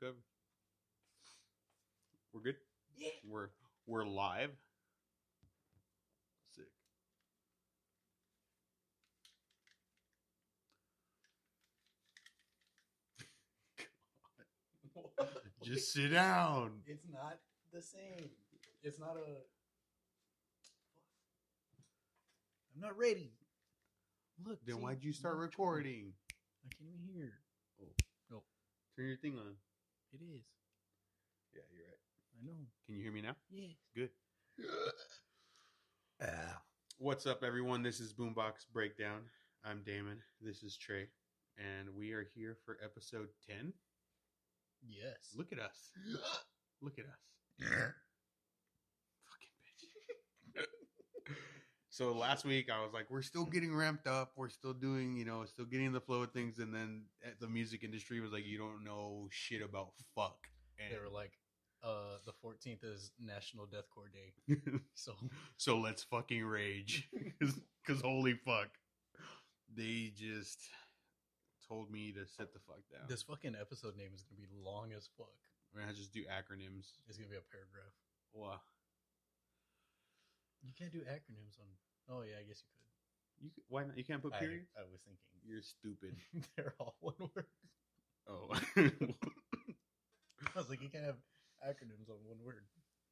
[0.00, 0.16] covered.
[2.32, 2.56] We're good.
[2.96, 3.10] Yeah.
[3.28, 3.50] We're
[3.86, 4.50] we're live.
[6.56, 6.64] Sick.
[15.62, 16.80] Just sit down.
[16.86, 17.38] It's not
[17.72, 18.30] the same.
[18.82, 19.42] It's not a.
[22.74, 23.32] I'm not ready.
[24.46, 24.58] Look.
[24.64, 24.82] Then see?
[24.82, 26.12] why'd you start recording?
[26.64, 27.32] I can't even hear.
[28.32, 28.42] Oh,
[28.96, 29.56] turn your thing on.
[30.12, 30.42] It is.
[31.54, 32.00] Yeah, you're right.
[32.34, 32.66] I know.
[32.84, 33.36] Can you hear me now?
[33.48, 33.76] Yes.
[33.94, 34.10] Good.
[36.20, 36.60] Ah.
[36.98, 37.82] What's up, everyone?
[37.84, 39.20] This is Boombox Breakdown.
[39.64, 40.18] I'm Daemon.
[40.40, 41.06] This is Tre,
[41.58, 43.72] and we are here for episode ten.
[44.82, 45.32] Yes.
[45.36, 45.90] Look at us.
[46.82, 47.20] Look at us.
[47.60, 51.36] Fucking bitch.
[52.00, 54.32] So last week I was like, we're still getting ramped up.
[54.34, 56.58] We're still doing, you know, still getting the flow of things.
[56.58, 60.48] And then at the music industry was like, you don't know shit about fuck.
[60.78, 61.32] And They were like,
[61.84, 64.56] uh, the 14th is National Deathcore Day.
[64.94, 65.12] So
[65.58, 67.08] so let's fucking rage.
[67.38, 68.68] Because holy fuck.
[69.74, 70.58] They just
[71.68, 73.08] told me to sit the fuck down.
[73.08, 75.36] this fucking episode name is gonna be long as fuck.
[75.72, 76.98] We're going to just do acronyms.
[77.06, 77.94] It's gonna be a paragraph.
[78.32, 78.60] Wow.
[80.62, 81.70] You can't do acronyms on.
[82.08, 82.86] Oh yeah, I guess you could.
[83.42, 83.96] You, c- why not?
[83.96, 84.70] You can't put I, periods?
[84.76, 86.16] I was thinking You're stupid.
[86.56, 87.46] they're all one word.
[88.28, 88.48] Oh.
[90.54, 91.16] I was like, you can't have
[91.66, 92.64] acronyms on one word.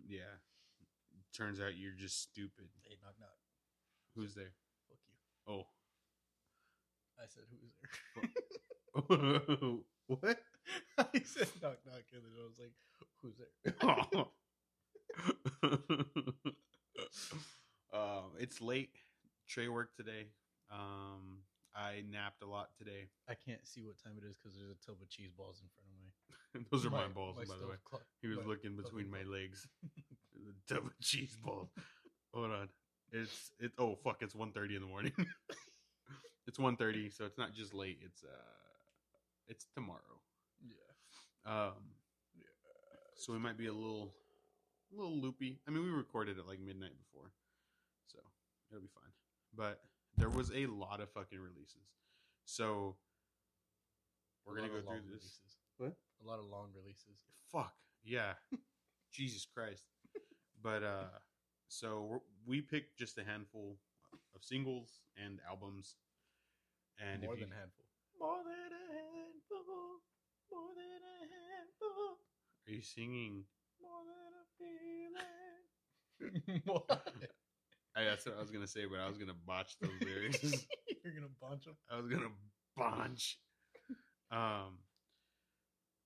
[0.06, 0.38] yeah.
[1.36, 2.68] Turns out you're just stupid.
[2.88, 3.36] Hey, knock knock.
[4.14, 4.52] Who's there?
[4.88, 5.52] Fuck you.
[5.52, 5.66] Oh.
[7.20, 8.30] I said, who's there?
[8.96, 9.84] Oh.
[10.06, 10.40] what?
[10.98, 12.74] I said, knock knock, and then I was like,
[13.22, 13.74] who's there?
[13.82, 14.28] Oh.
[17.92, 18.90] Um, it's late.
[19.48, 20.26] Tre worked today.
[20.70, 21.38] Um,
[21.74, 23.08] I napped a lot today.
[23.28, 25.68] I can't see what time it is because there's a tub of cheese balls in
[25.72, 26.66] front of me.
[26.70, 27.76] Those are my, balls, by the way.
[27.84, 29.66] clock- He was my looking between my legs.
[30.68, 31.68] the tub of cheese balls.
[32.34, 32.68] Hold on.
[33.10, 33.72] It's it.
[33.78, 34.18] Oh fuck!
[34.20, 35.12] It's 1.30 in the morning.
[36.46, 37.98] it's 1.30, so it's not just late.
[38.04, 38.28] It's uh,
[39.48, 40.20] it's tomorrow.
[40.62, 41.50] Yeah.
[41.50, 41.72] Um,
[42.36, 42.44] Yeah.
[43.14, 44.12] so we might be a little,
[44.92, 45.58] a little loopy.
[45.66, 47.30] I mean, we recorded at like midnight before,
[48.08, 48.18] so
[48.70, 49.12] it'll be fine.
[49.54, 49.80] But
[50.16, 51.86] there was a lot of fucking releases,
[52.44, 52.96] so
[54.44, 55.38] we're gonna go through this.
[55.38, 55.58] Releases.
[55.78, 55.94] What?
[56.22, 57.20] A lot of long releases.
[57.52, 57.74] Fuck
[58.04, 58.34] yeah,
[59.12, 59.84] Jesus Christ!
[60.62, 61.10] But uh,
[61.68, 63.78] so we're, we picked just a handful
[64.34, 65.96] of singles and albums,
[66.98, 67.84] and More if you, than a handful.
[68.18, 70.00] more than a handful,
[70.50, 72.18] more than a handful.
[72.66, 73.44] Are you singing?
[73.80, 75.62] More than a feeling.
[76.68, 77.04] what?
[77.98, 80.38] I, that's what I was gonna say, but I was gonna botch those lyrics.
[81.04, 81.76] You're gonna botch them.
[81.90, 82.30] I was gonna
[82.76, 83.38] bunch.
[84.30, 84.78] Um.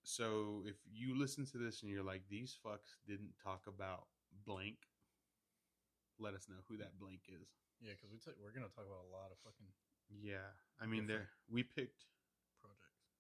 [0.05, 4.07] So if you listen to this and you're like, these fucks didn't talk about
[4.47, 4.77] blank,
[6.19, 7.47] let us know who that blank is.
[7.81, 9.67] Yeah, because we t- we're gonna talk about a lot of fucking
[10.11, 10.49] Yeah,
[10.81, 12.07] I mean, there we picked
[12.61, 13.11] projects.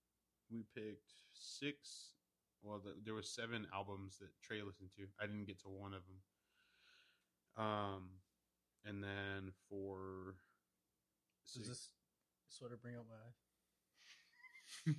[0.50, 2.14] we picked six.
[2.62, 5.02] Well, the, there was seven albums that Tre listened to.
[5.20, 6.22] I didn't get to one of them.
[7.58, 8.21] Um,
[8.84, 10.36] and then for
[11.54, 11.90] Does this
[12.48, 13.34] sort of bring out my eyes?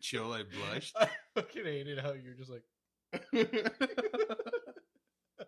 [0.00, 0.96] chill, I blushed.
[1.00, 2.62] I fucking hated how you're just like.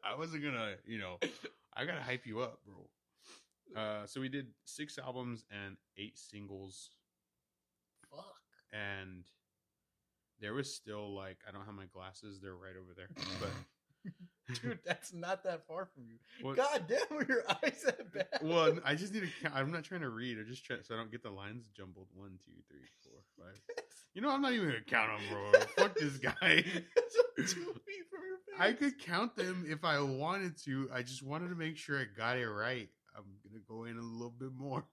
[0.04, 1.18] I wasn't gonna, you know,
[1.76, 2.88] I gotta hype you up, bro.
[3.80, 6.90] Uh, so we did six albums and eight singles,
[8.10, 8.40] Fuck.
[8.72, 9.24] and
[10.40, 13.08] there was still like I don't have my glasses; they're right over there.
[13.40, 13.50] But
[14.62, 16.16] Dude, that's not that far from you.
[16.42, 18.26] What- God damn, are your eyes that bad?
[18.42, 19.28] well, I just need to.
[19.42, 19.54] Count.
[19.54, 20.38] I'm not trying to read.
[20.38, 22.08] I just try so I don't get the lines jumbled.
[22.14, 23.58] One, two, three, four, five.
[24.14, 25.60] You know, I'm not even gonna count them, bro.
[25.76, 26.32] Fuck this guy.
[26.34, 28.58] Two feet from your face.
[28.58, 30.90] I could count them if I wanted to.
[30.92, 32.88] I just wanted to make sure I got it right.
[33.16, 34.84] I'm gonna go in a little bit more.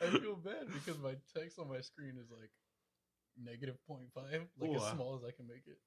[0.00, 2.50] I feel bad because my text on my screen is like
[3.40, 4.08] negative 0.5,
[4.58, 4.94] like Ooh, as uh.
[4.94, 5.78] small as I can make it.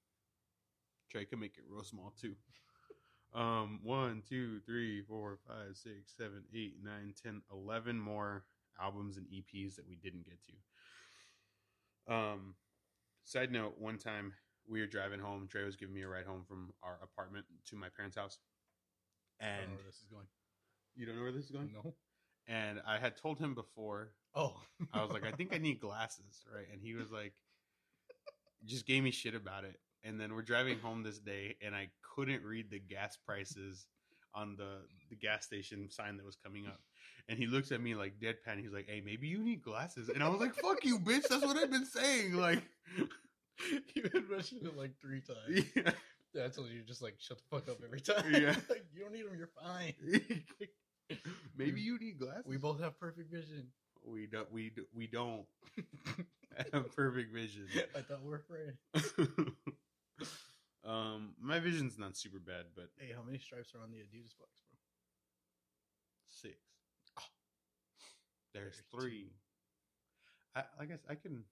[1.12, 2.36] Tre can make it real small too.
[3.33, 8.45] Um, one, two, three, four, five, six, seven, eight, nine, ten, eleven more
[8.81, 10.39] albums and EPs that we didn't get
[12.07, 12.13] to.
[12.13, 12.56] Um,
[13.25, 14.33] side note: one time
[14.68, 15.48] we were driving home.
[15.50, 18.39] Tre was giving me a ride home from our apartment to my parents' house,
[19.41, 20.27] I don't and know where this is going.
[20.95, 21.71] you don't know where this is going.
[21.74, 21.94] No.
[22.47, 24.53] And I had told him before Oh,
[24.94, 26.68] I was like, I think I need glasses, right?
[26.71, 27.33] And he was like,
[28.65, 29.80] just gave me shit about it.
[30.03, 33.88] And then we're driving home this day, and I couldn't read the gas prices
[34.36, 36.80] on the the gas station sign that was coming up.
[37.30, 38.59] And he looks at me like deadpan.
[38.62, 41.27] He's like, "Hey, maybe you need glasses." And I was like, "Fuck you, bitch!
[41.27, 42.62] That's what I've been saying." Like,
[43.95, 45.65] you had mentioned it like three times.
[45.75, 45.91] yeah.
[46.33, 48.25] Yeah, I told you just like shut the fuck up every time.
[48.30, 48.56] Yeah.
[48.69, 49.38] like, you don't need them.
[49.38, 49.94] You're fine.
[51.57, 52.46] maybe you need glasses.
[52.46, 53.68] We both have perfect vision.
[54.06, 55.46] we don't we do, we don't
[56.74, 57.68] have perfect vision.
[57.96, 59.52] I thought we were friends.
[60.86, 64.36] um, my vision's not super bad, but Hey, how many stripes are on the Adidas
[64.38, 64.78] box, bro?
[66.30, 66.56] six.
[68.54, 68.98] There's There's two.
[69.00, 69.31] three.
[70.56, 71.44] I I guess I can.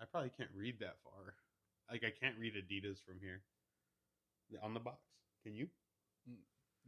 [0.00, 1.34] I probably can't read that far.
[1.90, 3.42] Like I can't read Adidas from here.
[4.62, 4.98] On the box,
[5.42, 5.68] can you?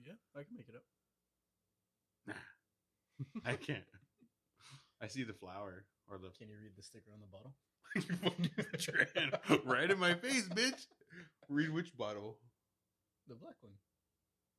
[0.05, 0.85] Yeah, I can make it up.
[2.26, 2.34] Nah,
[3.44, 3.84] I can't.
[5.00, 7.55] I see the flower or the Can you read the sticker on the bottle?
[9.64, 10.87] right in my face, bitch.
[11.49, 12.38] Read which bottle?
[13.28, 13.73] The black one.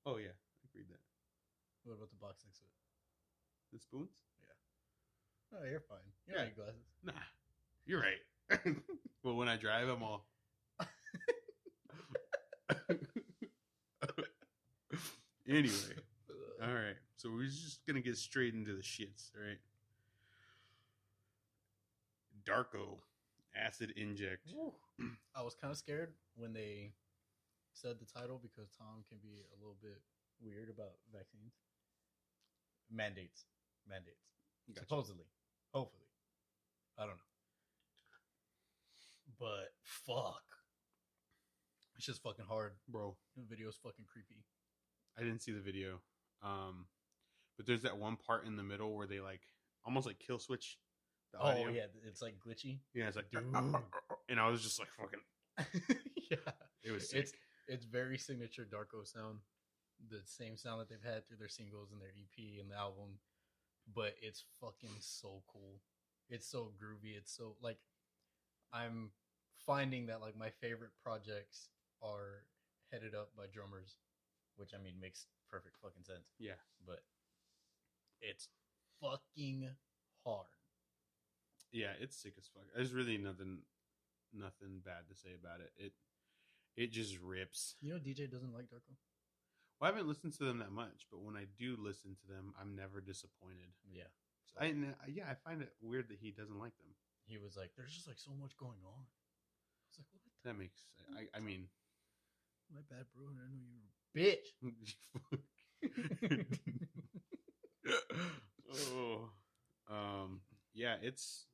[0.05, 0.99] Oh yeah, I can read that.
[1.83, 2.71] What about the box next to it?
[3.73, 4.09] The spoons?
[4.41, 5.59] Yeah.
[5.59, 5.97] Oh, you're fine.
[6.27, 6.37] You Yeah.
[6.39, 6.85] don't need glasses.
[7.03, 7.13] Nah,
[7.85, 8.21] you're right.
[9.23, 10.25] but when I drive, I'm all.
[15.47, 15.95] anyway,
[16.61, 16.97] all right.
[17.17, 19.57] So we're just gonna get straight into the shits, right?
[22.45, 22.99] Darko,
[23.55, 24.53] acid inject.
[25.35, 26.93] I was kind of scared when they
[27.73, 29.99] said the title because Tom can be a little bit
[30.39, 31.53] weird about vaccines.
[32.91, 33.45] Mandates.
[33.89, 34.29] Mandates.
[34.69, 34.81] Gotcha.
[34.81, 35.25] Supposedly.
[35.73, 36.05] Hopefully.
[36.97, 37.27] I don't know.
[39.39, 40.43] But fuck.
[41.95, 42.73] It's just fucking hard.
[42.87, 43.15] bro.
[43.35, 44.43] The video's fucking creepy.
[45.17, 45.99] I didn't see the video.
[46.43, 46.85] Um,
[47.57, 49.42] but there's that one part in the middle where they like
[49.86, 50.77] almost like kill switch
[51.33, 51.69] the Oh audio.
[51.69, 52.80] yeah, it's like glitchy.
[52.94, 53.07] yeah.
[53.07, 53.44] It's like, Dude.
[54.30, 55.98] and I was just like, fucking.
[56.31, 56.38] yeah.
[56.83, 57.19] It was sick.
[57.21, 57.33] It's
[57.68, 59.39] it's very signature Darko sound.
[60.09, 63.19] The same sound that they've had through their singles and their EP and the album.
[63.94, 65.81] But it's fucking so cool.
[66.30, 67.18] It's so groovy.
[67.18, 67.80] It's so like
[68.71, 69.12] I'm
[69.65, 71.69] finding that like my favorite projects
[72.01, 72.44] are
[72.92, 73.98] headed up by drummers,
[74.56, 76.27] which I mean makes perfect fucking sense.
[76.39, 76.60] yeah.
[76.86, 77.01] But
[78.21, 78.47] it's
[79.01, 79.69] fucking
[80.25, 80.47] hard.
[81.71, 82.63] Yeah, it's sick as fuck.
[82.75, 83.59] There's really nothing,
[84.33, 85.71] nothing bad to say about it.
[85.77, 85.93] It,
[86.75, 87.75] it just rips.
[87.81, 88.95] You know DJ doesn't like Darko?
[89.79, 92.53] Well, I haven't listened to them that much, but when I do listen to them,
[92.59, 93.73] I'm never disappointed.
[93.85, 94.09] Yeah.
[94.45, 96.95] So I, uh, yeah, I find it weird that he doesn't like them.
[97.25, 99.03] He was like, There's just like so much going on.
[99.03, 100.81] I was like, What That makes,
[101.13, 101.67] I, I mean,
[102.73, 103.27] My bad, bro.
[103.27, 104.57] I know you're a bitch.
[108.94, 109.30] oh,
[109.89, 110.42] um,
[110.74, 111.45] yeah, it's.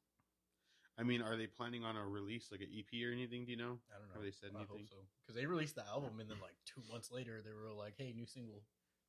[0.98, 3.46] I mean, are they planning on a release like an EP or anything?
[3.46, 3.82] Do you know?
[3.90, 4.22] I don't know.
[4.22, 4.94] Have they said I hope anything?
[4.94, 4.98] so.
[5.26, 8.14] Because they released the album and then like two months later they were like, "Hey,
[8.16, 8.62] new single."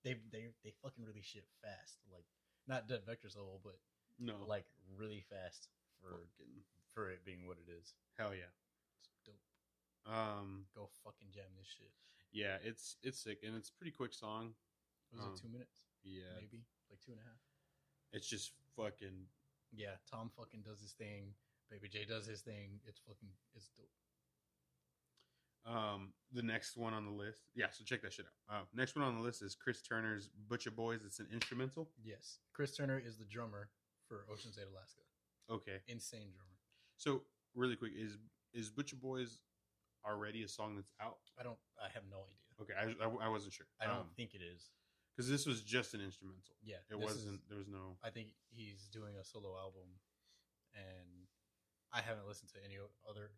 [0.02, 2.24] They they they fucking release shit fast, like
[2.66, 3.76] not Dead Vector Soul, but
[4.18, 4.64] No, like
[4.96, 5.68] really fast
[6.00, 6.64] for fucking
[6.96, 7.92] for it being what it is.
[8.16, 8.48] hell yeah.
[9.00, 9.40] It's dope.
[10.08, 11.92] Um, Go fucking jam this shit.
[12.32, 14.52] yeah, it's it's sick and it's a pretty quick song.
[15.12, 15.84] Was Um, it two minutes?
[16.04, 16.64] Yeah, Maybe
[16.94, 17.42] like two and a half.
[18.14, 19.26] it's just fucking
[19.74, 21.34] Yeah, Tom fucking does his thing.
[21.70, 22.78] Baby J does his thing.
[22.86, 23.90] It's fucking it's dope.
[25.66, 27.66] Um, the next one on the list, yeah.
[27.72, 28.54] So check that shit out.
[28.54, 31.88] Uh, next one on the list is Chris Turner's "Butcha Boys." It's an instrumental.
[32.02, 33.70] Yes, Chris Turner is the drummer
[34.06, 35.00] for Oceans Ate Alaska.
[35.50, 36.58] Okay, Insane drummer.
[36.98, 37.22] so
[37.54, 38.18] really quick, is
[38.52, 39.40] is Butcha Boys
[40.06, 41.16] already a song that's out?
[41.40, 41.56] I don't.
[41.82, 42.44] I have no idea.
[42.60, 43.66] Okay, I, I, I wasn't sure.
[43.80, 44.68] I don't think it is.
[45.14, 46.56] Because this was just an instrumental.
[46.62, 47.34] Yeah, It wasn't.
[47.34, 47.96] is- there was no.
[48.02, 49.88] I think he's doing a solo album,
[50.74, 51.26] and
[51.92, 52.78] I haven't listened to any
[53.08, 53.30] other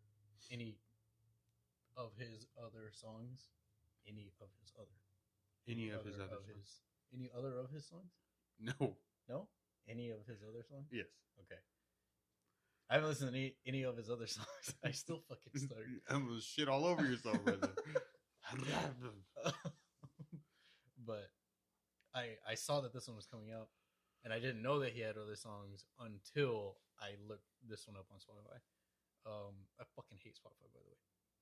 [0.51, 0.79] any
[1.95, 3.49] of his other songs.
[4.07, 4.95] Any of his other.
[5.67, 6.47] Any of his other songs.
[6.47, 6.81] his
[7.13, 8.11] any other of his songs?
[8.59, 8.97] No.
[9.29, 9.49] No,
[9.87, 10.87] any of his other songs?
[10.91, 11.07] Yes.
[11.41, 11.59] Okay.
[12.89, 14.73] I haven't listened to any any of his other songs.
[14.83, 16.01] I still fucking stuttered.
[16.09, 17.69] I'm gonna shit all over yourself, brother.
[21.05, 21.29] but
[22.17, 23.69] I I saw that this one was coming out,
[24.23, 28.07] and I didn't know that he had other songs until I looked this one up
[28.11, 28.57] on Spotify.
[29.25, 30.97] Um, I fucking hate Spotify, by the way.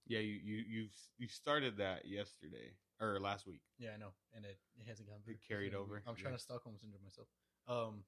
[0.07, 0.81] yeah, you you you
[1.17, 3.61] you started that yesterday or last week.
[3.77, 6.37] Yeah, I know, and it, it hasn't gotten It carried So, over, I'm trying yeah.
[6.37, 7.27] to Stockholm syndrome myself.
[7.67, 8.03] Um,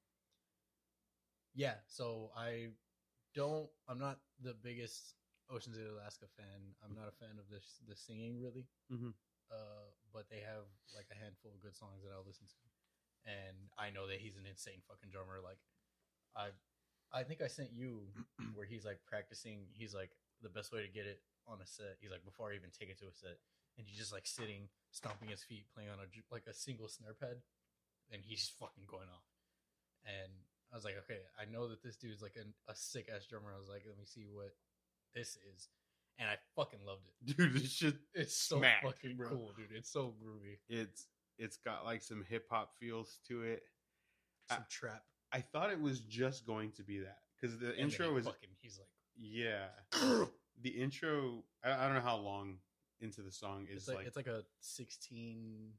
[1.54, 2.68] yeah, so I
[3.34, 3.68] don't.
[3.88, 5.14] I'm not the biggest
[5.50, 6.74] Oceans Ate Alaska fan.
[6.84, 8.66] I'm not a fan of this the singing really.
[8.92, 9.12] Mhm.
[9.48, 12.62] Uh, but they have like a handful of good songs that I'll listen to,
[13.24, 15.40] and I know that he's an insane fucking drummer.
[15.40, 15.60] Like,
[16.36, 16.52] I,
[17.12, 18.08] I think I sent you
[18.54, 19.68] where he's like practicing.
[19.72, 20.12] He's like
[20.44, 21.96] the best way to get it on a set.
[22.00, 23.40] He's like before I even take it to a set,
[23.76, 27.16] and he's just like sitting, stomping his feet, playing on a like a single snare
[27.16, 27.40] pad,
[28.12, 29.24] and he's just fucking going off.
[30.04, 30.32] and
[30.72, 33.52] I was like, okay, I know that this dude's like a, a sick ass drummer.
[33.54, 34.52] I was like, let me see what
[35.14, 35.68] this is,
[36.18, 37.36] and I fucking loved it.
[37.36, 37.54] dude.
[37.54, 39.28] This shit, It's so Smacked, fucking bro.
[39.28, 39.66] cool, dude.
[39.76, 40.56] It's so groovy.
[40.68, 41.06] it's
[41.38, 43.62] it's got like some hip hop feels to it.
[44.50, 45.02] Some I- trap.
[45.30, 48.48] I thought it was just going to be that because the And intro was fucking.
[48.60, 49.66] He's like, yeah.
[50.60, 52.56] The intro, I, I don't know how long
[53.00, 55.70] into the song is it's like, like, it's like a sixteen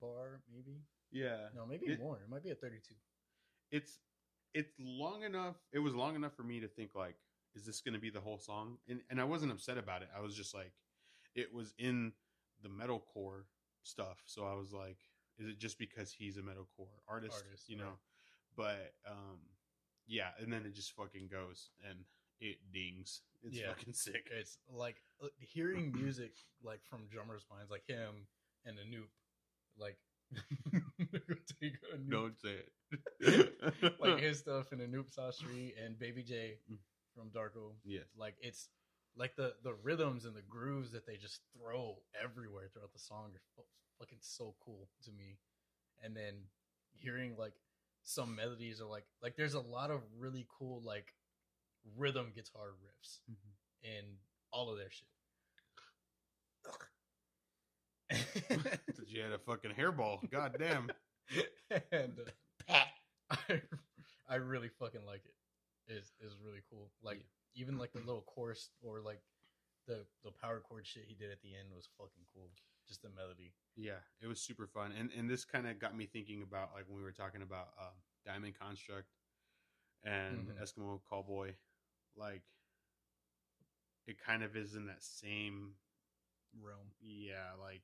[0.00, 0.80] bar, maybe.
[1.10, 1.46] yeah.
[1.54, 2.16] No, maybe It- more.
[2.16, 2.94] It might be a thirty-two.
[3.70, 3.98] it's
[4.52, 7.16] it's long enough it was long enough for me to think like
[7.56, 8.76] is this going to be the whole song?
[8.88, 10.08] And and i wasn't upset about it.
[10.16, 10.72] I was just like
[11.34, 12.12] it was in
[12.62, 13.44] the metalcore
[13.82, 14.22] stuff.
[14.26, 14.98] So i was like
[15.38, 17.98] is it just because he's a metalcore artist, Artist, you know?
[18.56, 19.38] but um
[20.06, 21.98] yeah and then it just fucking goes and
[22.40, 23.22] it dings.
[23.42, 23.68] It's Yeah.
[23.68, 24.28] fucking sick.
[24.30, 28.26] It's like uh, hearing music like from drummers' minds, like him
[28.66, 29.08] and Anup,
[29.78, 29.96] like
[32.10, 32.56] don't say
[33.30, 33.94] it.
[34.00, 36.58] like his stuff and Anup Sastry and Baby J.
[36.70, 36.78] Mm.
[37.16, 37.72] From Darko.
[37.84, 38.68] yes Like it's
[39.16, 43.30] like the the rhythms and the grooves that they just throw everywhere throughout the song
[43.58, 43.64] are
[43.98, 45.38] fucking so cool to me.
[46.04, 46.34] And then
[46.98, 47.54] hearing like
[48.02, 51.14] some melodies are like like there's a lot of really cool like
[51.96, 53.54] rhythm guitar riffs Mhm.
[53.82, 54.04] in
[54.52, 55.08] all of their shit.
[58.48, 60.88] That you had a fucking hairball god damn
[61.92, 62.12] and
[62.68, 62.74] uh,
[63.30, 63.60] I,
[64.28, 65.34] I really fucking like it.
[65.88, 66.90] Is is really cool.
[67.02, 67.24] Like
[67.54, 69.20] even like the little chorus or like
[69.86, 72.50] the the power chord shit he did at the end was fucking cool.
[72.88, 73.52] Just the melody.
[73.76, 76.84] Yeah, it was super fun, and and this kind of got me thinking about like
[76.88, 79.08] when we were talking about um, Diamond Construct
[80.04, 80.62] and Mhm.
[80.62, 81.54] Eskimo Callboy,
[82.16, 82.42] like
[84.06, 85.74] it kind of is in that same
[86.62, 86.90] Realm.
[87.00, 87.82] yeah, like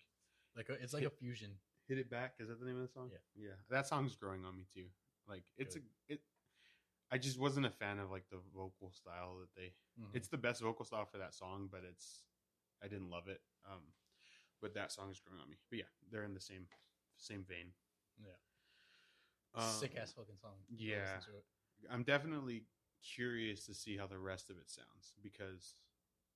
[0.56, 1.50] Like a, it's like a fusion.
[1.88, 2.34] hit it back.
[2.38, 3.10] Is that the name of the song?
[3.12, 3.18] Yeah.
[3.48, 4.86] yeah, that song's growing on me too.
[5.28, 5.84] Like it's Good.
[6.08, 6.20] a it.
[7.12, 9.74] I just wasn't a fan of like the vocal style that they.
[10.00, 10.14] Mhm.
[10.14, 12.24] It's the best vocal style for that song, but it's
[12.82, 13.42] I didn't love it.
[13.70, 13.92] Um,
[14.60, 15.58] but that song is growing on me.
[15.68, 16.66] But yeah, they're in the same
[17.18, 17.74] same vein.
[18.18, 18.32] Yeah.
[19.54, 20.56] Um, sick ass fucking song.
[20.68, 21.20] Yeah.
[21.90, 22.64] I'm definitely
[23.02, 25.74] curious to see how the rest of it sounds because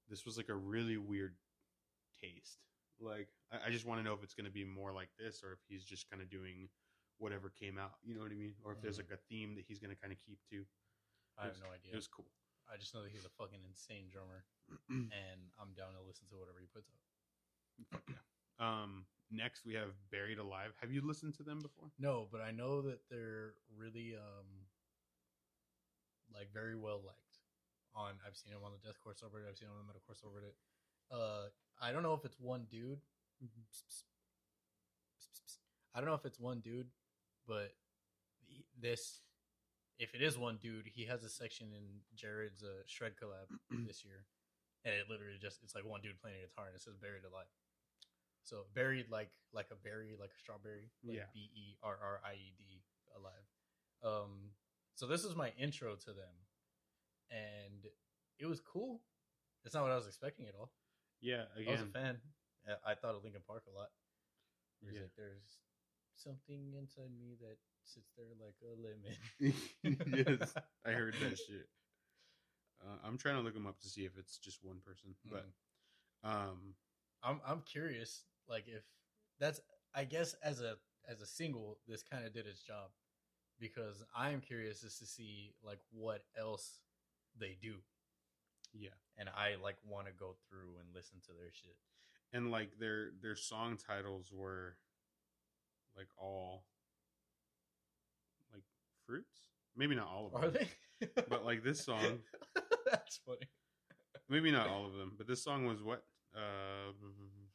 [0.08, 1.36] this was like a really weird
[2.20, 2.58] taste.
[3.00, 5.42] Like, I, I just want to know if it's going to be more like this
[5.42, 6.68] or if he's just kind of doing
[7.18, 7.98] whatever came out.
[8.04, 8.54] You know what I mean?
[8.64, 9.08] Or if there's Mhm.
[9.10, 10.66] like a theme that he's going to kind of keep to.
[11.38, 11.92] I have no idea.
[11.92, 12.30] It was cool.
[12.68, 14.44] I just know that he's a fucking insane drummer,
[14.88, 17.00] and I'm down to listen to whatever he puts out.
[17.90, 18.16] Fuck yeah.
[18.58, 20.74] Um, next we have Berried Alive.
[20.80, 21.92] Have you listened to them before?
[21.98, 24.66] No, but I know that they're really um
[26.34, 27.38] like very well liked.
[27.94, 29.48] On I've seen them on the deathcore subreddit.
[29.48, 30.54] I've seen them on the metalcore subreddit.
[31.10, 31.48] Uh,
[31.80, 33.00] I don't know if it's one dude.
[33.42, 33.48] Psst,
[33.80, 34.02] psst,
[35.20, 35.58] psst.
[35.94, 36.90] I don't know if it's one dude,
[37.46, 37.72] but
[38.80, 39.20] this,
[39.98, 41.82] if it is one dude, he has a section in
[42.14, 43.48] Jared's uh, shred collab
[43.86, 44.26] this year,
[44.84, 47.24] and it literally just it's like one dude playing a guitar and it says "Berried
[47.24, 47.48] Alive."
[48.42, 51.30] So buried like like a berry, like a strawberry, like Yeah.
[51.34, 52.82] B E R R I E D
[53.16, 53.46] alive.
[54.04, 54.50] Um,
[54.94, 56.36] so this was my intro to them,
[57.30, 57.86] and
[58.38, 59.00] it was cool.
[59.64, 60.70] It's not what I was expecting at all.
[61.20, 62.18] Yeah, again, I was a fan.
[62.86, 63.88] I thought of Linkin Park a lot.
[64.82, 65.02] There's Yeah.
[65.02, 65.58] like there's
[66.16, 69.16] something inside me that sits there like a lemon.
[70.38, 70.54] yes,
[70.84, 71.68] I heard that shit.
[72.82, 75.46] Uh, I'm trying to look them up to see if it's just one person, but
[76.24, 76.28] Mm.
[76.30, 76.74] um,
[77.22, 78.82] I'm I'm curious, like if
[79.38, 79.60] that's
[79.94, 80.76] I guess as a
[81.08, 82.90] as a single, this kind of did its job
[83.58, 86.80] because I am curious as to see like what else
[87.38, 87.76] they do,
[88.74, 91.76] yeah, and I like want to go through and listen to their shit.
[92.32, 94.76] and like their their song titles were
[95.96, 96.64] like all
[98.52, 98.62] like
[99.06, 99.36] fruits.
[99.76, 100.44] Maybe not all of them.
[100.44, 100.68] Are they?
[101.28, 102.20] But like this song,
[102.90, 103.48] that's funny.
[104.28, 105.12] maybe not all of them.
[105.16, 106.02] But this song was what?
[106.34, 106.92] Uh,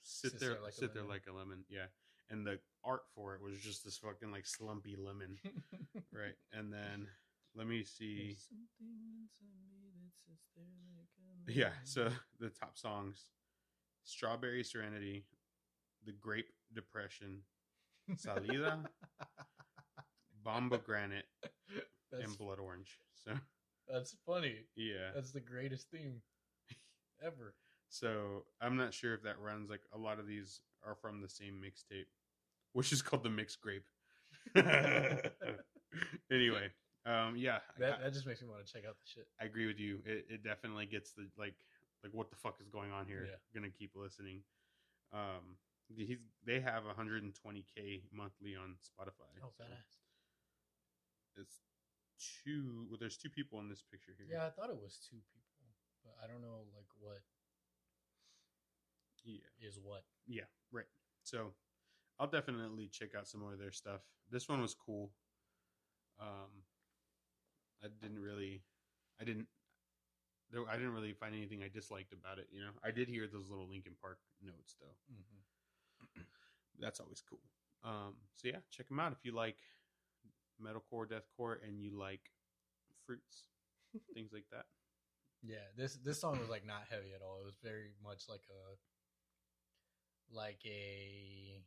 [0.03, 1.13] sit Sits there, there like a sit there lemon.
[1.15, 1.63] like a lemon.
[1.69, 1.85] Yeah,
[2.29, 5.37] and the art for it was just this fucking like slumpy lemon,
[6.13, 6.35] right?
[6.53, 7.07] And then
[7.55, 8.27] let me see.
[8.27, 10.65] There's something inside me that sits there
[11.47, 13.29] like Yeah, so the top songs
[14.03, 15.25] Strawberry Serenity,
[16.05, 17.41] The Grape Depression,
[18.17, 18.83] Salida,
[20.43, 21.25] Bomba Granite,
[22.11, 22.97] that's, and Blood Orange.
[23.23, 23.31] So,
[23.87, 24.55] that's funny.
[24.75, 25.11] yeah.
[25.13, 26.21] That's the greatest theme
[27.25, 27.53] ever.
[27.89, 29.69] So, I'm not sure if that runs.
[29.69, 32.05] Like, a lot of these are from the same mixtape,
[32.73, 33.85] which is called The Mixed Grape.
[36.31, 36.69] anyway,
[37.05, 39.27] um, yeah, That I, that just makes me want to check out the shit.
[39.39, 39.99] I agree with you.
[40.05, 41.55] It, it definitely gets the like
[42.03, 43.27] like what the fuck is going on here.
[43.29, 43.37] Yeah.
[43.53, 44.41] Gonna keep listening.
[45.13, 45.57] Um,
[45.97, 49.31] he's they have 120k monthly on Spotify.
[49.43, 49.85] Oh, so badass.
[51.41, 51.61] it's
[52.43, 52.87] two.
[52.89, 54.27] Well, there's two people in this picture here.
[54.29, 55.65] Yeah, I thought it was two people,
[56.03, 57.21] but I don't know like what
[59.23, 60.03] yeah, is what.
[60.27, 60.89] yeah, right.
[61.23, 61.53] So
[62.19, 64.01] I'll definitely check out some more of their stuff.
[64.29, 65.11] This one was cool.
[66.19, 66.63] Um,
[67.83, 68.61] I didn't really,
[69.19, 69.47] I didn't,
[70.69, 72.47] I didn't really find anything I disliked about it.
[72.51, 74.93] You know, I did hear those little Linkin Park notes though.
[75.11, 75.41] Mm-hmm.
[76.79, 77.39] That's always cool.
[77.83, 79.57] Um, so yeah, check them out if you like
[80.61, 82.31] metalcore, deathcore, and you like
[83.05, 83.45] fruits,
[84.13, 84.65] things like that.
[85.43, 87.39] Yeah, this this song was like not heavy at all.
[87.41, 88.77] It was very much like a
[90.35, 91.61] like a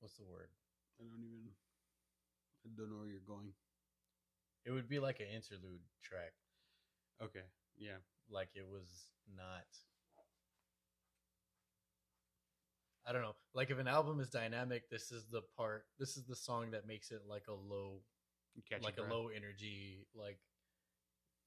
[0.00, 0.48] what's the word?
[1.00, 1.50] I don't even,
[2.64, 3.52] I don't know where you're going.
[4.64, 6.32] It would be like an interlude track.
[7.22, 7.46] Okay,
[7.78, 9.66] yeah, Like it was not
[13.06, 13.36] I don't know.
[13.54, 16.86] Like if an album is dynamic, this is the part this is the song that
[16.86, 18.00] makes it like a low
[18.82, 19.10] like a breath.
[19.10, 20.38] low energy, like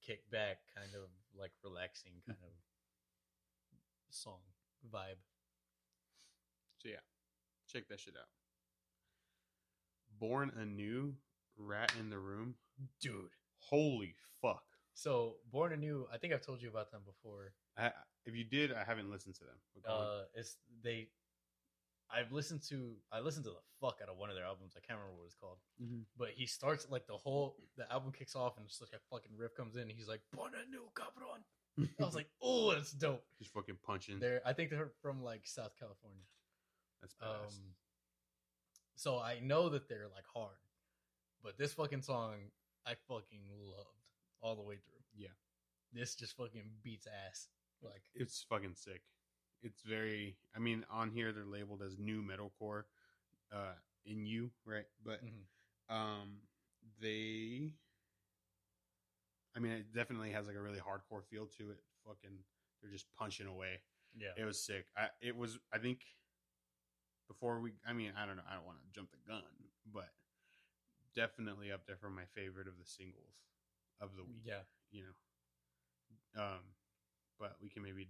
[0.04, 2.52] kick back kind of like relaxing kind of
[4.10, 4.40] song
[4.92, 5.20] vibe.
[6.78, 7.02] So yeah,
[7.68, 8.28] check that shit out.
[10.18, 11.14] Born A New,
[11.58, 12.54] rat in the room.
[13.00, 13.30] Dude.
[13.58, 14.64] Holy fuck!
[14.94, 17.52] So Born A New, I think I've told you about them before.
[17.76, 17.92] I,
[18.24, 19.56] if you did, I haven't listened to them.
[19.74, 20.06] But go on.
[20.06, 21.08] Uh it's they
[22.12, 24.74] I've listened to I listened to the fuck out of one of their albums.
[24.76, 25.58] I can't remember what it's called.
[25.82, 26.04] Mhm.
[26.18, 29.36] But he starts like the whole the album kicks off and just like a fucking
[29.36, 31.44] riff comes in and he's like Born A New cabron.
[32.00, 33.24] I was like, oh that's dope.
[33.38, 34.18] He's fucking punching.
[34.18, 36.22] They're I think they're from like South California.
[37.00, 37.56] That's badass.
[37.58, 37.74] Um,
[38.96, 40.56] so I know that they're like hard,
[41.42, 42.34] but this fucking song
[42.86, 43.88] I fucking loved
[44.42, 45.00] all the way through.
[45.16, 45.28] Yeah.
[45.92, 47.48] this just fucking beats ass.
[47.82, 49.02] Like, it's fucking sick.
[49.62, 50.36] It's very.
[50.54, 52.84] I mean, on here they're labeled as new metalcore,
[53.52, 53.74] uh,
[54.06, 54.86] in you, right?
[55.04, 55.94] But mhm.
[55.94, 56.38] um,
[57.00, 57.72] they.
[59.56, 61.82] I mean, it definitely has like a really hardcore feel to it.
[62.06, 62.38] Fucking,
[62.80, 63.80] they're just punching away.
[64.16, 64.86] yeah, It was sick.
[64.96, 65.58] I it was.
[65.72, 66.00] I think
[67.28, 67.72] before we.
[67.86, 68.42] I mean, I don't know.
[68.50, 69.42] I don't want to jump the gun,
[69.92, 70.08] but
[71.14, 73.34] definitely up there for my favorite of the singles
[74.00, 74.42] of the week.
[74.44, 76.42] yeah, You know.
[76.42, 76.60] Um,
[77.38, 78.08] but we can maybe.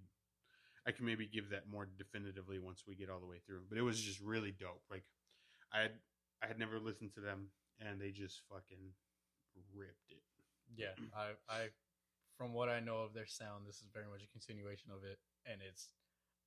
[0.90, 3.60] I can maybe give that more definitively once we get all the way through.
[3.68, 4.82] But it was just really dope.
[4.90, 5.04] Like,
[5.72, 5.92] I had
[6.42, 7.46] I had never listened to them,
[7.78, 8.90] and they just fucking
[9.72, 10.22] ripped it.
[10.76, 10.98] yeah.
[11.16, 11.60] I, I,
[12.36, 15.18] from what I know of their sound, this is very much a continuation of it,
[15.46, 15.92] and it's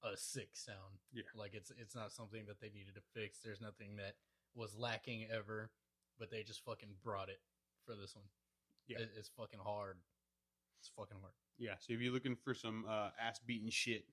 [0.03, 0.99] a sick sound.
[1.13, 1.23] Yeah.
[1.35, 3.39] like it's it's not something that they needed to fix.
[3.39, 4.15] There's nothing that
[4.55, 5.71] was lacking ever,
[6.19, 7.39] but they just fucking brought it
[7.85, 8.25] for this one.
[8.87, 8.99] Yeah.
[8.99, 9.99] It- it's fucking hard.
[10.81, 11.33] It's fucking hard.
[11.57, 11.75] Yeah.
[11.79, 14.03] So if you're looking for some uh, ass beating shit,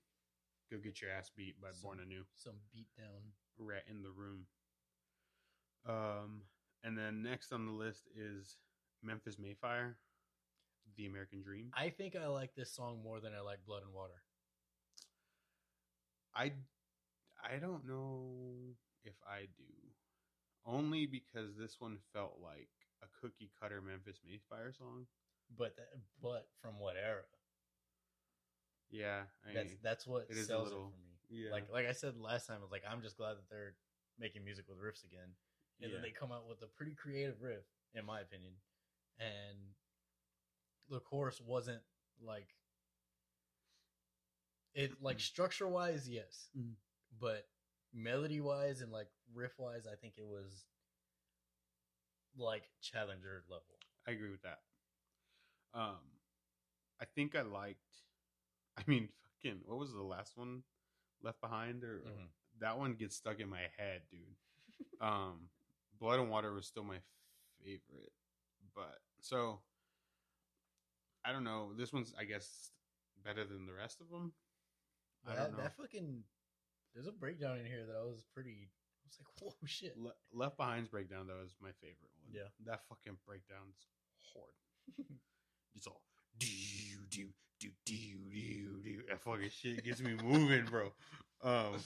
[0.70, 2.24] go get your ass beat by Some- Born A New.
[2.36, 3.32] Some beat down.
[3.58, 4.46] Rat in the Room.
[5.86, 6.42] Um,
[6.84, 8.56] and then next on the list is
[9.02, 9.98] Memphis May Fire,
[10.96, 11.70] The American Dream.
[11.74, 14.22] I think I like this song more than I like Blood and Water.
[16.34, 16.52] I
[17.42, 19.64] I don't know if I do.
[20.66, 22.68] Only because this one felt like
[23.02, 25.06] a cookie cutter Memphis May Fire song.
[25.56, 25.88] But th-
[26.22, 27.24] but from what era?
[28.90, 31.44] Yeah, I That's that's what it is a sells little- it for me.
[31.44, 33.74] yeah, Like like I said last time, I was like, I'm just glad that they're
[34.18, 35.34] making music with riffs again.
[35.80, 35.96] And yeah.
[35.96, 38.52] then they come out with a pretty creative riff, in my opinion.
[39.18, 39.58] And
[40.88, 41.82] the chorus wasn't
[42.20, 42.48] like
[44.74, 46.48] it like structure wise, yes.
[46.56, 46.74] Mhm.
[47.18, 47.48] But
[47.92, 50.66] melody wise and like riff wise, I think it was
[52.36, 53.78] like challenger level.
[54.06, 54.60] I agree with that.
[55.74, 55.98] Um,
[57.00, 57.78] I think I liked.
[58.80, 60.62] I mean, fucking, what was the last one?
[61.22, 62.28] Left Behind, or Mhm.
[62.60, 64.36] that one gets stuck in my head, dude.
[65.00, 65.50] um,
[65.98, 67.00] Blood and Water was still my
[67.62, 68.12] favorite,
[68.74, 69.62] but so
[71.24, 71.74] I don't know.
[71.74, 72.72] This one's, I guess,
[73.22, 74.32] better than the rest of them.
[75.26, 75.62] I That, don't know.
[75.64, 76.24] that fucking
[76.94, 78.70] there's a breakdown in here that I was pretty
[79.04, 79.98] I was like, whoa shit.
[79.98, 82.32] Le- Left Behind's breakdown though is my favorite one.
[82.32, 82.48] Yeah.
[82.64, 83.86] that fucking breakdown's
[84.32, 84.54] hard.
[85.74, 86.02] it's all
[86.38, 86.46] do
[87.10, 87.28] do
[87.60, 87.94] do do
[88.32, 89.02] do do.
[89.08, 90.92] That fucking shit gets me moving, bro.
[91.42, 91.76] Um,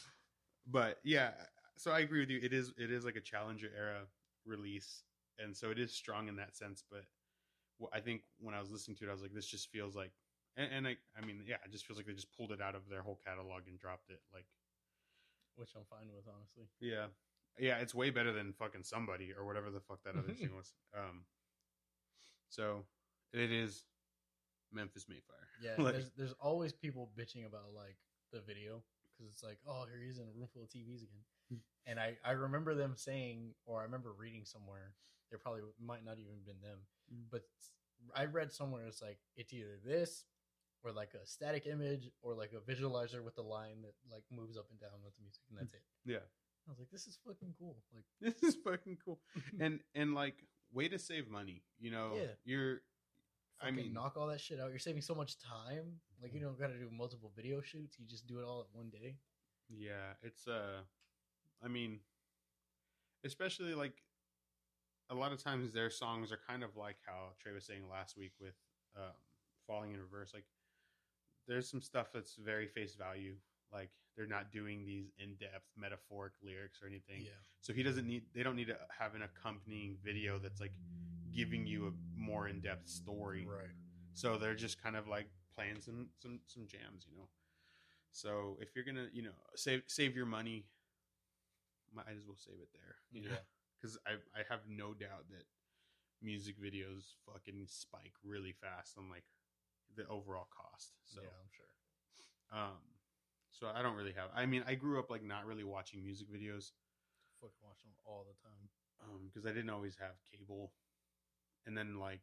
[0.66, 1.30] but yeah,
[1.76, 2.40] so I agree with you.
[2.42, 4.00] It is it is like a Challenger era
[4.46, 5.02] release,
[5.38, 6.82] and so it is strong in that sense.
[6.90, 7.04] But
[7.92, 10.12] I think when I was listening to it, I was like, this just feels like,
[10.56, 12.74] and, and I I mean, yeah, it just feels like they just pulled it out
[12.74, 14.20] of their whole catalog and dropped it.
[14.32, 14.46] Like,
[15.56, 16.64] Which I'm fine with, honestly.
[16.80, 17.06] yeah,
[17.58, 20.72] yeah, it's way better than fucking somebody or whatever the fuck that other thing was.
[20.96, 21.24] Um,
[22.48, 22.84] so
[23.32, 23.84] it is
[24.74, 25.48] Memphis May Fire.
[25.62, 27.96] Yeah, Like- there's there's always people bitching about like
[28.32, 28.82] the video
[29.16, 31.24] because it's like, oh, here he's in a room full of TVs again.
[31.86, 34.94] And I I remember them saying, or I remember reading somewhere,
[35.30, 36.78] there probably might not even been them.
[37.12, 37.24] Mm.
[37.30, 37.42] But
[38.16, 40.24] I read somewhere it's like it's either this
[40.82, 44.56] or like a static image or like a visualizer with a line that like moves
[44.56, 45.82] up and down with the music and that's it.
[46.06, 46.24] Yeah.
[46.66, 47.76] I was like, this is fucking cool.
[47.94, 49.20] Like, This is fucking cool.
[49.60, 50.36] And and like
[50.72, 51.62] way to save money.
[51.78, 52.32] You know, Yeah.
[52.46, 52.80] you're
[53.66, 54.70] I mean- knock all that shit out.
[54.70, 56.00] You're saving so much time.
[56.22, 57.98] Like, you don't got to do multiple video shoots.
[57.98, 59.16] You just do it all at one day.
[59.68, 60.82] Yeah, it's uh
[61.62, 62.00] I mean
[63.24, 64.02] especially like
[65.10, 68.16] a lot of times their songs are kind of like how Tre was saying last
[68.16, 68.54] week with
[68.96, 69.12] um
[69.66, 70.44] falling in reverse like
[71.48, 73.34] there's some stuff that's very face value
[73.72, 77.30] like they're not doing these in-depth metaphoric lyrics or anything Yeah.
[77.62, 80.72] so he doesn't need they don't need to have an accompanying video that's like
[81.34, 83.70] giving you more in-depth story Right.
[84.14, 87.28] so they're just kind of like playing some some some jams, you know.
[88.12, 90.66] So if you're gonna, you know, save save your money,
[91.94, 93.44] might as well save it there, you know, Yeah.
[93.80, 95.44] because I I have no doubt that
[96.22, 99.24] music videos fucking spike really fast on like
[99.96, 100.92] the overall cost.
[101.04, 101.72] So yeah, I'm sure.
[102.50, 102.78] um,
[103.50, 104.30] so I don't really have.
[104.34, 106.72] I mean, I grew up like not really watching music videos
[107.40, 108.68] Fucking watch them all the time.
[109.04, 110.72] um because I didn't always have cable,
[111.66, 112.22] and then like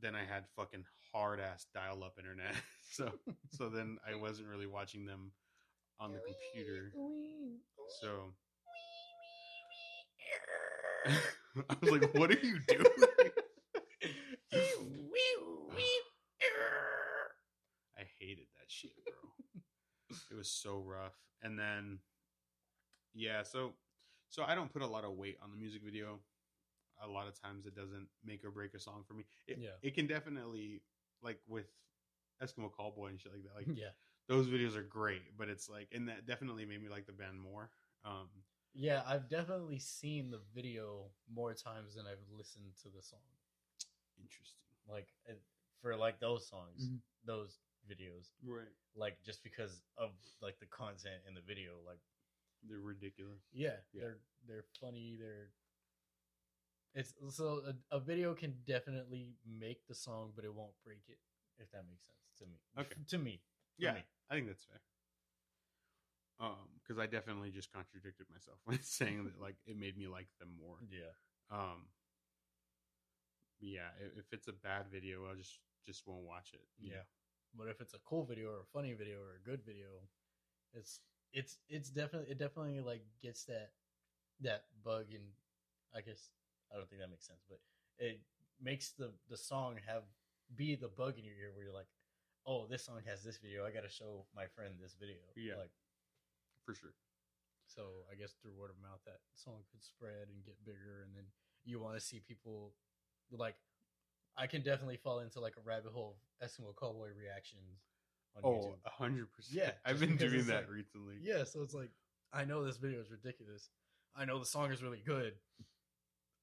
[0.00, 2.54] then I had fucking hard ass dial up internet,
[2.90, 3.10] so
[3.52, 5.32] so then I wasn't really watching them
[6.00, 6.92] on the computer.
[8.00, 8.34] So
[11.70, 12.84] I was like, "What are you doing?"
[17.96, 19.66] I hated that shit, bro.
[20.30, 21.14] it was so rough.
[21.42, 21.98] And then,
[23.14, 23.72] yeah, so
[24.28, 26.20] so I don't put a lot of weight on the music video.
[27.00, 29.24] A lot of times, it doesn't make or break a song for me.
[29.46, 29.76] It, Yeah.
[29.82, 30.82] it can definitely
[31.22, 31.66] like with
[32.42, 33.54] Eskimo Callboy and shit like that.
[33.54, 33.90] Like yeah.
[34.28, 37.40] those videos are great, but it's like, and that definitely made me like the band
[37.40, 37.70] more.
[38.04, 38.28] Um,
[38.74, 43.20] Yeah, I've definitely seen the video more times than I've listened to the song.
[44.20, 45.34] interesting, Like uh,
[45.80, 47.00] for like those songs, Mhm.
[47.24, 47.58] those
[47.88, 48.68] videos, right?
[48.94, 50.10] like just because of
[50.42, 51.80] like the content in the video.
[51.86, 52.00] Like,
[52.68, 53.40] They're ridiculous.
[53.52, 54.00] yeah, Yeah.
[54.02, 55.16] they're they're funny.
[55.16, 55.52] They're
[56.94, 61.18] it's so a, a video can definitely make the song, but it won't break it.
[61.58, 62.58] If that makes sense to me.
[62.78, 62.94] Okay.
[63.08, 63.40] to me.
[63.76, 64.04] for Yeah, me.
[64.30, 64.78] I think that's fair.
[66.40, 70.28] Um, because I definitely just contradicted myself when saying that like it made me like
[70.38, 70.78] them more.
[70.88, 71.10] Yeah.
[71.50, 71.90] Um,
[73.60, 76.62] yeah, if, if it's a bad video, I just just won't watch it.
[76.78, 77.02] you Yeah.
[77.56, 79.88] But if it's a cool video or a funny video or a good video,
[80.74, 81.00] it's
[81.32, 83.70] it's it's definitely it definitely like gets that
[84.40, 85.24] that bug and
[85.94, 86.30] I guess
[86.72, 87.58] I don't think that makes sense, but
[87.98, 88.20] it
[88.60, 90.02] makes the the song have
[90.56, 91.90] be the bug in your ear where you're like,
[92.46, 93.64] oh, this song has this video.
[93.66, 95.20] I got to show my friend this video.
[95.36, 95.56] Yeah.
[95.60, 95.72] Like
[96.64, 96.94] for sure.
[97.66, 101.14] so, I guess through word of mouth, that song could spread and get bigger, and
[101.16, 101.24] then
[101.64, 102.72] you want to see people
[103.32, 103.56] like.
[104.40, 107.82] I can definitely fall into like a rabbit hole of Eskimo Callboy reactions
[108.36, 109.58] on Oh, hundred percent.
[109.58, 111.16] Yeah, I've been doing that like- recently.
[111.20, 111.90] Yeah, so it's like
[112.32, 113.70] I know this video is ridiculous.
[114.14, 115.32] I know the song is really good.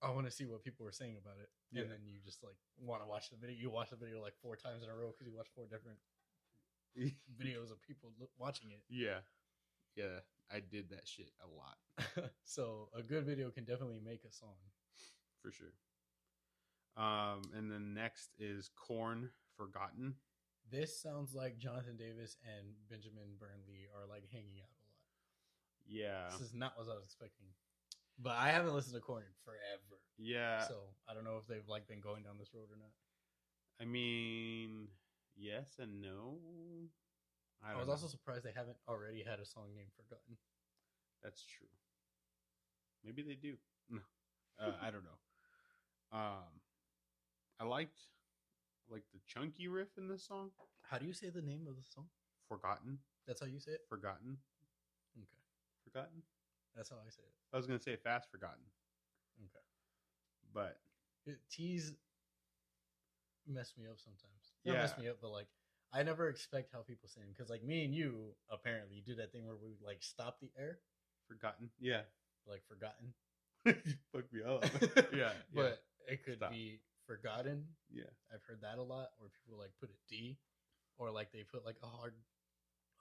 [0.06, 1.82] I want to see what people were saying about it, Yeah.
[1.82, 3.56] and then you just like want to watch the video.
[3.58, 5.98] You watch the video like four times in a row because you watch four different
[7.42, 8.82] videos of people lo- watching it.
[8.90, 9.20] yeah,
[9.96, 10.20] yeah.
[10.54, 14.54] I did that shit a lot so a good video can definitely make a song.
[15.42, 15.74] for sure.
[16.96, 20.14] Um, and then next is Korn Forgotten.
[20.72, 25.02] This sounds like Jonathan Davis and Benjamin Burnley are like hanging out a lot.
[25.88, 27.48] Yeah, This is not what I was expecting,
[28.20, 30.00] but I haven't listened to Korn in forever.
[30.18, 30.68] yeah.
[30.68, 30.76] so
[31.10, 32.92] I don't know if they've like been going down this road or not.
[33.82, 34.88] I mean,
[35.36, 36.38] yes and no.
[37.66, 37.94] I, I, was know.
[37.94, 40.38] also surprised they haven't already had a song named Forgotten.
[41.24, 41.68] That's true.
[43.04, 43.56] Maybe they do.
[43.90, 44.00] No,
[44.60, 46.18] uh, I don't know.
[46.18, 46.62] Um,
[47.60, 48.00] I liked
[48.90, 50.52] like the chunky riff in this song.
[50.90, 52.06] How do you say the name of the song?
[52.48, 53.82] Forgotten, That's how you say it?
[53.90, 54.38] forgotten,
[55.18, 55.42] Okay.
[55.84, 56.22] forgotten.
[56.76, 57.34] That's how I say it.
[57.54, 58.64] I was gonna say fast forgotten,
[59.46, 59.64] Okay.
[60.54, 60.80] but
[61.26, 61.96] It, T's
[63.48, 64.54] mess me up sometimes.
[64.66, 64.82] Not Yeah.
[64.82, 65.48] mess me up, but like
[65.94, 69.32] I never expect how people say them because like me and you apparently do that
[69.32, 70.80] thing where we like stop the air,
[71.28, 71.70] forgotten.
[71.80, 72.02] Yeah,
[72.46, 73.14] like forgotten.
[74.12, 74.66] fuck me up.
[75.14, 76.52] yeah, but it could Stop.
[76.52, 77.66] be forgotten.
[77.90, 80.38] yeah, I've heard that a lot, where people like put a D,
[80.98, 82.14] or like they put like a hard,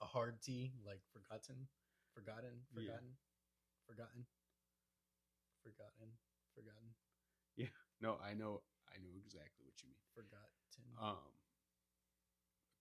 [0.01, 1.67] a hard T, like forgotten,
[2.15, 2.81] forgotten, Yeah.
[2.87, 3.09] forgotten,
[3.87, 4.27] forgotten,
[5.63, 6.19] forgotten,
[6.55, 6.95] forgotten,
[7.57, 7.67] Yeah,
[8.01, 9.99] No, I know, I know exactly what you mean.
[10.15, 10.97] forgotten.
[11.01, 11.17] Um,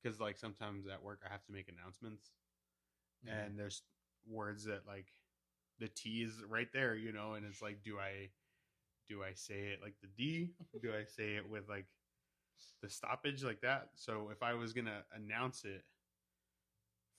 [0.02, 2.32] because like sometimes at work I have to make announcements,
[3.24, 3.30] Mhm.
[3.30, 3.84] and there's
[4.26, 5.08] words that like
[5.80, 8.32] the T is right there, you know, and it's like, do I
[9.08, 10.56] do I say it like the D?
[10.82, 11.88] do I say it with like
[12.82, 13.92] the stoppage like that?
[13.96, 15.86] So if I was gonna announce it,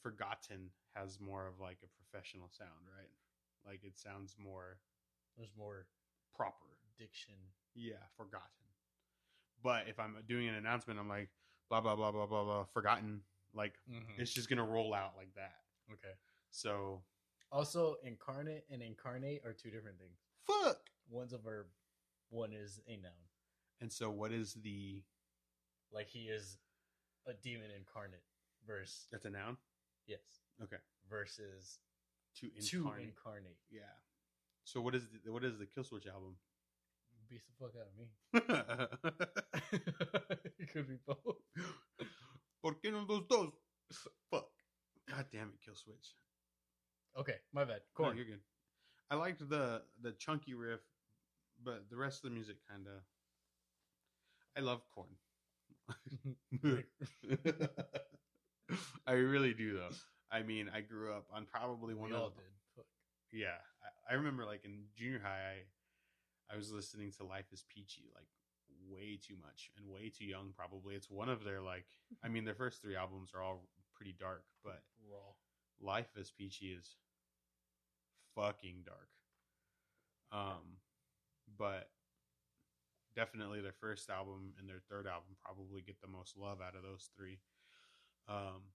[0.02, 3.10] Forgotten has more of like a professional sound, right?
[3.66, 4.78] Like it sounds more
[5.36, 5.86] There's more
[6.34, 6.66] proper.
[6.98, 7.34] diction.
[7.74, 8.48] Yeah, Forgotten.
[9.62, 11.30] But if I'm doing an announcement, I'm like
[11.70, 13.20] blah blah blah blah blah blah Forgotten.
[13.54, 14.20] Like Mm-hmm.
[14.20, 15.54] it's just gonna roll out like that.
[15.92, 16.14] Okay.
[16.50, 17.02] So
[17.50, 20.18] Also, incarnate and incarnate are two different things.
[20.46, 20.78] fuck.
[21.10, 21.66] One's a verb,
[22.30, 23.12] one is a noun.
[23.80, 25.02] And so what is the?
[25.92, 26.58] Like he is
[27.26, 28.22] a demon incarnate
[28.66, 29.56] verse That's a noun.
[30.06, 30.20] yes
[30.62, 30.76] Okay.
[31.08, 31.78] versus
[32.40, 33.08] To to incarnate.
[33.08, 33.58] incarnate.
[33.70, 33.94] Yeah.
[34.64, 36.36] So what is the, what is the Killswitch album?
[37.28, 38.06] Beats the fuck out of me.
[40.58, 41.36] it could be both.
[42.62, 43.50] ¿Por qué no dos dos?
[44.30, 44.48] Fuck.
[45.08, 46.14] God damn it, Killswitch.
[47.18, 47.80] Okay, my bad.
[47.98, 48.16] No, Korn.
[48.16, 48.40] you're good.
[49.10, 50.80] I liked the the chunky riff,
[51.62, 53.02] but the rest of the music kind of.
[54.56, 55.08] I love Korn.
[59.06, 59.90] I really do though.
[60.34, 62.42] I mean, I grew up on probably one we of all did.
[62.74, 62.86] Fuck.
[63.32, 63.62] yeah.
[64.10, 65.62] I, I remember like in junior high,
[66.50, 68.26] I, I was listening to Life is Peachy like
[68.90, 70.52] way too much and way too young.
[70.56, 71.86] Probably it's one of their like.
[72.24, 75.34] I mean, their first three albums are all pretty dark, but Raw.
[75.80, 76.96] Life Is Peachy is
[78.34, 79.08] fucking dark.
[80.32, 80.78] Um,
[81.56, 81.90] but
[83.14, 86.82] definitely their first album and their third album probably get the most love out of
[86.82, 87.38] those three.
[88.28, 88.73] Um,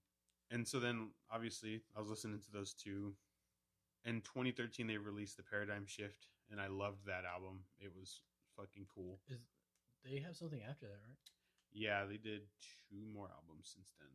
[0.50, 3.14] and so then obviously I was listening to those two.
[4.04, 7.60] In 2013, they released the Paradigm Shift, and I loved that album.
[7.78, 8.22] It was
[8.56, 9.20] fucking cool.
[9.28, 9.40] Is
[10.04, 11.20] they have something after that, right?
[11.72, 12.42] Yeah, they did
[12.88, 14.08] two more albums since then.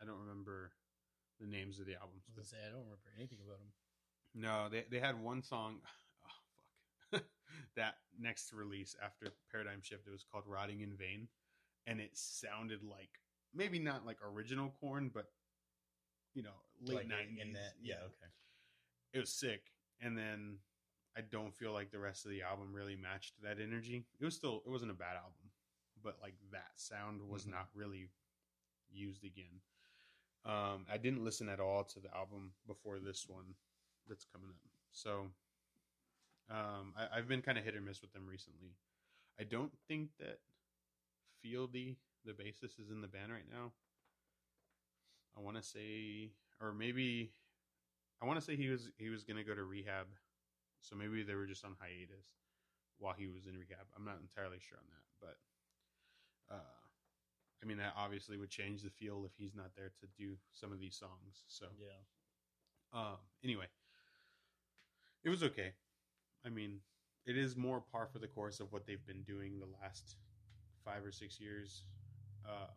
[0.00, 0.72] I don't remember
[1.40, 3.72] the names of the albums, I was but say I don't remember anything about them.
[4.34, 5.78] No, they they had one song.
[7.12, 7.24] Oh fuck!
[7.76, 11.28] that next release after Paradigm Shift, it was called "Rotting in Vain,"
[11.86, 13.20] and it sounded like
[13.54, 15.26] maybe not like original Korn, but
[16.34, 17.38] you know, late Like in- nineties.
[17.40, 17.74] in that.
[17.80, 17.94] Yeah.
[18.04, 18.30] Okay.
[19.12, 19.70] it was sick.
[20.00, 20.58] And then
[21.16, 24.04] I don't feel like the rest of the album really matched that energy.
[24.18, 25.50] It was still it wasn't a bad album,
[26.02, 27.50] but like that sound was Mhm.
[27.52, 28.10] not really
[28.90, 29.60] used again.
[30.44, 33.54] Um, I didn't listen at all to the album before this one
[34.08, 34.60] that's coming up.
[34.92, 35.30] So
[36.50, 38.74] um, I, I've been kind of hit or miss with them recently.
[39.40, 40.40] I don't think that
[41.42, 43.72] Fieldy, the bassist, is in the band right now.
[45.36, 47.32] I want to say, or maybe
[48.22, 50.06] I want to say he was he was gonna go to rehab,
[50.80, 52.26] so maybe they were just on hiatus
[52.98, 53.86] while he was in rehab.
[53.96, 55.04] I'm not entirely sure on that,
[56.48, 56.76] but uh,
[57.62, 60.72] I mean that obviously would change the feel if he's not there to do some
[60.72, 61.44] of these songs.
[61.48, 62.02] So Yeah.
[62.92, 63.66] um, anyway,
[65.24, 65.72] it was okay.
[66.44, 66.80] I mean,
[67.26, 70.16] it is more par for the course of what they've been doing the last
[70.84, 71.84] five or six years.
[72.44, 72.68] Um,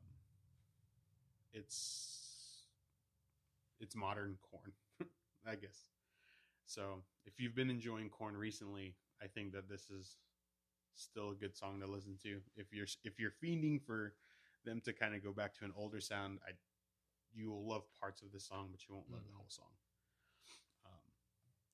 [1.54, 2.27] it's
[3.80, 4.74] it's modern Korn,
[5.48, 5.90] I guess.
[6.66, 10.18] So if you've been enjoying Korn recently, I think that this is
[10.96, 12.40] still a good song to listen to.
[12.56, 14.14] If you're if you're fiending for
[14.66, 16.52] them to kind of go back to an older sound, I
[17.34, 19.38] you will love parts of the song, but you won't love the Mhm.
[19.38, 19.78] whole song.
[20.86, 21.12] Um,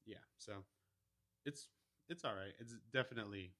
[0.05, 0.65] yeah, so
[1.45, 1.69] it's
[2.09, 2.53] it's all right.
[2.59, 3.53] It's definitely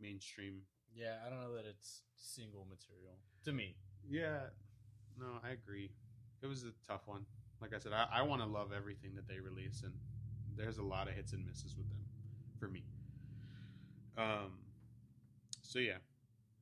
[0.00, 0.62] mainstream.
[0.92, 1.22] Yeah.
[1.24, 3.76] I don't know that it's single material to me.
[4.02, 4.50] Yeah,
[5.16, 5.90] no, I agree.
[6.42, 7.26] It was a tough one.
[7.60, 9.92] Like I said, I, I want to love everything that they release, and
[10.56, 11.98] there's a lot of hits and misses with them
[12.58, 12.84] for me.
[14.16, 14.58] Um,
[15.62, 15.98] so yeah,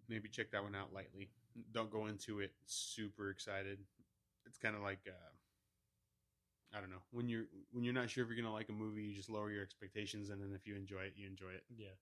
[0.08, 1.30] maybe check that one out lightly.
[1.72, 3.78] Don't go into it super excited.
[4.46, 5.32] It's kind of like uh,
[6.76, 9.02] I don't know when you're when you're not sure if you're gonna like a movie,
[9.02, 11.64] you just lower your expectations, and then if you enjoy it, you enjoy it.
[11.76, 11.94] Yeah.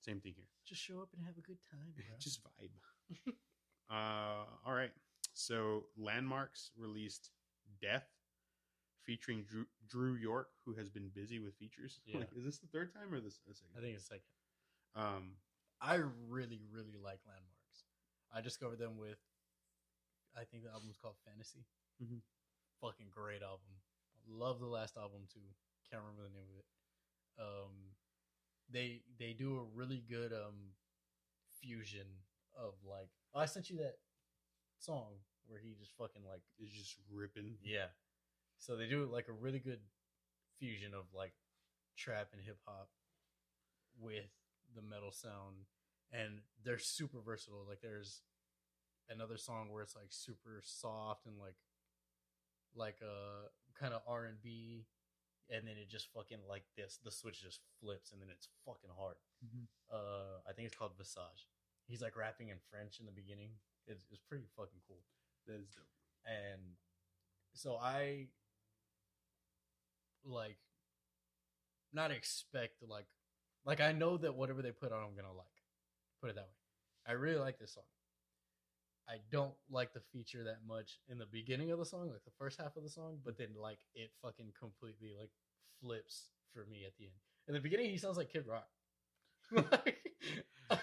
[0.00, 0.48] Same thing here.
[0.66, 2.04] Just show up and have a good time, bro.
[2.18, 3.32] just vibe.
[3.90, 4.90] uh, all right.
[5.32, 7.30] So Landmvrks released
[7.80, 8.06] Death,
[9.04, 12.00] featuring Drew, Drew York, who has been busy with features.
[12.06, 12.18] Yeah.
[12.20, 13.74] Like, is this the third time or this the second?
[13.76, 14.22] I think it's second.
[14.94, 15.36] Um,
[15.80, 15.96] I
[16.28, 17.82] really, really like Landmvrks.
[18.34, 19.18] I discovered them with,
[20.36, 21.64] I think the album album's called Fantasy.
[22.02, 22.20] Mhm.
[22.80, 23.80] Fucking great album.
[24.28, 25.40] Love the last album too.
[25.90, 26.66] Can't remember the name of it.
[27.38, 27.72] Um,
[28.70, 30.74] they they do a really good um
[31.60, 32.06] fusion
[32.56, 33.08] of like.
[33.34, 33.96] Oh, I sent you that
[34.78, 35.14] song
[35.46, 37.56] where he just fucking like is just ripping.
[37.62, 37.86] yeah.
[38.62, 39.80] So they do like a really good
[40.60, 41.32] fusion of like
[41.98, 42.90] trap and hip hop
[43.98, 44.30] with
[44.76, 45.66] the metal sound
[46.12, 47.66] and they're super versatile.
[47.68, 48.22] Like there's
[49.10, 51.58] another song where it's like super soft and like
[52.76, 54.86] like a kind of R&B
[55.50, 57.00] and then it just fucking like this.
[57.02, 59.16] The switch just flips, and then it's fucking hard.
[59.44, 59.66] Mhm.
[59.90, 61.50] Uh, I think it's called Visage.
[61.88, 63.50] He's like rapping in French in the beginning.
[63.88, 65.02] It's, it's pretty fucking cool.
[65.46, 65.90] That is dope.
[66.24, 66.78] And
[67.52, 68.28] so I
[70.24, 70.58] like
[71.92, 73.06] not expect like
[73.64, 75.46] like I know that whatever they put on I'm gonna like.
[76.20, 77.08] Put it that way.
[77.08, 77.84] I really like this song.
[79.08, 82.30] I don't like the feature that much in the beginning of the song, like the
[82.38, 85.30] first half of the song, but then like it fucking completely like
[85.80, 87.14] flips for me at the end.
[87.48, 88.68] In the beginning he sounds like Kid Rock.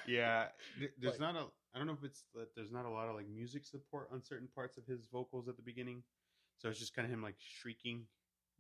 [0.06, 0.48] Yeah,
[1.00, 1.46] there's Like- not a.
[1.74, 4.24] I don't know if it's that there's not a lot of like music support on
[4.24, 6.04] certain parts of his vocals at the beginning,
[6.58, 8.06] so it's just kind of him like shrieking.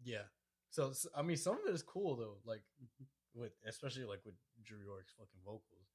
[0.03, 0.23] Yeah.
[0.69, 2.61] So I mean, some of it is cool though, like
[3.33, 5.87] with especially like with Drew York's fucking vocals.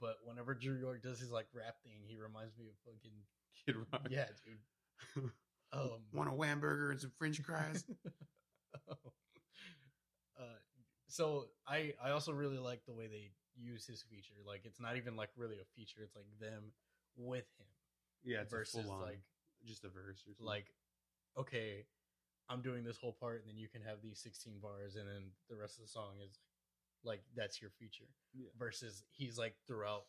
[0.00, 3.12] But whenever Drew York does his like rap thing, he reminds me of fucking
[3.66, 4.06] Kid Rock.
[4.10, 5.30] yeah, dude.
[5.72, 7.84] Um, Want a Whamburger and some French fries?
[8.88, 8.94] uh,
[11.08, 14.34] so I I also really like the way they use his feature.
[14.46, 16.70] Like it's not even like really a feature; it's like them
[17.16, 17.66] with him
[18.24, 19.20] yeah, it's versus a full on, like
[19.66, 20.46] just a verse or something.
[20.46, 20.66] like
[21.38, 21.84] okay
[22.48, 25.30] i'm doing this whole part and then you can have these 16 bars and then
[25.48, 26.38] the rest of the song is
[27.02, 28.48] like that's your feature Yeah.
[28.58, 30.04] versus he's like throughout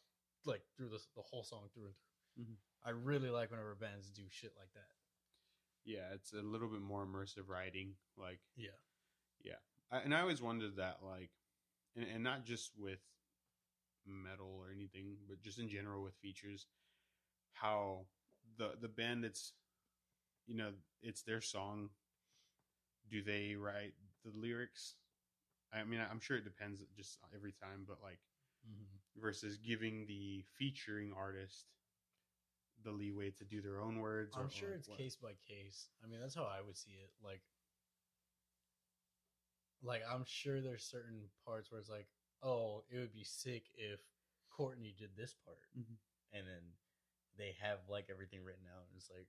[0.46, 2.58] like through the, the whole song through and through Mhm.
[2.84, 4.92] i really like whenever bands do shit like that
[5.88, 7.94] yeah, it's a little bit more immersive writing.
[8.18, 8.72] Like, yeah
[9.92, 11.30] I, and I always wondered that, like,
[11.96, 12.98] and, and not just with
[14.06, 16.66] metal or anything, but just in general with features,
[17.54, 18.08] how
[18.58, 19.54] the the band that's,
[20.48, 20.72] you know,
[21.04, 21.90] it's their song.
[23.10, 24.96] Do they write the lyrics?
[25.74, 28.20] I mean, I'm sure it depends just every time, but like
[29.22, 31.66] versus giving the featuring artist
[32.84, 34.36] the leeway to do their own words.
[34.36, 34.98] i'm or- sure or it's what.
[34.98, 37.42] case by case i mean that's how i would see it like
[39.84, 42.08] like i'm sure there's certain parts where it's like
[42.44, 44.00] oh it would be sick if
[44.50, 45.96] courtney did this part Mhm.
[46.34, 46.64] and then
[47.38, 49.28] they have like everything written out and it's like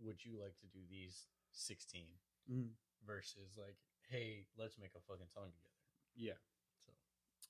[0.00, 2.06] would you like to do these 16
[2.50, 2.70] Mhm.
[3.04, 3.76] Versus like
[4.10, 5.74] hey let's make a fucking song together
[6.16, 6.38] Yeah.
[6.84, 6.92] so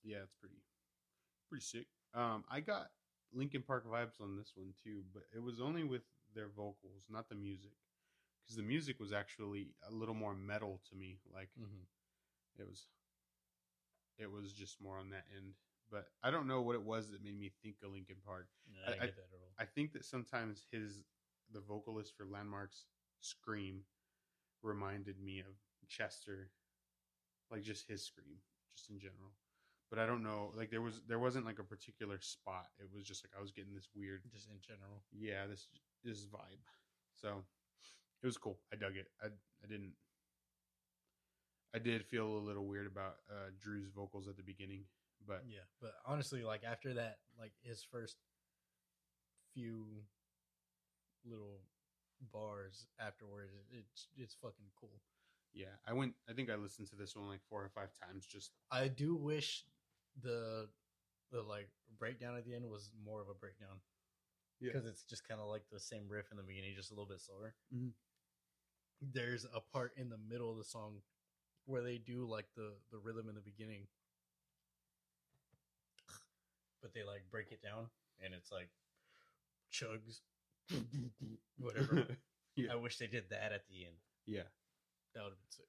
[0.02, 0.56] yeah, it's pretty
[1.48, 1.86] pretty sick.
[2.14, 2.88] Um, I got
[3.32, 6.02] Linkin Park vibes on this one too, but it was only with
[6.34, 7.72] their vocals, not the music,
[8.42, 11.18] because the music was actually a little more metal to me.
[11.32, 11.48] Like
[12.58, 12.86] it was,
[14.18, 15.52] it was just more on that end.
[15.90, 18.48] But I don't know what it was that made me think of Linkin Park.
[18.86, 21.02] I, I- I- get that at all I think that sometimes his
[21.52, 22.84] the vocalist for Landmvrks'
[23.20, 23.80] scream
[24.66, 25.54] reminded me of
[25.88, 26.50] Chester,
[27.50, 28.36] like just his scream,
[28.76, 29.32] just in general.
[29.88, 32.66] But I don't know, like there was there wasn't like a particular spot.
[32.78, 35.68] It was just like I was getting this weird, just in general yeah, this
[36.04, 36.60] this vibe.
[37.14, 37.44] So
[38.22, 38.58] it was cool.
[38.72, 39.06] I dug it.
[39.22, 39.92] I I didn't.
[41.74, 44.84] I did feel a little weird about uh, Drew's vocals at the beginning,
[45.26, 48.16] but yeah but honestly like after that like his first
[49.54, 49.84] few
[51.24, 51.60] little
[52.32, 55.00] bars afterwards it's it's fucking cool
[55.54, 56.12] yeah, I went.
[56.28, 59.14] I think I listened to this one like four or five times just I do
[59.16, 59.64] wish
[60.22, 60.68] the
[61.32, 63.80] the like breakdown at the end was more of a breakdown
[64.60, 64.72] Yeah.
[64.72, 67.08] because it's just kind of like the same riff in the beginning, just a little
[67.08, 67.54] bit slower.
[67.74, 67.92] Mhm.
[69.00, 71.00] There's a part in the middle of the song
[71.64, 73.86] where they do like the the rhythm in the beginning,
[76.82, 77.86] but they like break it down
[78.22, 78.68] and it's like
[79.72, 80.20] chugs,
[81.58, 82.06] whatever.
[82.56, 82.72] Yeah.
[82.72, 83.96] I wish they did that at the end.
[84.24, 84.48] yeah.
[85.14, 85.68] That would have been sick.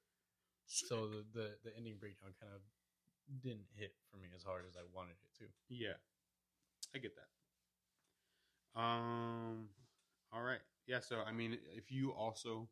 [0.64, 2.62] So the, the the ending breakdown kind of
[3.42, 5.44] didn't hit for me as hard as I wanted it to.
[5.68, 6.00] Yeah,
[6.94, 8.80] I get that.
[8.80, 9.68] Um,
[10.32, 11.00] all right, yeah.
[11.00, 12.68] So I mean, if you also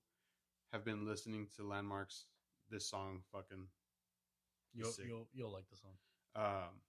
[0.73, 2.25] have been listening to Landmvrks,
[2.71, 3.67] this song fucking
[4.75, 5.07] You'll sick.
[5.09, 5.93] you'll you'll like the song.
[6.37, 6.81] um,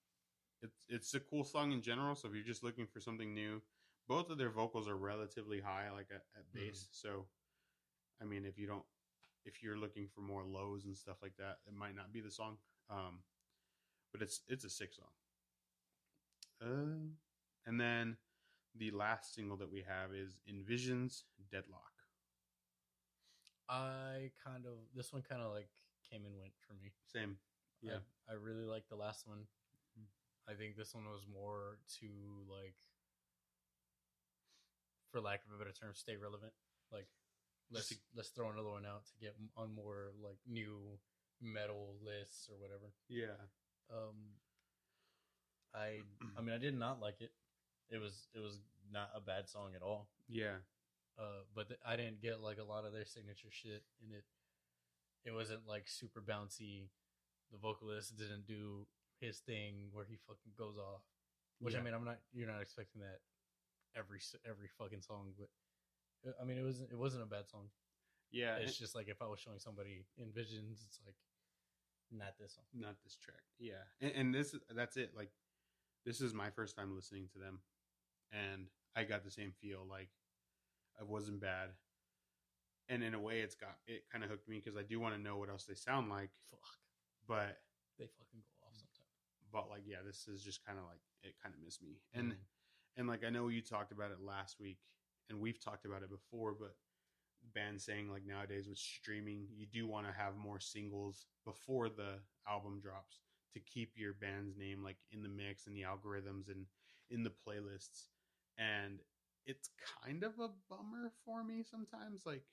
[0.61, 2.15] it's it's a cool song in general.
[2.15, 3.61] So if you're just looking for something new,
[4.07, 6.87] both of their vocals are relatively high, like at, at bass.
[6.91, 7.25] So,
[8.21, 8.83] I mean, if you don't,
[9.45, 12.31] if you're looking for more lows and stuff like that, it might not be the
[12.31, 12.57] song.
[12.89, 13.19] Um,
[14.11, 15.11] but it's it's a sick song.
[16.61, 17.11] Uh,
[17.65, 18.17] and then
[18.75, 21.91] the last single that we have is InVisions Deadlock.
[23.69, 25.69] I kind of this one kind of like
[26.09, 26.93] came and went for me.
[27.13, 27.37] Same.
[27.81, 27.99] Yeah.
[28.27, 29.47] I, I really like the last one.
[29.99, 30.05] Mhm.
[30.47, 32.07] I think this one was more to
[32.49, 32.75] like,
[35.11, 36.53] for lack of a better term, stay relevant.
[36.91, 37.07] Like,
[37.71, 40.99] let's Just let's throw another one out to get on more like new
[41.41, 42.91] metal lists or whatever.
[43.09, 43.37] Yeah.
[43.91, 44.35] Um,
[45.73, 46.01] I
[46.37, 47.31] I mean I did not like it.
[47.89, 48.59] It was it was
[48.91, 50.09] not a bad song at all.
[50.27, 50.63] Yeah.
[51.17, 54.23] Uh, but th- I didn't get like a lot of their signature shit in it.
[55.25, 56.89] it wasn't like super bouncy.
[57.51, 58.85] The vocalist didn't do
[59.19, 61.01] his thing where he fucking goes off.
[61.59, 62.19] Which I mean, I'm not.
[62.33, 63.19] You're not expecting that
[63.95, 65.49] every every fucking song, but
[66.27, 67.69] uh, I mean, it wasn't it wasn't a bad song.
[68.31, 71.15] Yeah, It's and- just like if I was showing somebody InVisions, it's like
[72.11, 72.65] not this song.
[72.73, 73.43] not this track.
[73.59, 75.11] Yeah, and, and this that's it.
[75.15, 75.31] Like,
[76.05, 77.59] this is my first time listening to them,
[78.31, 79.85] and I got the same feel.
[79.89, 80.09] Like,
[80.99, 81.69] it wasn't bad,
[82.89, 85.15] and in a way, it's got it kind of hooked me because I do want
[85.15, 86.29] to know what else they sound like.
[86.49, 86.59] Fuck,
[87.27, 87.59] But
[87.97, 89.11] they fucking go off sometimes.
[89.51, 91.35] but like, yeah, this is just kind of like it.
[91.41, 92.37] Kind of missed me, and Mhm.
[92.97, 94.79] And like I know you talked about it last week,
[95.29, 96.75] and we've talked about it before, but
[97.53, 102.19] band saying like nowadays with streaming, you do want to have more singles before the
[102.49, 103.19] album drops
[103.53, 106.65] to keep your band's name like in the mix and the algorithms and
[107.09, 108.07] in the playlists.
[108.57, 108.99] And
[109.45, 109.69] it's
[110.03, 112.21] kind of a bummer for me sometimes.
[112.25, 112.43] Like,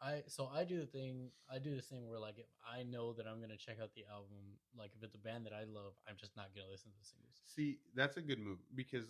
[0.00, 1.30] I so I do the thing.
[1.52, 4.04] I do this thing where like if I know that I'm gonna check out the
[4.10, 6.98] album, like if it's a band that I love, I'm just not gonna listen to
[6.98, 7.42] the singles.
[7.46, 9.06] see, that's a good move because,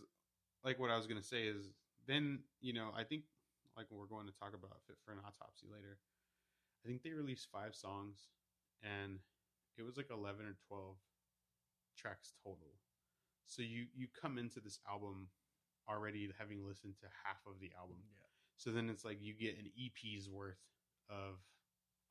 [0.65, 1.71] like, what I was gonna say is
[2.07, 3.25] then you know I think
[3.77, 5.99] like we're going to talk about Fit for an Autopsy later.
[6.85, 8.29] I think they released five songs,
[8.83, 9.19] and
[9.77, 10.97] it was like eleven or twelve
[11.97, 12.75] tracks total.
[13.47, 15.29] So you you come into this album
[15.89, 17.99] already having listened to half of the album.
[18.05, 18.27] Yeah.
[18.57, 20.61] So then it's like you get an EP's worth
[21.09, 21.39] of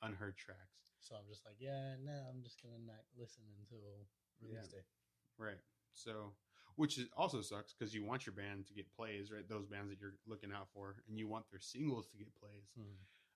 [0.02, 0.88] unheard tracks.
[1.00, 4.08] So I'm just like, yeah, no, I'm just gonna not listen until
[4.42, 4.80] release Yeah.
[4.80, 4.86] day.
[5.38, 5.62] Right.
[5.94, 6.34] So,
[6.78, 9.50] which is also sucks because you want your band to get plays, right?
[9.50, 12.70] Those bands that you're looking out for, and you want their singles to get plays.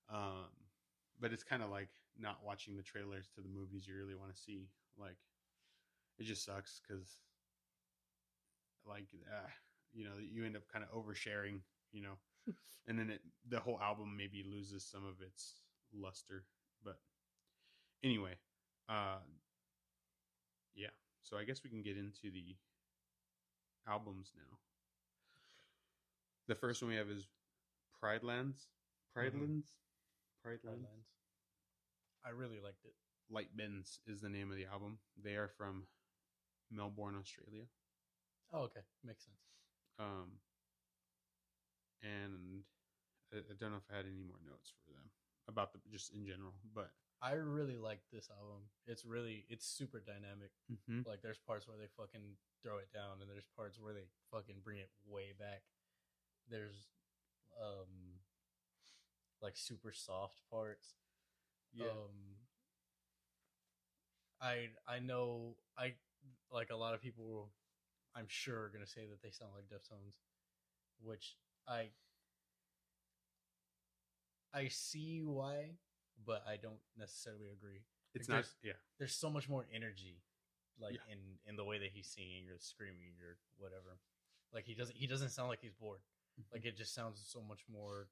[0.10, 0.50] Um,
[1.20, 1.90] but it's kind of like
[2.20, 4.68] not watching the trailers to the movies you really want to see.
[4.98, 5.18] Like,
[6.20, 7.18] it just sucks because,
[8.86, 9.50] like, uh,
[9.92, 11.62] you know, you end up kind of oversharing,
[11.92, 12.18] you know,
[12.88, 15.62] and then it the whole album maybe loses some of its
[15.94, 16.44] luster.
[16.84, 16.98] But
[18.04, 18.34] anyway,
[18.88, 19.18] uh,
[20.76, 20.94] yeah.
[21.24, 22.56] So I guess we can get into the
[23.88, 24.58] albums now.
[26.48, 27.28] The first one we have is
[28.04, 28.68] Pridelands.
[29.14, 29.34] Pride.
[29.34, 29.68] Lands?
[30.44, 30.84] Pride Pridelands?
[30.84, 31.08] Lands.
[32.26, 32.94] I really liked it.
[33.30, 34.98] Light Bends is the name of the album.
[35.22, 35.84] They are from
[36.72, 37.64] Melbourne, Australia.
[38.54, 39.40] Oh, okay, makes sense.
[40.00, 40.40] Um,
[42.04, 42.64] and
[43.34, 45.10] I, I don't know if I had any more notes for them
[45.48, 48.64] about the just in general, but I really like this album.
[48.88, 50.52] It's really it's super dynamic.
[51.08, 54.62] Like there's parts where they fucking throw it down, and there's parts where they fucking
[54.64, 55.64] bring it way back.
[56.50, 56.88] There's
[57.62, 58.20] um
[59.42, 60.96] like super soft parts.
[61.74, 62.38] yeah, Um,
[64.42, 65.94] I I know I
[66.52, 67.52] like a lot of people.
[68.16, 70.16] I'm sure are gonna say that they sound like Deftones,
[71.02, 71.38] which
[71.68, 71.90] I
[74.54, 75.72] I see why,
[76.26, 77.82] but I don't necessarily agree.
[78.14, 78.46] it's like not.
[78.64, 80.22] Yeah, There's so much more energy,
[80.82, 81.14] like Yeah.
[81.14, 83.98] in in the way that he's singing or screaming or whatever.
[84.54, 86.02] Like he doesn't he doesn't sound like he's bored.
[86.52, 88.08] Like it just sounds so much more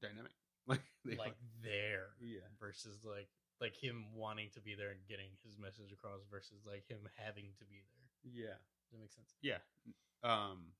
[0.00, 0.32] dynamic.
[0.66, 0.82] Like
[1.18, 1.34] like
[1.64, 3.28] there yeah, versus like
[3.60, 7.46] like him wanting to be there and getting his message across versus like him having
[7.58, 8.44] to be there.
[8.44, 8.54] yeah.
[8.84, 9.34] Does that make sense?
[9.42, 9.58] Yeah.
[10.22, 10.72] Um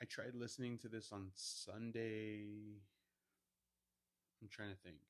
[0.00, 2.78] I tried listening to this on Sunday.
[4.40, 5.02] I'm trying to think.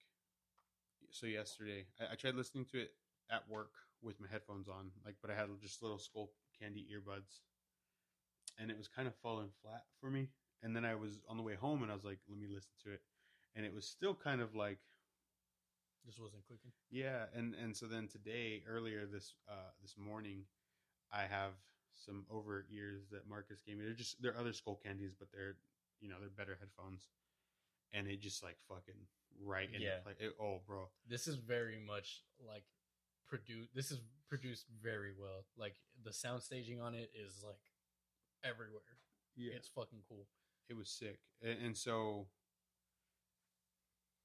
[1.11, 2.92] So yesterday, I, I tried listening to it
[3.30, 3.72] at work
[4.03, 6.30] with my headphones on, like, but I had just little skull
[6.61, 7.40] candy earbuds,
[8.59, 10.28] and it was kind of falling flat for me.
[10.62, 12.72] And then I was on the way home, and I was like, "Let me listen
[12.84, 13.03] to it,"
[13.55, 14.78] and it was still kind of like
[16.07, 16.72] Just wasn't clicking.
[16.90, 20.44] yeah, and and so then today, earlier this uh this morning,
[21.12, 21.53] I have
[21.94, 23.84] some over ears that Marcus gave me.
[23.84, 25.57] They're just they're other Skullcandies, but they're
[26.01, 27.09] you know they're better headphones,
[27.92, 29.01] and it just like fucking
[29.45, 29.99] right in Yeah.
[30.03, 30.14] play.
[30.18, 32.64] It, oh, bro, This is very much like
[33.26, 33.74] produced.
[33.74, 35.45] This is produced very well.
[35.57, 37.61] Like the sound staging on it is like
[38.45, 38.99] everywhere.
[39.36, 40.26] yeah, It's fucking cool.
[40.68, 42.28] it was sick, and, and so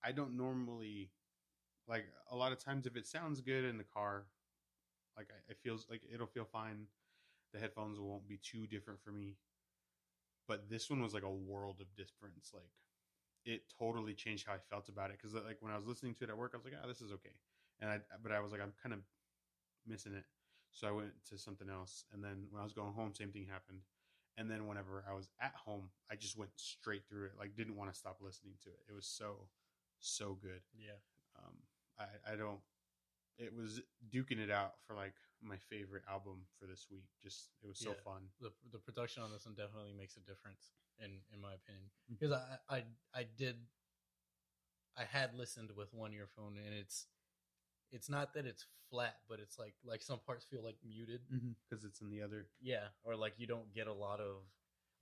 [0.03, 1.11] I don't normally
[1.88, 4.26] like a lot of times if it sounds good in the car,
[5.18, 6.88] like I, it feels like it'll feel fine.
[7.53, 9.38] The headphones won't be too different for me,
[10.47, 12.51] but this one was like a world of difference.
[12.53, 12.72] Like
[13.45, 16.23] it totally changed how I felt about it because like when I was listening to
[16.25, 17.35] it at work, I was like, ah, this is okay,
[17.81, 18.99] and I but I was like, I'm kind of
[19.87, 20.25] missing it,
[20.71, 23.45] so I went to something else, and then when I was going home, same thing
[23.49, 23.79] happened.
[24.35, 27.33] And then whenever I was at home, I just went straight through it.
[27.37, 28.79] Like didn't want to stop listening to it.
[28.89, 29.47] It was so
[29.99, 30.61] so good.
[30.75, 30.97] Yeah.
[31.37, 31.53] Um,
[31.99, 32.59] I I don't.
[33.38, 33.81] It was
[34.13, 37.05] duking it out for like my favorite album for this week.
[37.21, 38.03] Just it was so Yeah.
[38.03, 38.29] fun.
[38.39, 42.13] The the production on this one definitely makes a difference in in my opinion mm-hmm.
[42.15, 43.57] because I, I I did
[44.95, 47.07] I had listened with one earphone, and it's
[47.91, 51.21] it's not that it's flat, but it's like like some parts feel like muted.
[51.34, 51.51] Mm-hmm.
[51.69, 52.47] because it's in the other.
[52.61, 54.45] Yeah, or like you don't get a lot of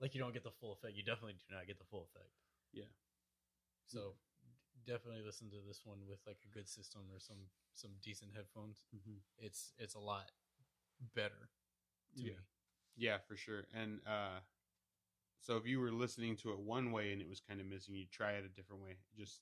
[0.00, 0.96] like you don't get the full effect.
[0.96, 2.30] You definitely do not get the full effect.
[2.72, 2.88] Yeah.
[3.86, 4.31] So d-
[4.86, 8.84] definitely listen to this one with like a good system or some some decent headphones.
[9.38, 10.30] It's it's a lot
[11.14, 11.48] better
[12.18, 12.32] to Yeah.
[12.32, 12.36] me.
[12.96, 13.64] Yeah, for sure.
[13.74, 14.40] And uh,
[15.40, 17.94] so if you were listening to it one way and it was kind of missing,
[17.94, 18.96] you try it a different way.
[19.16, 19.40] Just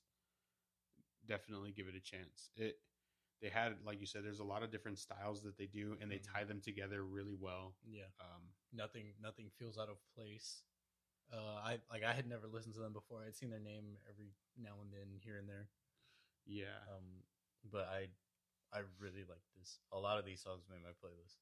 [1.27, 2.49] definitely give it a chance.
[2.55, 2.77] It
[3.41, 6.11] they had like you said, there's a lot of different styles that they do, and
[6.11, 6.33] they Mhm.
[6.33, 7.75] tie them together really well.
[7.83, 8.09] Yeah.
[8.19, 10.63] Um, Nothing nothing feels out of place.
[11.31, 13.23] Uh, I like I had never listened to them before.
[13.25, 15.69] I'd seen their name every now and then here and there.
[16.45, 17.23] yeah, Um,
[17.71, 18.07] but I
[18.73, 19.79] I really like this.
[19.91, 21.37] A lot of these songs made my playlist.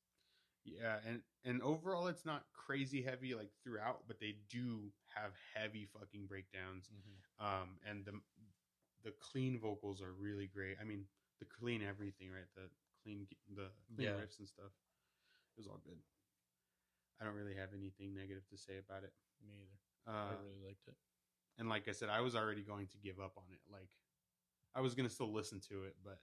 [0.63, 5.85] yeah, and and overall, it's not crazy heavy like throughout, but they do have heavy
[5.85, 6.89] fucking breakdowns.
[7.39, 8.13] um, and the
[9.03, 10.77] the clean vocals are really great.
[10.79, 11.05] I mean,
[11.39, 12.47] the clean everything, right?
[12.55, 12.69] The
[13.03, 14.13] clean the clean Yeah.
[14.13, 14.71] riffs and stuff.
[15.55, 15.99] It was all good.
[17.19, 19.13] I don't really have anything negative to say about it.
[19.45, 19.79] Me either.
[20.07, 20.95] Uh, I really liked it.
[21.57, 23.59] and like I said, I was already going to give up on it.
[23.71, 23.89] Like,
[24.75, 26.19] I was gonna still listen to it, but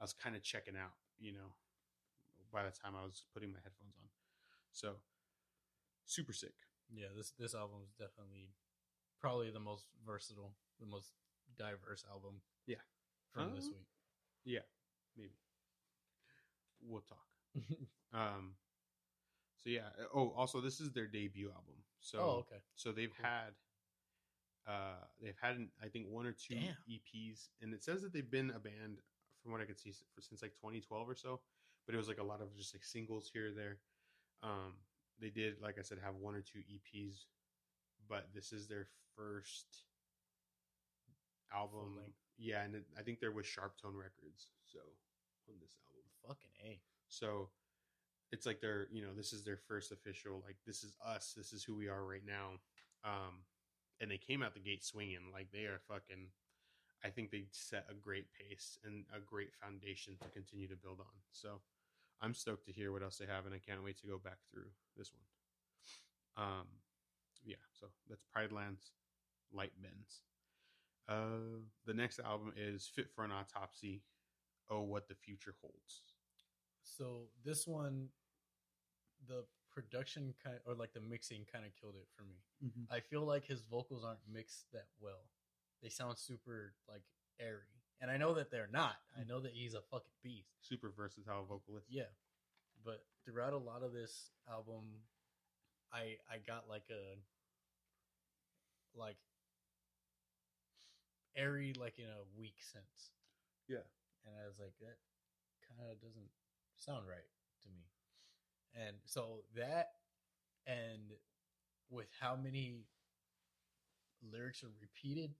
[0.00, 0.92] I was kind of checking out.
[1.18, 1.54] You know,
[2.52, 4.08] by the time I was putting my headphones on,
[4.72, 4.96] so
[6.04, 6.54] super sick.
[6.92, 8.50] Yeah, this this album is definitely
[9.20, 11.12] probably the most versatile, the most
[11.58, 12.40] diverse album.
[12.66, 12.82] Yeah.
[13.32, 13.86] from this Uh, week.
[14.44, 14.66] Yeah,
[15.16, 15.34] maybe
[16.82, 17.26] we'll talk.
[18.12, 18.54] Um,
[19.62, 19.88] so yeah.
[20.14, 21.74] Oh, also, this is their debut album.
[22.06, 22.62] So, oh, okay.
[22.76, 23.26] so they've Cool.
[23.26, 23.50] had,
[24.66, 26.76] uh, they've had I think one or two Damn.
[26.88, 28.98] EPs, and it says that they've been a band
[29.42, 31.40] from what I could see for, since like 2012 or so.
[31.84, 33.78] But it was like a lot of just like singles here or there.
[34.42, 34.74] Um,
[35.20, 37.24] they did, like I said, have one or two EPs,
[38.08, 38.86] but this is their
[39.16, 39.66] first
[41.52, 41.98] album.
[42.38, 44.50] Yeah, and it, I think they're with SharpTone Records.
[44.64, 44.78] So
[45.48, 46.04] on this album.
[46.26, 46.80] Fucking a.
[47.08, 47.50] So
[48.32, 51.52] it's like their, you know, this is their first official, like this is us, this
[51.52, 52.58] is who we are right now.
[53.04, 53.44] Um,
[54.00, 56.28] and they came out the gate swinging, like they are fucking.
[57.04, 60.98] I think they set a great pace and a great foundation to continue to build
[60.98, 61.14] on.
[61.30, 61.60] So
[62.20, 64.38] I'm stoked to hear what else they have, and I can't wait to go back
[64.50, 66.44] through this one.
[66.46, 66.66] Um,
[67.44, 68.90] yeah, so that's Pridelands,
[69.52, 70.22] Light Bends.
[71.08, 74.02] Uh, the next album is Fit for an Autopsy.
[74.68, 76.00] Oh, what the future holds.
[76.96, 78.08] So this one,
[79.26, 82.36] the production kind or like the mixing kind of killed it for me.
[82.64, 82.92] Mm-hmm.
[82.92, 85.28] I feel like his vocals aren't mixed that well.
[85.82, 87.02] They sound super like
[87.40, 88.96] airy, and I know that they're not.
[89.16, 89.28] I mm.
[89.28, 90.48] know that he's a fucking beast.
[90.60, 91.86] super versatile vocalist.
[91.90, 92.08] Yeah,
[92.84, 95.04] but throughout a lot of this album,
[95.92, 97.18] I I got like a
[98.98, 99.18] like
[101.36, 103.12] airy like in a weak sense.
[103.68, 103.84] Yeah.
[104.24, 104.96] and I was like that
[105.68, 106.30] kind of doesn't
[106.78, 107.26] sound right
[107.62, 107.84] to me.
[108.74, 109.92] And so that
[110.66, 111.12] and
[111.90, 112.84] with how many
[114.22, 115.34] lyrics are repeated,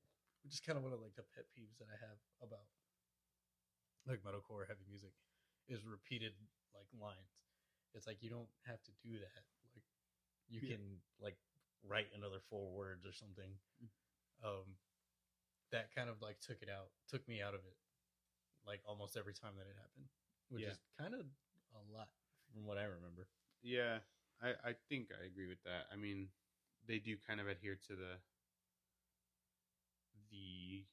[0.44, 2.66] which is kind of one of like the pet peeves that I have about
[4.06, 5.12] like metalcore heavy music
[5.68, 6.32] is repeated
[6.74, 7.34] like lines.
[7.94, 9.42] It's like you don't have to do that.
[9.74, 9.84] Like
[10.48, 10.76] you Yeah.
[10.76, 11.36] can like
[11.82, 13.50] write another four words or something.
[13.82, 13.88] Mm.
[14.44, 14.76] Um
[15.72, 17.76] that kind of like took it out, took me out of it
[18.66, 20.10] like almost every time that it happened,
[20.48, 20.70] which Yeah.
[20.70, 21.26] is kind of
[21.74, 22.08] a lot
[22.52, 23.28] from what I remember.
[23.62, 23.98] Yeah,
[24.42, 25.86] I, I think I agree with that.
[25.92, 26.28] I mean,
[26.86, 28.20] they do kind of adhere to the
[30.30, 30.84] the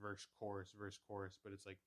[0.00, 1.78] verse chorus verse chorus, but it's like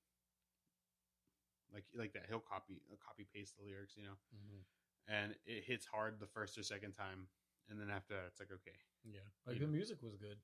[1.72, 2.26] like like that.
[2.28, 4.60] He'll copy copy paste the lyrics, you know, mm-hmm.
[5.08, 7.28] and it hits hard the first or second time,
[7.68, 9.72] and then after that, it's like okay, Yeah, like You the know.
[9.72, 10.38] music was good.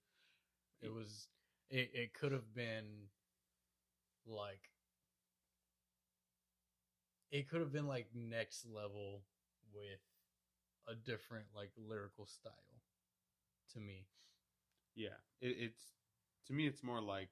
[0.82, 1.28] It was.
[1.70, 3.08] It it could have been
[4.26, 4.70] like.
[7.32, 9.22] It could have been like next level
[9.74, 10.00] with
[10.88, 12.52] a different like lyrical style,
[13.72, 14.06] to me.
[14.94, 15.82] yeah, it, it's
[16.46, 17.30] to me, it's more like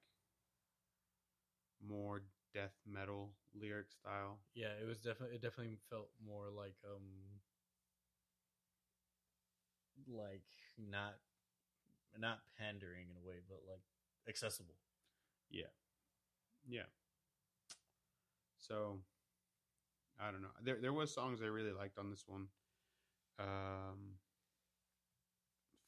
[1.86, 2.22] more
[2.54, 4.38] death metal lyric style.
[4.54, 7.40] Yeah, it was definitely it definitely felt more like um
[10.08, 10.42] like
[10.78, 11.14] not
[12.18, 13.82] not pandering in a way, but like
[14.28, 14.76] accessible.
[15.50, 15.70] Yeah.
[16.68, 16.88] Yeah.
[18.58, 19.00] So
[20.20, 20.48] I don't know.
[20.62, 22.46] There there was songs I really liked on this one.
[23.38, 24.18] Um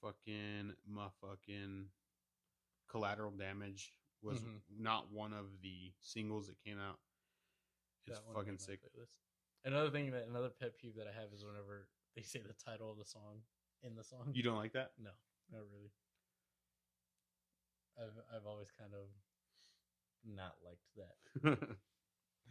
[0.00, 1.84] fucking motherfucking
[2.88, 4.60] collateral damage was Mhm.
[4.70, 6.98] not one of the singles that came out.
[8.06, 8.80] It's fucking sick.
[8.82, 9.14] playlist.
[9.64, 12.90] Another thing that another pet peeve that I have is whenever they say the title
[12.90, 13.44] of the song
[13.82, 14.32] in the song.
[14.34, 14.92] You don't like that?
[14.98, 15.10] no,
[15.50, 15.92] not really.
[17.98, 19.08] I've I've always kind of
[20.24, 21.68] not liked that.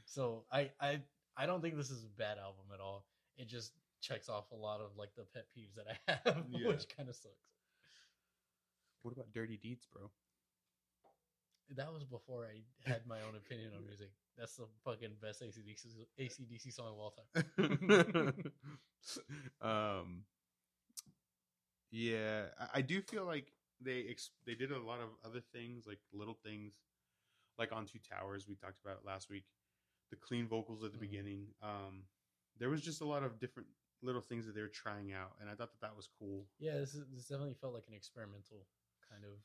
[0.04, 1.04] So I I
[1.38, 3.06] I don't think this is a bad album at all.
[3.38, 3.72] It just
[4.02, 6.68] checks off a lot of like the pet peeves that I have, Yeah.
[6.68, 7.36] which kind of sucks.
[9.04, 10.10] what about Dirty Deeds, bro?
[11.76, 14.10] That was before I had my own opinion on music.
[14.38, 18.34] That's the fucking best AC/DC, AC/DC song of all time.
[19.62, 20.24] um,
[21.92, 25.86] yeah, I, I do feel like they ex- they did a lot of other things,
[25.88, 26.74] like little things,
[27.58, 28.48] like on Two Towers.
[28.48, 29.46] We talked about it last week.
[30.12, 31.02] The clean vocals at the Mhm.
[31.02, 31.56] beginning.
[31.62, 32.08] Um,
[32.58, 33.70] there was just a lot of different
[34.02, 36.48] little things that they were trying out, and I thought that that was cool.
[36.60, 38.68] Yeah, this is, this definitely felt like an experimental
[39.10, 39.42] kind of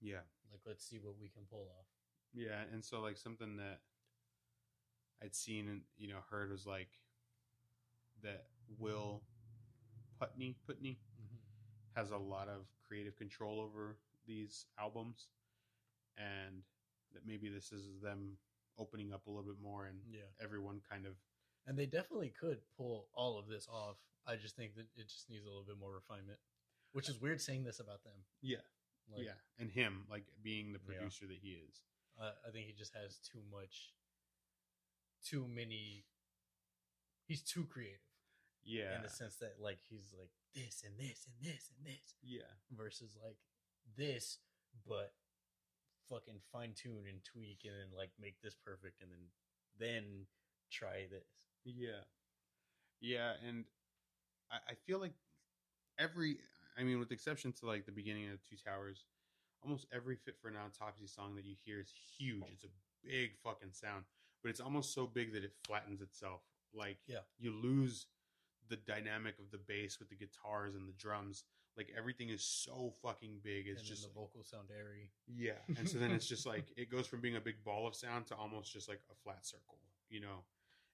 [0.00, 1.86] Yeah, like let's see what we can pull off.
[2.32, 3.82] yeah, and so like something that
[5.20, 6.98] I'd seen and you know heard was like
[8.22, 9.22] that Will
[10.18, 10.98] Putney Putney
[11.94, 15.28] has a lot of creative control over these albums
[16.16, 16.64] and
[17.12, 18.38] that maybe this is them
[18.78, 21.14] opening up a little bit more and Yeah, everyone kind of
[21.66, 23.96] and they definitely could pull all of this off.
[24.26, 26.38] I just think that it just needs a little bit more refinement,
[26.92, 28.24] which is weird saying this about them.
[28.40, 28.64] yeah
[29.10, 30.86] Like, yeah and him like being the Yeah.
[30.98, 31.82] producer that he is
[32.20, 33.94] uh, I think he just has too much,
[35.24, 36.04] too many.
[37.26, 38.00] He's too creative
[38.64, 42.14] yeah in the sense that like he's like this and this and this and this
[42.22, 42.46] yeah
[42.76, 43.38] versus like
[43.96, 44.38] this,
[44.86, 45.12] but
[46.12, 49.24] fucking fine tune and tweak and then like make this perfect and then
[49.78, 50.26] then
[50.70, 51.24] try this.
[51.64, 52.04] yeah
[53.00, 53.64] yeah and
[54.50, 55.12] I, I feel like
[55.98, 56.36] every
[56.78, 59.04] i mean with the exception to like the beginning of two towers
[59.62, 62.68] almost every fit for an autopsy song that you hear is huge it's a
[63.08, 64.04] big fucking sound
[64.42, 66.40] but it's almost so big that it flattens itself
[66.74, 67.18] like Yeah.
[67.38, 68.06] you lose
[68.68, 71.44] the dynamic of the bass with the guitars and the drums
[71.76, 75.10] like everything is so fucking big it's and just the vocals sound airy.
[75.26, 77.94] yeah and so then it's just like it goes from being a big ball of
[77.94, 79.78] sound to almost just like a flat circle
[80.10, 80.44] you know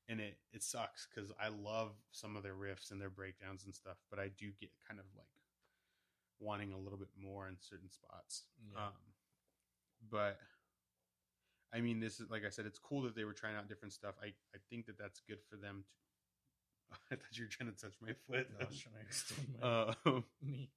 [0.09, 3.74] and it it sucks because i love some of their riffs and their breakdowns and
[3.74, 5.26] stuff but i do get kind of like
[6.41, 8.87] wanting a little bit more in certain spots Yeah.
[8.87, 8.93] um
[10.11, 10.39] but
[11.74, 13.93] i mean this is like i said it's cool that they were trying out different
[13.93, 16.07] stuff i i think that that's good for them to
[17.11, 19.68] i thought you were trying to touch my foot I was trying to extend my
[19.68, 20.70] uh, knee.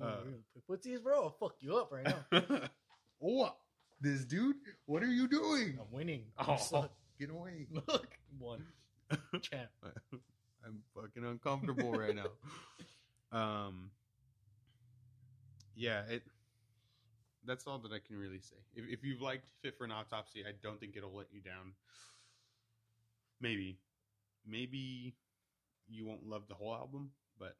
[0.00, 0.80] uh, Oh, really?
[0.82, 1.24] These, bro.
[1.24, 2.60] I'll fuck you up right now.
[3.18, 3.56] what
[4.00, 6.24] this dude what are you doing I'm winning.
[6.38, 6.56] Oh.
[6.56, 6.90] Suck.
[7.18, 8.64] get away Look, one
[9.40, 9.70] champ.
[10.66, 12.26] I'm fucking uncomfortable right now.
[13.30, 13.90] Um,
[15.76, 16.22] yeah, it.
[17.46, 18.56] That's all that I can really say.
[18.74, 21.72] If, if you've liked Fit for an Autopsy, I don't think it'll let you down.
[23.40, 23.78] Maybe,
[24.46, 25.13] maybe
[25.94, 27.54] you won't love the whole album, but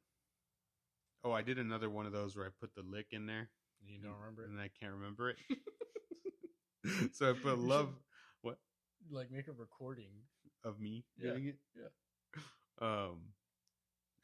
[1.24, 3.48] oh, I did another one of those where I put the lick in there,
[3.86, 4.50] You don't remember it?
[4.50, 5.36] and I can't remember it.
[7.14, 7.88] so I put love.
[8.42, 8.58] What?
[9.10, 10.10] Like make a recording.
[10.64, 11.56] of me Yeah, doing it.
[11.76, 11.88] yeah.
[12.80, 13.20] Um,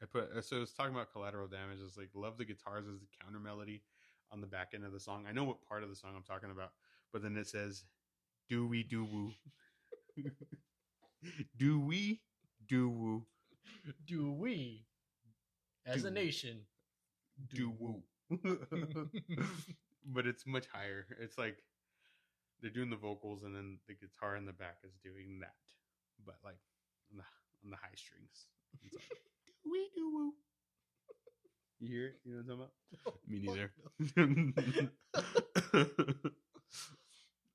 [0.01, 1.77] I put so it's talking about collateral damage.
[1.85, 3.83] It's like love the guitars as the counter melody
[4.31, 5.25] on the back end of the song.
[5.27, 6.71] I know what part of the song I'm talking about,
[7.13, 7.83] but then it says,
[8.49, 9.31] "Do we do woo?
[11.57, 12.21] do we
[12.67, 13.25] do woo?
[14.05, 14.85] Do we,
[15.85, 16.61] as Do- a nation,
[17.53, 18.03] Do woo?"
[20.05, 21.05] but it's much higher.
[21.19, 21.57] It's like
[22.61, 25.55] they're doing the vocals and then the guitar in the back is doing that,
[26.25, 26.59] but like
[27.11, 27.23] on the
[27.63, 28.47] on the high strings.
[28.85, 29.03] It's like,
[29.63, 30.33] do we do woo?
[31.79, 32.19] You hear it?
[32.23, 33.27] You know what I'm talking about?
[33.27, 34.91] Me neither.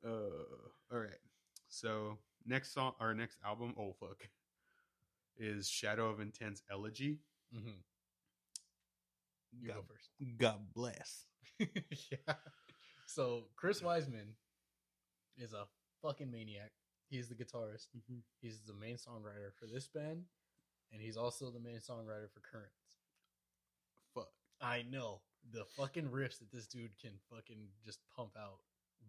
[0.05, 0.09] uh,
[0.93, 1.21] all right.
[1.69, 4.19] So next song, our next album, oh fuck,
[5.39, 7.21] is Shadow of Intent's Elegy.
[7.55, 7.83] Mhm.
[9.53, 10.11] You go God, first.
[10.39, 11.27] God bless.
[11.59, 12.35] yeah.
[13.07, 14.35] So Chris Wiseman
[15.37, 15.67] is a
[16.03, 16.73] fucking maniac.
[17.09, 17.87] He's the guitarist.
[18.41, 20.25] He's the main songwriter for this band,
[20.93, 22.99] and he's also the main songwriter for Currents.
[24.15, 24.29] Fuck.
[24.61, 25.21] I know
[25.53, 28.59] the fucking riffs that this dude can fucking just pump out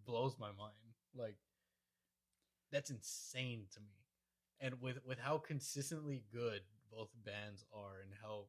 [0.06, 0.76] blows my mind.
[1.16, 1.38] Like
[2.72, 4.07] that's insane to me.
[4.60, 8.46] And with with how consistently good both bands are and how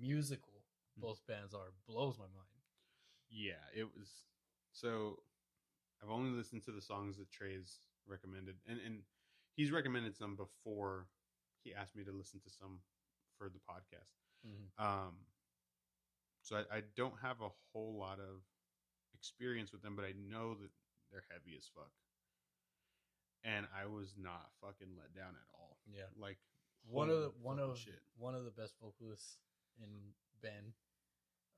[0.00, 0.50] musical
[0.96, 1.00] Hmm.
[1.02, 2.62] both bands are blows my mind.
[3.28, 4.08] Yeah, it was.
[4.72, 5.18] So
[6.02, 9.02] I've only listened to the songs that Tre's recommended, and and
[9.56, 11.08] he's recommended some before
[11.64, 12.80] he asked me to listen to some
[13.36, 14.12] for the podcast.
[14.78, 15.26] Um,
[16.42, 18.42] so I, I don't have a whole lot of
[19.14, 20.70] experience with them, but I know that
[21.10, 21.90] they're heavy as fuck.
[23.44, 25.76] And I was not fucking let down at all.
[25.86, 26.08] Yeah.
[26.18, 26.38] Like
[26.88, 28.00] one of the, one of shit.
[28.16, 29.36] one of the best vocalists
[29.78, 29.88] in
[30.42, 30.72] Ben.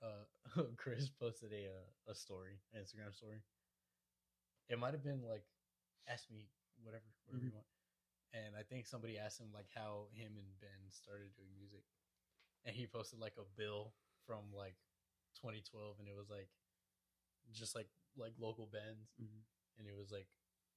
[0.03, 0.27] Uh,
[0.77, 3.41] Chris posted a uh, a story, an Instagram story
[4.69, 5.47] it might have been like
[6.11, 6.51] ask me
[6.83, 7.49] whatever whatever Mhm.
[7.51, 7.67] you want
[8.35, 11.87] and i think somebody asked him like how him and ben started doing music
[12.67, 13.95] and he posted like a bill
[14.27, 14.75] from like
[15.39, 16.51] 2012 and it was like
[17.55, 17.87] just like
[18.19, 19.39] like local bands Mhm.
[19.79, 20.27] and it was like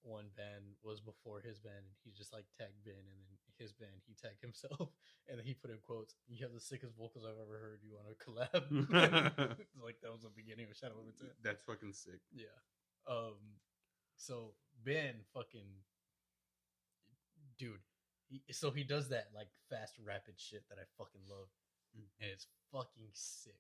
[0.04, 3.74] one band was before his band and he just like tagged ben and then his
[3.74, 4.96] band he tagged himself
[5.28, 7.92] and then he put in quotes you have the sickest vocals i've ever heard you
[7.92, 8.64] want to collab
[9.84, 12.22] like that was the beginning of shadow limited That's fucking sick.
[12.32, 12.56] yeah.
[13.08, 13.60] Um.
[14.16, 14.54] So
[14.86, 15.68] Ben, fucking
[17.58, 17.84] dude.
[18.30, 21.50] He, so he does that like fast, rapid shit that I fucking love,
[21.98, 22.08] Mhm.
[22.22, 23.60] and it's fucking sick.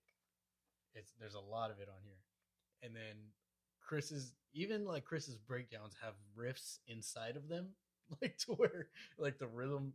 [0.94, 2.22] It's there's a lot of it on here,
[2.84, 3.34] and then
[3.90, 7.70] Chris's even like Chris's breakdowns have riffs inside of them,
[8.22, 9.94] like to where like the rhythm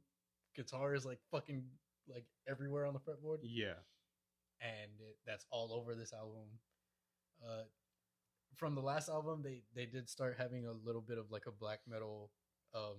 [0.57, 1.65] guitar is like fucking
[2.09, 3.75] like everywhere on the fretboard Yeah.
[4.61, 6.49] and it, that's all over this album.
[7.45, 7.65] Uh,
[8.57, 11.53] from the last album, they they did start having a little bit of like a
[11.53, 12.31] black metal
[12.75, 12.99] um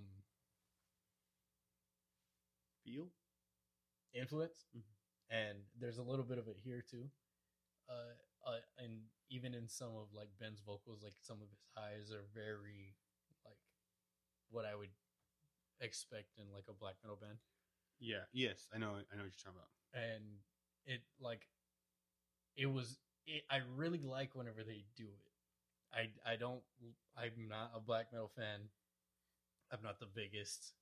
[2.84, 3.12] Feel?
[4.14, 4.84] influence, Mhm.
[5.30, 7.10] and there's a little bit of it here too.
[7.90, 8.14] Uh,
[8.46, 12.26] uh, and even in some of like Ben's vocals, like some of his highs are
[12.34, 12.96] very
[13.46, 13.58] like
[14.50, 14.94] what I would
[15.82, 17.38] expect in like a black metal band.
[18.00, 18.28] Yeah.
[18.34, 18.68] Yes.
[18.74, 18.96] I know.
[18.96, 19.72] I know what you're talking about.
[19.94, 20.24] and
[20.86, 21.48] it like
[22.56, 25.26] it was it, i really like whenever they do it
[25.92, 26.62] i i don't
[27.18, 28.70] i'm not a black metal fan
[29.74, 30.74] i'm not the biggest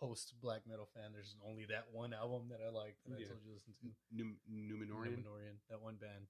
[0.00, 3.26] post black metal fan there's only that one album that i like that Yeah.
[3.26, 5.22] i told you to listen to Num- Numenorean.
[5.22, 6.26] Numenorean, that one band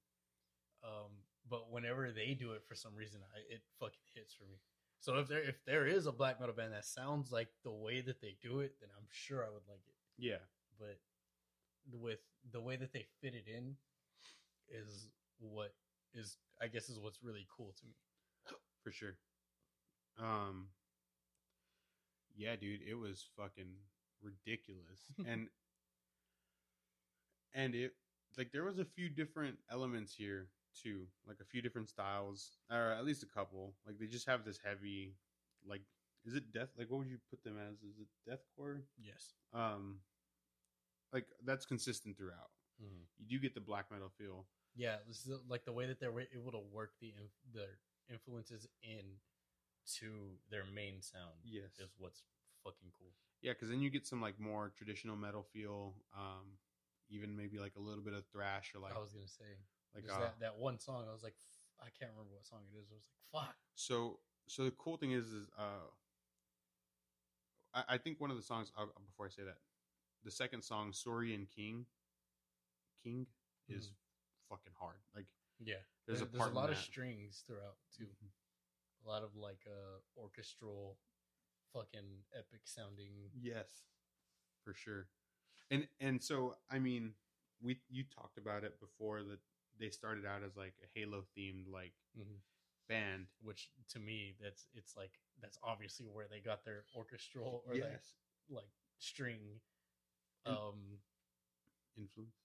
[0.84, 1.10] um
[1.48, 4.58] but whenever they do it for some reason I, it fucking hits for me
[5.00, 8.00] so if there if there is a black metal band that sounds like the way
[8.00, 10.42] that they do it then i'm sure i would like it Yeah.
[10.78, 10.98] but
[11.92, 12.18] with
[12.52, 13.76] the way that they fit it in
[14.68, 15.74] is what
[16.14, 17.92] is I guess is what's really cool to me.
[18.82, 19.16] For sure.
[20.18, 20.68] Um.
[22.36, 23.74] Yeah, dude, it was fucking
[24.22, 25.48] ridiculous, and
[27.54, 27.92] and it
[28.36, 30.48] like there was a few different elements here
[30.82, 33.74] too, like a few different styles, or at least a couple.
[33.86, 35.14] Like they just have this heavy,
[35.68, 35.82] like,
[36.24, 36.68] is it death?
[36.78, 37.76] Like, what would you put them as?
[37.82, 38.80] Is it deathcore?
[38.98, 39.34] Yes.
[39.54, 40.00] Um,
[41.12, 42.50] like that's consistent throughout.
[43.18, 44.44] You do get the black metal feel.
[44.74, 47.78] Yeah, this is like the way that they're able to work the in- their
[48.10, 49.04] influences in
[49.98, 51.78] to their main sound Yes.
[51.78, 52.22] is what's
[52.64, 53.12] fucking cool.
[53.40, 56.58] Yeah, because then you get some like more traditional metal feel, um,
[57.08, 59.56] even maybe like a little bit of thrash or like I was gonna say
[59.96, 61.04] like uh, that that one song.
[61.08, 61.34] I was like,
[61.80, 62.86] I can't remember what song it is.
[62.90, 63.56] I was like, fuck.
[63.74, 64.18] so.
[64.48, 65.90] So the cool thing is, is uh,
[67.74, 69.58] I, I think one of the songs uh, before I say that,
[70.24, 71.84] the second song, Saurian King,
[73.02, 73.26] King
[73.68, 73.90] is
[74.48, 74.98] fucking hard.
[75.16, 75.26] Like
[75.58, 75.74] Yeah,
[76.06, 78.04] there's there- a there's a lot of strings throughout too.
[78.04, 78.30] Mhm.
[79.04, 80.96] A lot of like uh orchestral,
[81.72, 83.30] fucking epic sounding.
[83.34, 83.82] Yes,
[84.64, 85.08] for sure.
[85.72, 87.14] And and so I mean,
[87.60, 89.40] we you talked about it before that
[89.78, 92.40] they started out as like a Halo themed like Mhm.
[92.88, 93.26] band.
[93.42, 97.90] which to me that's it's like that's obviously where they got their orchestral or like
[97.92, 98.14] yes,
[98.48, 99.60] like string
[100.46, 101.00] um
[101.96, 102.36] influence.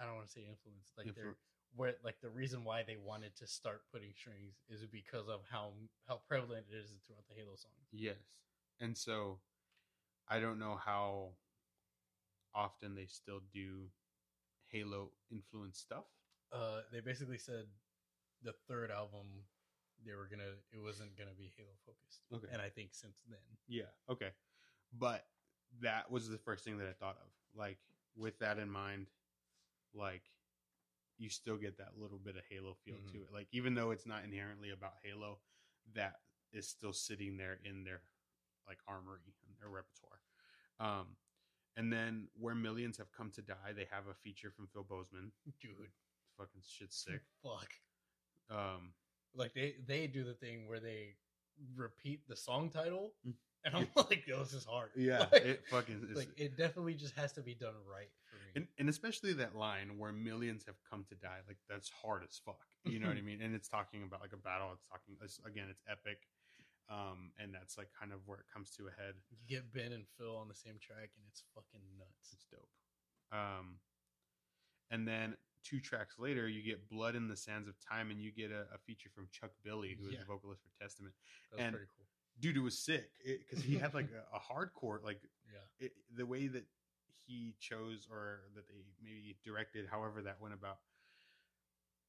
[0.00, 1.38] i don't want to say influence like Influence.
[1.76, 5.72] where like the reason why they wanted to start putting strings is because of how
[6.06, 8.38] how prevalent it is throughout the halo songs Yes,
[8.80, 9.40] and so
[10.28, 11.34] I don't know how
[12.54, 13.90] often they still do
[14.70, 16.04] Halo influence stuff.
[16.52, 17.66] Uh they basically said
[18.42, 19.26] the third album
[20.06, 22.46] they were gonna it wasn't gonna be halo focused Okay.
[22.52, 23.38] and i think since then
[23.68, 23.90] Yeah.
[24.08, 24.30] Okay.
[24.96, 25.26] But
[25.82, 27.28] that was the first thing that I thought of.
[27.54, 27.76] Like
[28.16, 29.06] with that in mind,
[29.94, 30.22] like
[31.18, 33.12] you still get that little bit of Halo feel Mhm.
[33.12, 33.32] to it.
[33.32, 35.40] Like even though it's not inherently about Halo,
[35.92, 36.22] that
[36.52, 38.00] is still sitting there in their
[38.66, 40.22] like armory and their repertoire.
[40.80, 41.16] Um
[41.76, 45.32] and then where millions have come to die, they have a feature from Phil Bozeman.
[45.60, 45.92] dude
[46.38, 47.20] Fucking shit's sick.
[47.42, 47.68] fuck.
[48.50, 48.92] Um
[49.34, 51.14] like they they do the thing where they
[51.76, 53.34] repeat the song title Mm.
[53.64, 54.90] and i'm like yo this is hard.
[54.96, 58.36] Yeah, like, it fucking is like it definitely just has to be done right for
[58.36, 58.50] me.
[58.56, 62.40] And, and especially that line where millions have come to die like that's hard as
[62.44, 62.62] fuck.
[62.84, 63.42] You know what i mean?
[63.42, 64.70] And it's talking about like a battle.
[64.72, 66.18] It's talking it's, again it's epic.
[66.88, 69.14] Um and that's like kind of where it comes to a head.
[69.30, 72.32] You get ben and phil on the same track and it's fucking nuts.
[72.32, 72.70] It's dope.
[73.32, 73.76] Um
[74.90, 78.30] and then two tracks later you get blood in the sands of time and you
[78.32, 80.20] get a, a feature from chuck billy who is Yeah.
[80.20, 81.14] the vocalist for testament
[81.50, 82.06] that's And- pretty cool
[82.40, 85.20] dude it was sick because he had like a, a hardcore like
[85.52, 86.64] yeah it, the way that
[87.26, 90.78] he chose or that they maybe directed however that went about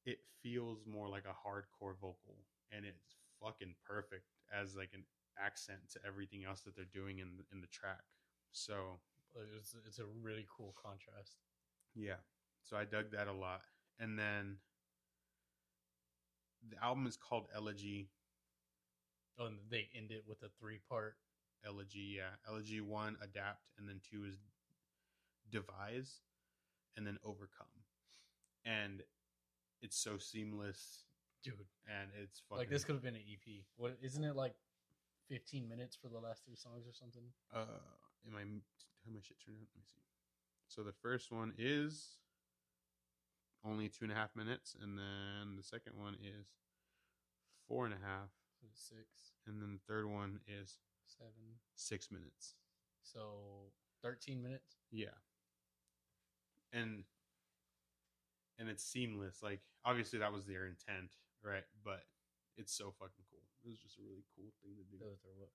[0.06, 2.38] it feels more like a hardcore vocal
[2.72, 4.24] and it's fucking perfect
[4.54, 5.04] as like an
[5.38, 8.02] accent to everything else that they're doing in the, in the track.
[8.52, 9.00] So
[9.58, 11.36] It's it's a really cool contrast.
[11.94, 12.20] yeah,
[12.62, 13.62] so I dug that a lot.
[13.98, 14.56] And then
[16.68, 18.08] the album is called Elegy.
[19.38, 21.16] Oh, and they end it with a three part.
[21.66, 24.36] Elegy, yeah, Elegy one, Adapt, and then two is
[25.50, 26.20] Devise,
[26.96, 27.66] and then Overcome.
[28.64, 29.02] And
[29.82, 31.04] it's so seamless,
[31.42, 31.54] Dude,
[31.86, 33.62] and it's fucking like this could have been an EP.
[33.76, 34.54] What isn't it like?
[35.28, 37.22] Fifteen minutes for the last three songs or something.
[37.54, 37.64] uh
[38.26, 40.02] am i how my shit turned out let me see
[40.66, 42.18] so the first one is
[43.64, 46.46] only two and a half minutes and then the second one is
[47.68, 48.30] four and a half
[48.60, 52.54] So Six, and then the third one is seven, six minutes.
[53.02, 54.76] So thirteen minutes.
[54.90, 55.16] yeah.
[56.72, 57.04] And
[58.58, 61.64] and it's seamless like obviously that was their intent right?
[61.84, 62.04] But
[62.56, 63.40] it's so fucking cool.
[63.64, 64.98] It was just a really cool thing to do.
[64.98, 65.50] That was their what?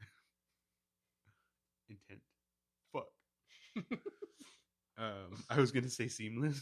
[1.90, 2.22] intent.
[2.92, 3.08] Fuck
[4.98, 6.60] um i was gonna say seamless.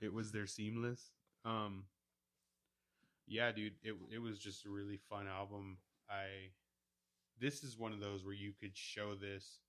[0.00, 1.10] It was their seamless.
[1.44, 1.84] Um
[3.26, 5.78] yeah dude it, it was just a really fun album.
[6.08, 6.50] I
[7.40, 9.60] this is one of those where you could show this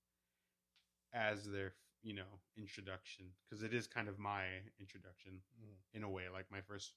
[1.12, 4.44] as their you know introduction because it is kind of my
[4.80, 5.76] introduction Mm.
[5.94, 6.94] in a way like my first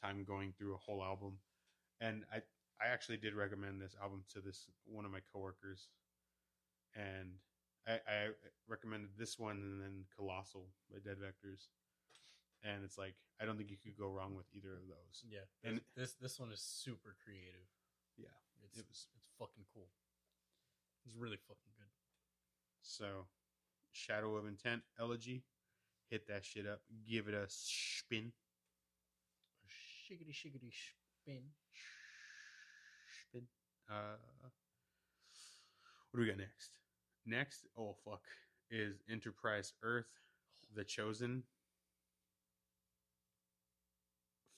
[0.00, 1.38] time going through a whole album.
[2.00, 2.38] And i
[2.82, 5.88] i actually did recommend this album to this one of my coworkers.
[6.94, 7.38] And
[7.86, 8.28] i i
[8.68, 11.66] recommended this one and then colossal by dead vectors
[12.62, 15.44] and it's like i don't think you could go wrong with either of those Yeah,
[15.64, 17.66] And- this this one is super creative.
[18.16, 18.28] Yeah,
[18.64, 19.88] it's it was- it's fucking cool.
[21.06, 21.90] It's really fucking good.
[22.82, 23.26] so
[23.90, 25.44] shadow of intent elegy
[26.08, 28.32] hit that shit up give it a spin
[29.66, 31.42] Shiggity shiggity spin.
[33.28, 33.48] spin
[33.90, 34.16] uh
[36.10, 36.70] what do we got next
[37.26, 38.22] next oh fuck
[38.70, 40.06] is enterprise earth
[40.74, 41.42] the chosen.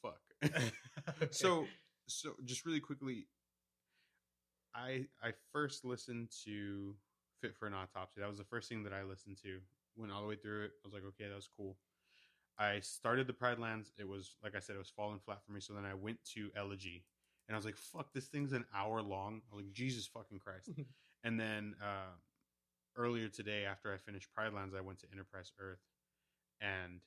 [0.03, 0.21] Fuck.
[1.31, 1.67] So
[2.07, 3.27] so just really quickly
[4.75, 6.95] i i first listened to
[7.41, 8.21] fit for an autopsy.
[8.21, 9.59] That was the first thing that i listened to.
[9.97, 10.71] Went all the way through it.
[10.85, 11.77] I was like okay that was cool.
[12.59, 13.91] I started the Pridelands.
[13.99, 15.61] It was like i said it was falling flat for me.
[15.61, 17.05] So then i went to elegy
[17.49, 19.43] and i was like fuck this thing's an hour long.
[19.51, 20.71] I was like jesus fucking christ.
[21.27, 22.13] And then uh
[22.97, 25.81] earlier today after i finished Pridelands i went to enterprise earth
[26.61, 27.01] and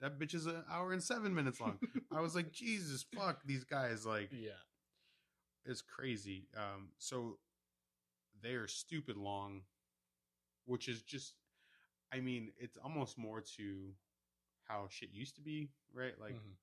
[0.00, 1.78] that bitch is an hour and seven minutes long
[2.12, 4.52] I was like, Jesus fuck, these guys like yeah,
[5.64, 6.46] it's crazy.
[6.56, 7.38] Um, so
[8.42, 9.62] they are stupid long,
[10.66, 11.34] which is just,
[12.12, 13.92] I mean, it's almost more to
[14.68, 16.18] how shit used to be, right?
[16.20, 16.56] Like Mhm.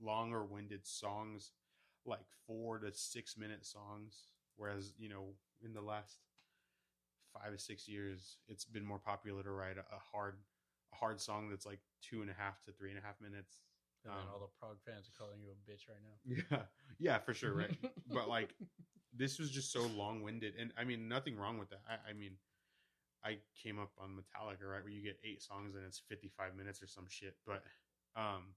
[0.00, 1.52] longer winded songs,
[2.04, 4.32] like four to six minute songs.
[4.56, 6.18] Whereas you know, in the last
[7.40, 10.36] five or six years, it's been more popular to write a, a hard,
[10.92, 13.60] a hard song that's like two and a half to three and a half minutes.
[14.04, 16.16] and then Um, all the prog fans are calling you a bitch right now.
[16.50, 16.62] Yeah,
[16.98, 17.76] yeah, for sure, right?
[18.12, 18.54] but like
[19.14, 21.80] this was just so long winded, and I mean nothing wrong with that.
[21.88, 22.32] I, I mean,
[23.24, 26.54] I came up on Metallica, right, where you get eight songs and it's fifty five
[26.54, 27.62] minutes or some shit, but
[28.14, 28.54] um,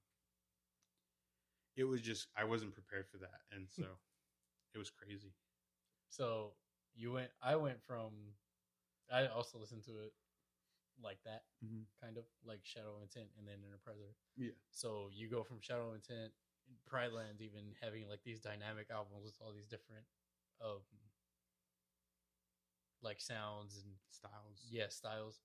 [1.76, 3.84] it was just I wasn't prepared for that, and so
[4.74, 5.32] it was crazy.
[6.10, 6.52] So
[6.94, 7.30] you went.
[7.42, 8.10] I went from.
[9.10, 10.12] I also listened to it
[11.02, 11.86] like that, Mhm.
[12.00, 13.98] kind of like Shadow Intent, and then Enterprise.
[14.00, 14.16] Earth.
[14.36, 14.52] Yeah.
[14.70, 16.32] So you go from Shadow Intent,
[16.86, 20.06] Pridelands, even having like these dynamic albums with all these different,
[20.60, 20.82] um,
[23.02, 25.40] like sounds and Styles, yeah styles,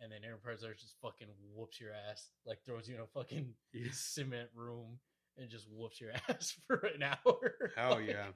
[0.00, 3.56] and then Enterprise Earth just fucking whoops your ass, like throws you in a fucking
[3.72, 3.90] Yeah.
[3.92, 5.00] cement room
[5.38, 7.72] and just whoops your ass for an hour.
[7.74, 8.32] Hell Like, yeah.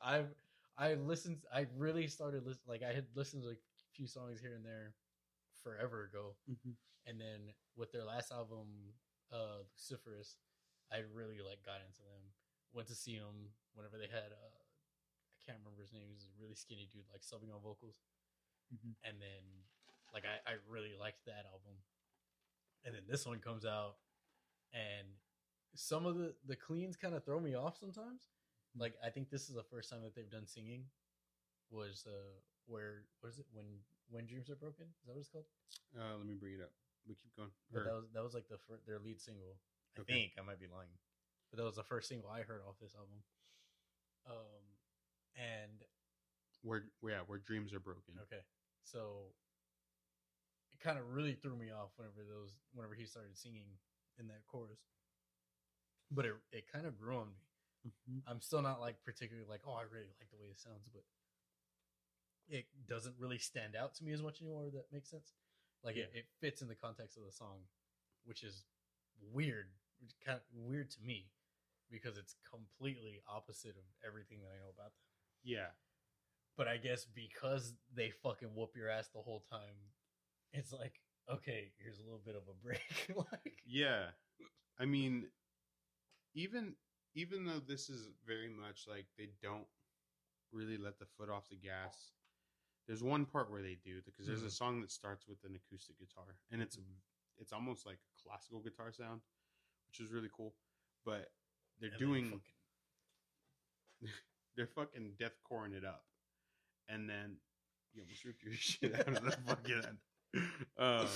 [0.00, 0.34] I've
[0.78, 1.42] I listened.
[1.52, 2.68] I really started listening.
[2.68, 3.62] Like I had listened to like
[3.96, 4.94] few songs here and there
[5.62, 6.76] forever ago, Mhm.
[7.06, 8.94] and then with their last album,
[9.30, 10.36] uh, Luciferus,
[10.90, 12.34] I really like got into them.
[12.72, 14.32] Went to see them whenever they had.
[14.32, 14.58] Uh,
[15.32, 16.08] I can't remember his name.
[16.10, 17.96] He's a really skinny dude, like subbing on vocals.
[18.72, 18.96] Mhm.
[19.04, 19.66] And then,
[20.12, 21.82] like I, I really liked that album.
[22.84, 23.98] And then this one comes out,
[24.72, 25.08] and
[25.74, 28.28] some of the the cleans kind of throw me off sometimes.
[28.76, 28.80] Mhm.
[28.80, 30.90] Like I think this is the first time that they've done singing.
[31.70, 33.66] Was uh where what is it when
[34.10, 34.86] when dreams are broken?
[35.00, 35.46] Is that what it's called?
[35.96, 36.72] Uh, let me bring it up.
[37.08, 37.50] We keep going.
[37.72, 39.58] But that was that was like the fir- their lead single.
[39.96, 40.12] I Okay.
[40.12, 40.92] think I might be lying,
[41.50, 43.22] but that was the first single I heard off this album.
[44.28, 44.62] Um,
[45.38, 45.80] and
[46.62, 48.18] where, yeah, where dreams are broken.
[48.26, 48.42] okay,
[48.82, 49.30] so
[50.74, 53.70] it kind of really threw me off whenever those whenever he started singing
[54.18, 54.80] in that chorus.
[56.10, 57.40] But it it kind of grew on me.
[58.26, 61.02] I'm still not like particularly like, oh, I really like the way it sounds, but
[62.48, 64.64] it doesn't really stand out to me as much anymore.
[64.72, 65.32] That makes sense.
[65.82, 66.20] Like it, Yeah.
[66.20, 67.60] it fits in the context of the song,
[68.24, 68.64] which is
[69.32, 69.66] weird,
[70.24, 71.30] kind of weird to me
[71.90, 75.06] because it's completely opposite of everything that I know about them.
[75.44, 75.70] Yeah.
[76.56, 79.76] But I guess because they fucking whoop your ass the whole time,
[80.52, 82.80] it's like, okay, here's a little bit of a break.
[83.32, 84.06] like, Yeah.
[84.78, 85.26] I mean,
[86.34, 86.74] even
[87.14, 89.66] even though this is very much like they don't
[90.52, 92.12] really let the foot off the gas.
[92.86, 94.52] There's one part where they do because there's a Mhm.
[94.52, 96.78] song that starts with an acoustic guitar and it's
[97.38, 99.20] it's almost like a classical guitar sound,
[99.88, 100.56] which is really cool.
[101.04, 101.34] But
[101.78, 102.42] they're and doing fucking-
[104.56, 106.06] they're fucking deathcoring it up,
[106.88, 107.40] and then
[107.92, 109.98] you almost ripped your shit out of the fucking end.
[110.78, 111.08] Um,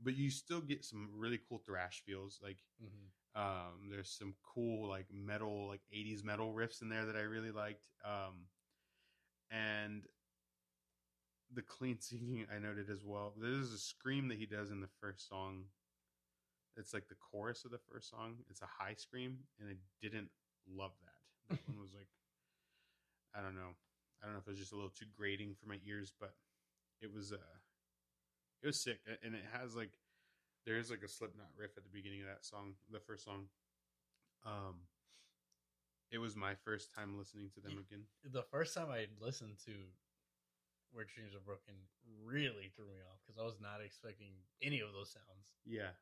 [0.00, 2.40] but you still get some really cool thrash feels.
[2.42, 3.10] Like Mhm.
[3.34, 7.50] um, there's some cool like metal, like '80s metal riffs in there that I really
[7.52, 7.86] liked.
[8.04, 8.48] Um,
[9.50, 10.06] and
[11.52, 13.32] the clean singing I noted as well.
[13.40, 15.64] There's a scream that he does in the first song.
[16.76, 18.36] It's like the chorus of the first song.
[18.50, 20.28] It's a high scream, and I didn't
[20.68, 21.56] love that.
[21.56, 22.08] That one was like,
[23.34, 23.76] I don't know.
[24.20, 26.34] I don't know if it was just a little too grating for my ears, but
[27.00, 27.56] it was uh,
[28.62, 29.90] it was sick, and it has like
[30.66, 33.46] there is like a Slipknot riff at the beginning of that song, the first song.
[34.44, 34.82] Um,
[36.10, 38.04] it was my first time listening to them again.
[38.24, 39.72] the first time I listened to
[40.92, 41.74] Where Dreams Are Broken
[42.24, 44.32] really threw me off because I was not expecting
[44.62, 45.46] any of those sounds.
[45.64, 45.92] Yeah,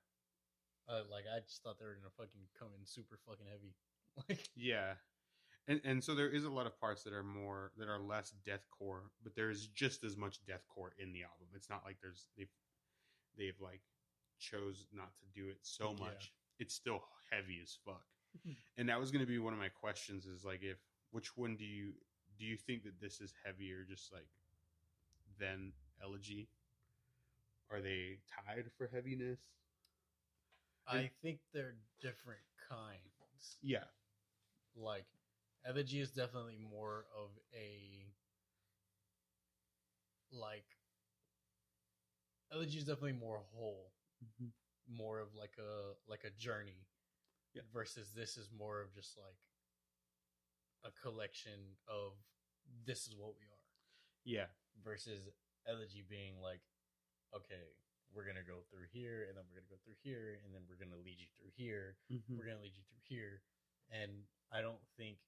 [0.88, 3.74] Uh, like I just thought they were gonna fucking come in super fucking heavy.
[4.28, 4.94] Like yeah,
[5.66, 8.32] and and so there is a lot of parts that are more that are less
[8.46, 11.48] deathcore, but there is just as much deathcore in the album.
[11.52, 12.52] It's not like there's they've
[13.36, 13.80] they've like
[14.38, 16.04] chose not to do it so Yeah.
[16.04, 16.32] much.
[16.60, 18.04] It's still heavy as fuck.
[18.76, 20.78] And that was going to be one of my questions is like if
[21.10, 21.94] which one do you
[22.38, 24.28] do you think that this is heavier just like
[25.38, 25.72] than
[26.02, 26.48] elegy
[27.70, 29.38] are they tied for heaviness
[30.86, 33.56] I think they're different kinds.
[33.62, 33.84] yeah
[34.76, 35.06] Like
[35.66, 38.06] Elegy is definitely more of a
[40.30, 40.66] like
[42.52, 43.90] Elegy is definitely more whole,
[44.22, 44.48] mm-hmm.
[44.96, 46.86] more of like a like a journey.
[47.54, 47.62] Yeah.
[47.72, 49.38] Versus this is more of just like
[50.84, 52.12] a collection of
[52.86, 53.64] this is what we are.
[54.24, 54.46] yeah
[54.82, 55.28] versus
[55.68, 56.60] elegy being like,
[57.34, 57.70] okay,
[58.14, 60.78] we're gonna go through here, and then we're gonna go through here, and then we're
[60.78, 61.96] gonna lead you through here.
[62.10, 62.38] Mm-hmm.
[62.38, 63.42] We're gonna lead you through here,
[63.90, 65.18] and I don't think,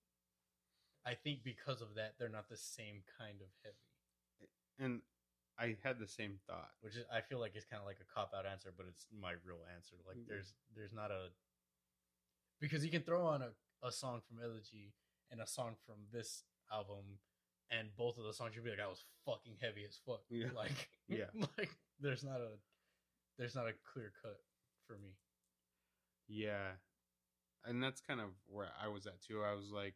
[1.05, 4.51] I think because of that, they're not the same kind of heavy.
[4.79, 5.01] and
[5.59, 8.05] i had the same thought Which is, I feel like it's kind of like a
[8.13, 9.97] cop out answer, but it's my real answer.
[10.07, 10.29] Like Mhm.
[10.29, 11.33] there's there's not a
[12.61, 14.93] because you can throw on a, a song from Elegy
[15.31, 17.19] and a song from this album,
[17.71, 20.23] and both of the songs you'll be like, I was fucking heavy as fuck.
[20.31, 20.47] Yeah.
[20.55, 21.31] Like Yeah.
[21.59, 22.51] like there's not a
[23.39, 24.39] there's not a clear cut
[24.87, 25.11] for me.
[26.29, 26.73] yeah
[27.65, 29.95] and that's kind of where i was at too i was like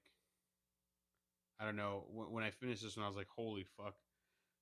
[1.60, 3.94] i don't know when, when i finished this one i was like holy fuck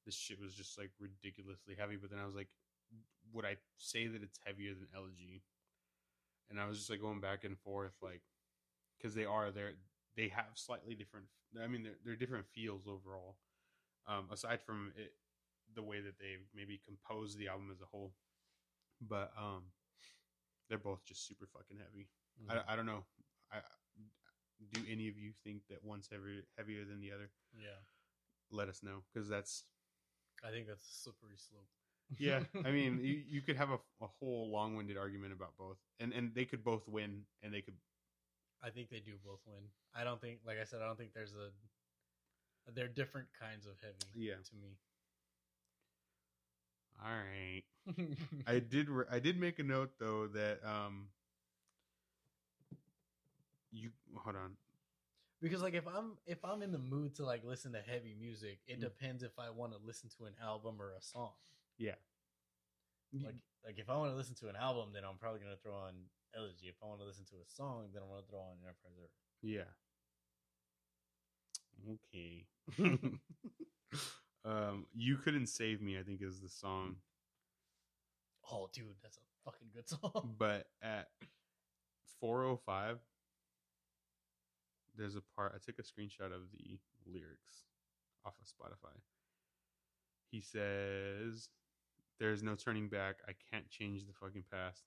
[0.07, 2.49] this shit was just like ridiculously heavy but then i was like
[3.33, 5.43] would i say that it's heavier than elegy
[6.51, 8.23] and i was just like going back and forth like
[8.99, 9.75] because they are they're
[10.19, 11.27] they have slightly different
[11.63, 13.37] i mean they're, they're different feels overall.
[14.07, 15.13] Um aside from it
[15.75, 18.13] the way that they maybe compose the album as a whole.
[19.01, 19.63] But um
[20.69, 22.09] they're both just super fucking heavy.
[22.51, 23.05] I, I don't know.
[23.53, 23.59] I
[24.73, 27.31] do any of you think that one's heavier heavier than the other?
[27.55, 27.81] Yeah,
[28.51, 29.65] let us know because that's
[30.45, 31.69] I think that's a slippery slope.
[32.19, 35.79] yeah i mean you, you could have a, a whole long-winded argument about both.
[36.01, 37.77] And and they could both win and they could
[38.63, 39.63] I think they do both win.
[39.95, 41.51] I don't think, like I said, I don't think there's a.
[42.75, 44.11] They're different kinds of heavy.
[44.15, 44.35] Yeah.
[44.35, 44.77] To me.
[47.03, 47.63] all right
[48.49, 51.07] i did re- i did make a note though that um
[53.71, 54.53] you hold on
[55.41, 58.59] because like if I'm if I'm in the mood to like listen to heavy music,
[58.67, 58.83] it Mm.
[58.83, 61.31] depends if I want to listen to an album or a song.
[61.79, 61.95] yeah
[63.13, 65.75] Like like if I want to listen to an album, then I'm probably gonna throw
[65.77, 65.95] on
[66.37, 66.67] Elegy.
[66.69, 69.11] If I want to listen to a song, then I'm gonna throw on Enterprise Earth.
[69.43, 69.71] Yeah.
[71.93, 72.47] Okay.
[74.45, 75.99] um, you couldn't save me.
[75.99, 76.97] I think is the song,
[78.51, 80.35] Oh, dude, that's a fucking good song.
[80.39, 81.09] but at
[82.21, 82.99] four oh five,
[84.97, 85.53] there's a part.
[85.55, 87.65] I took a screenshot of the lyrics
[88.25, 88.97] off of Spotify.
[90.31, 91.49] He says,
[92.19, 93.17] "There's no turning back.
[93.29, 94.85] I can't change the fucking past.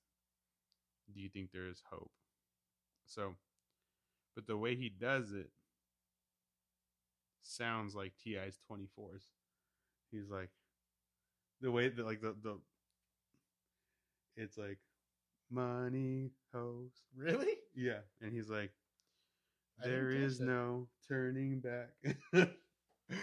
[1.14, 2.10] Do you think there is hope?"
[3.06, 3.34] So,
[4.34, 5.50] but the way he does it
[7.42, 9.22] sounds like T.I.'s 24s.
[10.10, 10.50] He's like
[11.60, 12.58] the way that like the the
[14.36, 14.78] it's like
[15.50, 16.92] money hoes.
[17.16, 17.54] Really?
[17.74, 18.72] Yeah, and he's like
[19.82, 20.44] there is that.
[20.46, 21.90] no turning back.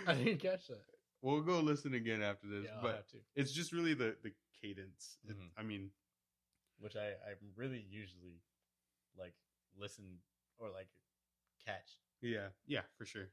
[0.07, 0.84] I didn't catch that.
[1.21, 3.17] we'll go listen again after this, Yeah, but have to.
[3.36, 5.17] it's just really the the cadence.
[5.27, 5.49] It- Mhm.
[5.57, 5.89] I mean,
[6.80, 8.41] Which I I really usually
[9.17, 9.34] like
[9.77, 10.05] listen
[10.57, 10.88] or like
[11.65, 11.99] catch.
[12.21, 13.30] yeah, yeah, for sure.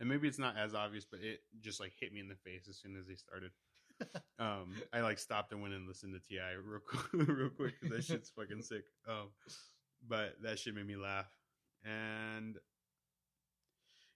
[0.00, 2.66] And maybe it's not as obvious, but it just like hit me in the face
[2.68, 3.52] as soon as they started.
[4.40, 6.52] um, I like stopped and went and listened to T.I.
[6.64, 8.84] real quick, real quick because that shit's fucking sick.
[9.08, 9.28] Um,
[10.06, 11.30] but that shit made me laugh,
[11.84, 12.56] and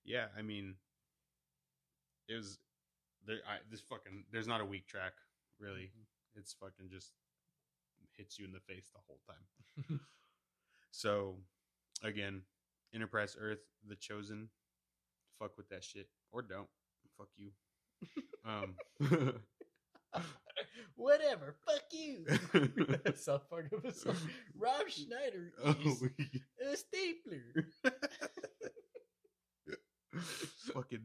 [0.04, 0.74] yeah, I mean,
[2.28, 2.58] it was
[3.26, 3.38] there.
[3.48, 5.12] I this fucking there's not a weak track
[5.60, 5.92] really.
[6.34, 7.12] It's fucking just
[8.18, 10.00] hits you in the face the whole time.
[10.90, 11.36] so,
[12.02, 12.42] again,
[12.94, 14.48] Enterprise Earth, The Chosen,
[15.38, 16.68] fuck with that shit or don't.
[17.16, 17.50] Fuck you.
[18.46, 18.76] Um,
[20.94, 21.56] Whatever.
[21.66, 22.24] Fuck you.
[23.14, 24.16] South Park episode.
[24.56, 27.66] Rob Schneider oh, is a stapler.
[30.72, 31.04] fucking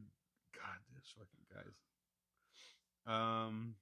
[0.55, 1.75] god, this fucking guys.
[3.05, 3.75] Um,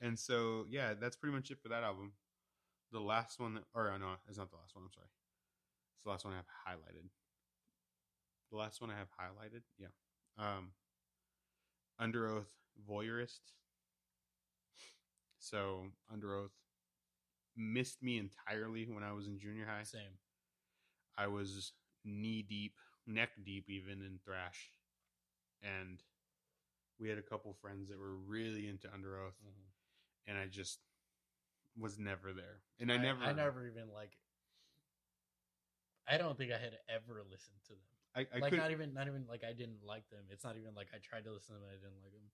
[0.00, 2.12] and so yeah, that's pretty much it for that album.
[2.92, 4.84] The last one, that, or uh, no, it's not the last one.
[4.84, 5.08] I'm sorry.
[5.96, 7.08] It's the last one I have highlighted.
[8.50, 9.88] The last one I have highlighted, yeah.
[10.38, 10.70] Um,
[12.00, 12.46] Underoath,
[12.88, 13.40] Voyeurist.
[15.38, 16.50] So Underoath
[17.56, 19.82] missed me entirely when I was in junior high.
[19.84, 20.18] Same.
[21.16, 21.72] I was
[22.04, 22.74] knee deep,
[23.06, 24.70] neck deep, even in thrash,
[25.62, 26.02] and
[26.98, 29.38] we had a couple friends that were really into Underoath,
[30.26, 30.78] and I just
[31.78, 32.62] was never there.
[32.80, 34.12] And I, never, I never even like.
[36.08, 37.80] I don't think I had ever listened to them.
[38.16, 40.20] I, I like could not even, not even like I didn't like them.
[40.30, 42.28] It's not even like I tried to listen to them and I didn't like them.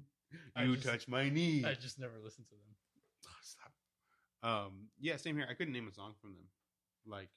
[0.70, 1.64] You just- touch my knee.
[1.64, 2.76] I just never listened to them.
[3.26, 3.72] Oh, stop.
[4.42, 5.46] Um, yeah, same here.
[5.50, 6.44] I couldn't name a song from them,
[7.04, 7.28] like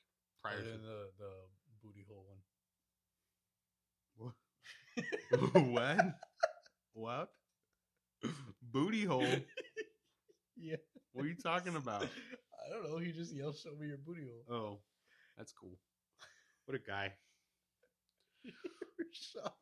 [0.44, 1.32] prior Other to the the
[1.82, 2.26] booty hole
[4.20, 4.34] one.
[5.74, 6.16] what?
[6.94, 7.30] what?
[8.22, 8.34] What?
[8.74, 9.26] Booty hole.
[10.58, 10.78] yeah.
[11.14, 12.04] What are you talking about?
[12.04, 12.98] I don't know.
[12.98, 14.80] He just yelled, "Show me your booty hole." Oh,
[15.38, 15.78] that's cool.
[16.66, 17.14] What a guy.
[19.12, 19.56] Shock.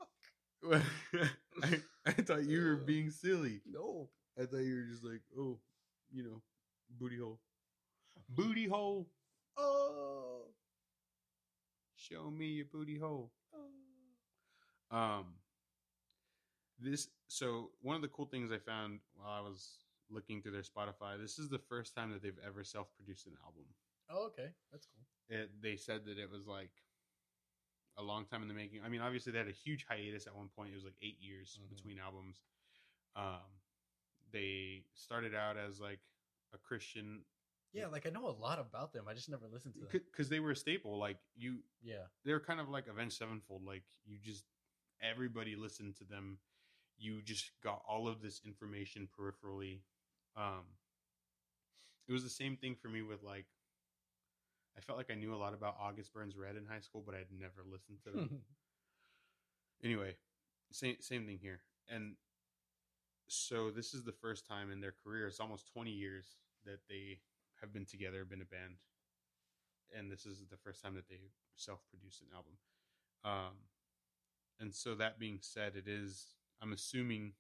[1.64, 3.62] I, I thought you were being silly.
[3.66, 4.10] No.
[4.40, 5.60] I thought you were just like, oh,
[6.12, 6.42] you know,
[7.00, 7.40] booty hole.
[8.30, 9.10] Booty hole.
[9.58, 10.46] Oh.
[11.96, 13.32] Show me your booty hole.
[13.54, 14.96] oh.
[14.98, 15.26] Um,
[16.80, 20.62] this so one of the cool things I found while I was looking through their
[20.64, 21.18] Spotify.
[21.18, 23.64] This is the first time that they've ever self-produced an album.
[24.10, 24.50] Oh, okay.
[24.72, 25.06] That's cool.
[25.38, 26.72] It, they said that it was like
[27.98, 28.82] a long time in the making.
[28.86, 30.72] I mean, obviously they had a huge hiatus at one point.
[30.72, 31.70] It was like eight years Mhm.
[31.74, 32.42] between albums.
[33.16, 33.48] Um,
[34.32, 36.00] they started out as like
[36.54, 37.24] a Christian
[37.74, 39.08] Yeah, like I know a lot about them.
[39.08, 39.88] I just never listened to them.
[39.92, 40.98] because they were a staple.
[40.98, 42.08] Like you, Yeah.
[42.26, 43.64] they were kind of like Avenged Sevenfold.
[43.64, 44.44] Like you just
[45.02, 46.38] everybody listened to them.
[47.02, 49.80] You just got all of this information peripherally.
[50.38, 50.78] Um,
[52.08, 53.46] it was the same thing for me with like.
[54.78, 57.14] I felt like I knew a lot about August Burns Red in high school, but
[57.14, 58.40] I'd never listened to them.
[59.84, 60.16] anyway,
[60.72, 61.62] same same thing here.
[61.90, 62.16] And
[63.28, 67.20] so this is the first time in their career, it's almost 20 years that they
[67.60, 68.76] have been together, been a band.
[69.98, 72.54] And this is the first time that they self-produced an album.
[73.26, 73.58] Um
[74.60, 76.28] and so that being said, it is
[76.62, 77.34] I'm assuming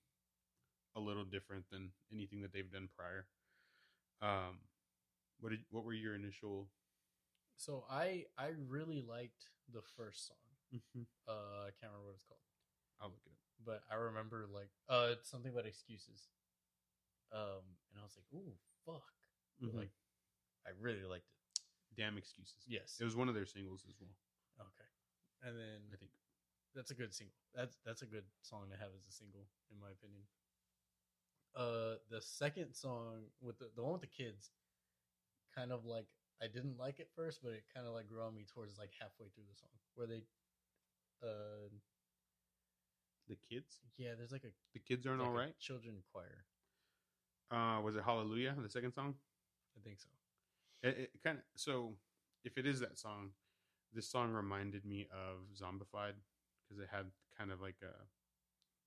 [0.95, 3.27] a little different than anything that they've done prior.
[4.21, 4.59] Um
[5.39, 6.69] what did what were your initial
[7.57, 10.37] so I I really liked the first song.
[10.73, 11.03] Mm-hmm.
[11.27, 12.39] Uh, I can't remember what it's called,
[13.01, 13.39] I'll look it up.
[13.65, 16.29] but I remember like uh it's something about excuses.
[17.31, 18.51] Um, and I was like, ooh,
[18.85, 19.07] fuck.
[19.63, 19.73] Mhm.
[19.73, 19.91] Like,
[20.67, 21.61] I really liked it.
[21.95, 22.59] Damn excuses.
[22.67, 22.97] Yes.
[22.99, 24.11] It was one of their singles as well,
[24.59, 24.89] okay.
[25.47, 26.11] And then I think.
[26.75, 27.35] That's a good single.
[27.55, 30.23] That's that's a good song to have as a single, in my opinion.
[31.55, 34.51] Uh, the second song with the the one with the kids,
[35.55, 36.07] kind of like
[36.41, 38.91] I didn't like it first, but it kind of like grew on me towards like
[38.99, 40.23] halfway through the song, where they,
[41.21, 41.69] uh,
[43.27, 43.79] The kids?
[43.97, 45.59] yeah, there's like a The kids aren't like all right.
[45.59, 46.45] children choir.
[47.51, 49.15] Uh, was it Hallelujah, the second song?
[49.77, 50.07] I think so.
[50.83, 51.93] It, it kind of so.
[52.43, 53.31] If it is that song,
[53.93, 56.13] this song reminded me of Zombified
[56.71, 57.05] because it had
[57.37, 57.93] kind of like a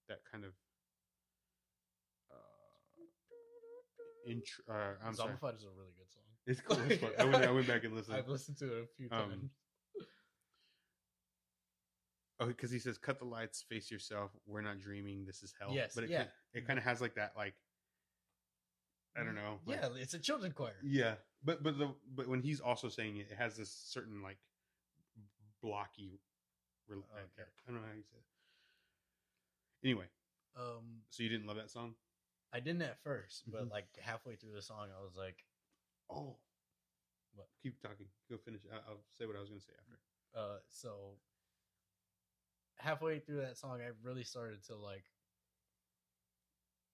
[0.08, 0.52] that kind of
[2.30, 4.64] uh, intro.
[4.68, 5.32] Uh, I'm sorry.
[5.32, 6.22] Zombified is a really good song.
[6.46, 7.12] It's cool as fuck.
[7.18, 8.16] I went, I went back and listened.
[8.16, 9.50] I've listened to it a few Um, times.
[12.40, 14.32] Oh, because he says, "Cut the lights, face yourself.
[14.44, 15.24] We're not dreaming.
[15.24, 16.24] This is hell." Yes, but it yeah.
[16.52, 17.54] it kind of has like that, like
[19.16, 19.60] I don't know.
[19.66, 20.74] like- yeah, it's a children's choir.
[20.82, 21.14] yeah.
[21.44, 24.38] But but the but when he's also saying it, it has this certain like
[25.62, 26.18] blocky.
[26.88, 27.48] Rel- Okay.
[27.66, 28.24] I don't know how you say it.
[29.82, 30.06] Anyway,
[30.56, 31.94] Um, so you didn't love that song?
[32.52, 33.70] I didn't at first, but Mhm.
[33.70, 35.44] like halfway through the song, I was like,
[36.10, 36.38] Oh,
[37.34, 37.48] What?
[37.62, 38.08] Keep talking.
[38.30, 38.60] Go finish.
[38.70, 39.98] I- I'll say what I was going to say after.
[40.34, 41.18] uh, so
[42.76, 45.10] halfway through that song, I really started to like,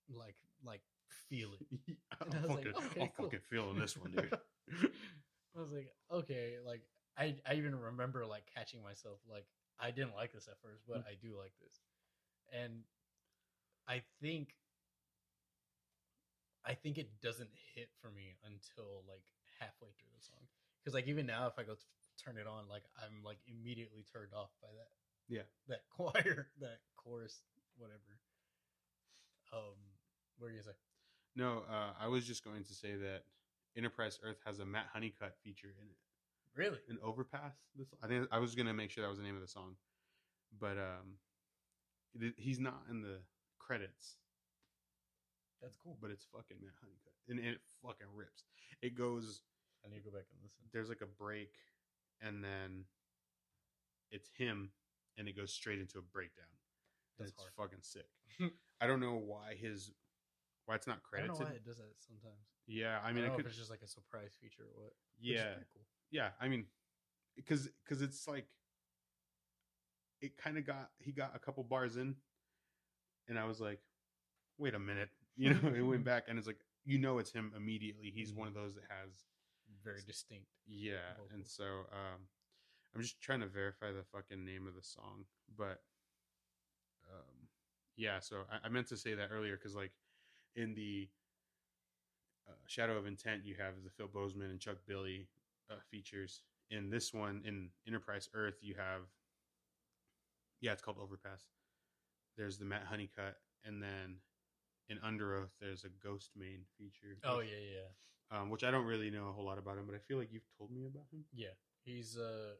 [0.09, 0.83] like, like
[1.29, 1.61] feel it.
[2.21, 3.25] I'm And I was like, fucking, okay, I'm cool.
[3.27, 4.39] fucking feeling this one, dude.
[5.57, 6.83] I was like, okay, like
[7.17, 9.47] I I even remember like catching myself like
[9.81, 11.07] I didn't like this at first, but Mm.
[11.09, 11.81] I do like this.
[12.53, 12.85] And
[13.89, 14.57] I think
[16.65, 19.25] I think it doesn't hit for me until like
[19.59, 20.47] halfway through the song.
[20.85, 21.77] Cuz like even now if I go
[22.19, 24.93] turn it on like I'm like immediately turned off by that.
[25.29, 25.43] Yeah.
[25.69, 27.43] That choir, that chorus,
[27.77, 28.21] whatever.
[29.53, 29.77] Um
[30.39, 30.77] what are you say?
[31.37, 33.25] no, uh, I was just going to say that
[33.77, 35.97] Enterprise Earth has a Matt Honeycutt feature in it.
[36.57, 36.79] Really?
[36.89, 37.55] An overpass.
[37.77, 39.77] This I think I was gonna make sure that was the name of the song,
[40.59, 41.19] but um,
[42.21, 43.19] it, he's not in the
[43.59, 44.17] credits.
[45.63, 45.97] That's cool.
[46.01, 48.45] But it's fucking Matt Honeycutt, and it fucking rips.
[48.83, 49.43] It goes.
[49.85, 50.61] I need to go back and listen.
[50.73, 51.53] There's like a break,
[52.21, 52.85] and then
[54.11, 54.71] it's him,
[55.17, 56.51] and it goes straight into a breakdown.
[57.19, 57.53] That's it's hard.
[57.57, 58.09] fucking sick.
[58.81, 59.93] I don't know why his
[60.67, 61.41] why it's not I don't credited.
[61.41, 62.43] know why it does that sometimes.
[62.67, 63.47] Yeah, I I mean, I, I could.
[63.47, 64.93] if it's just like a surprise feature or what.
[65.21, 65.85] Yeah, cool.
[66.11, 66.31] Yeah.
[66.41, 66.67] I mean,
[67.37, 68.47] because because it's like
[70.21, 72.15] it kind of got he got a couple bars in,
[73.29, 73.81] and I was like,
[74.59, 75.73] wait a minute, you know.
[75.75, 78.13] it went back, and it's like you know it's him immediately.
[78.15, 79.25] He's one of those that has
[79.85, 80.47] Very distinct.
[80.67, 82.21] yeah, and so um,
[82.95, 85.25] I'm just trying to verify the fucking name of the song,
[85.57, 85.81] but
[87.11, 87.49] um,
[87.97, 88.21] yeah.
[88.21, 89.93] So I, I meant to say that earlier because like
[90.57, 91.09] in the
[92.49, 95.29] uh, Shadow of Intent, you have the Phil Bozeman and Chuck Billy
[95.71, 96.43] uh, features.
[96.71, 99.03] In this one, in Enterprise Earth, you have
[100.61, 101.45] yeah, it's called Overpass.
[102.37, 104.17] There's the Matt Honeycutt, and then
[104.89, 107.17] in Underoath, there's a Ghostemane feature.
[107.25, 107.81] Oh which- yeah,
[108.33, 110.19] yeah, um, which I don't really know a whole lot about him, but I feel
[110.19, 111.25] like you've told me about him.
[111.35, 111.55] yeah.
[111.83, 112.55] He's uh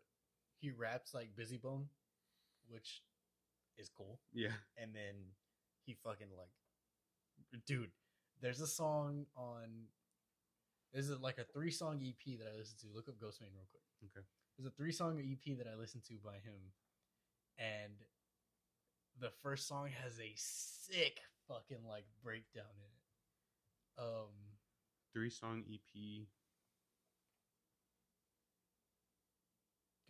[0.61, 1.87] he raps like Bizzy Bone,
[2.69, 3.03] which
[3.79, 4.19] is cool.
[4.33, 5.15] Yeah, And then
[5.87, 7.91] he fucking like, dude.
[8.43, 9.69] There's a song on.
[10.93, 12.87] This is like a three song EP that I listen to.
[12.95, 13.85] Look up Ghostemane real quick.
[14.05, 14.27] Okay.
[14.57, 16.75] There's a three song EP that I listened to by him,
[17.59, 17.95] and
[19.19, 24.05] the first song has a sick fucking like breakdown in it.
[24.05, 24.33] Um,
[25.15, 26.27] three song EP.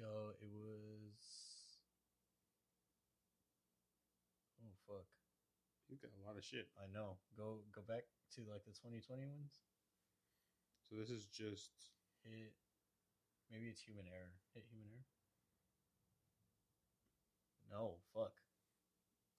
[0.00, 0.32] go.
[0.40, 1.20] It was.
[4.64, 5.04] Oh fuck!
[5.88, 6.72] He's got a lot of shit.
[6.80, 7.20] I know.
[7.36, 9.60] Go go back to like the 2020 ones.
[10.90, 11.70] So this is just
[12.24, 12.52] Hit.
[13.50, 14.34] Maybe it's human error.
[14.54, 15.06] Hit human error.
[17.70, 18.34] No fuck.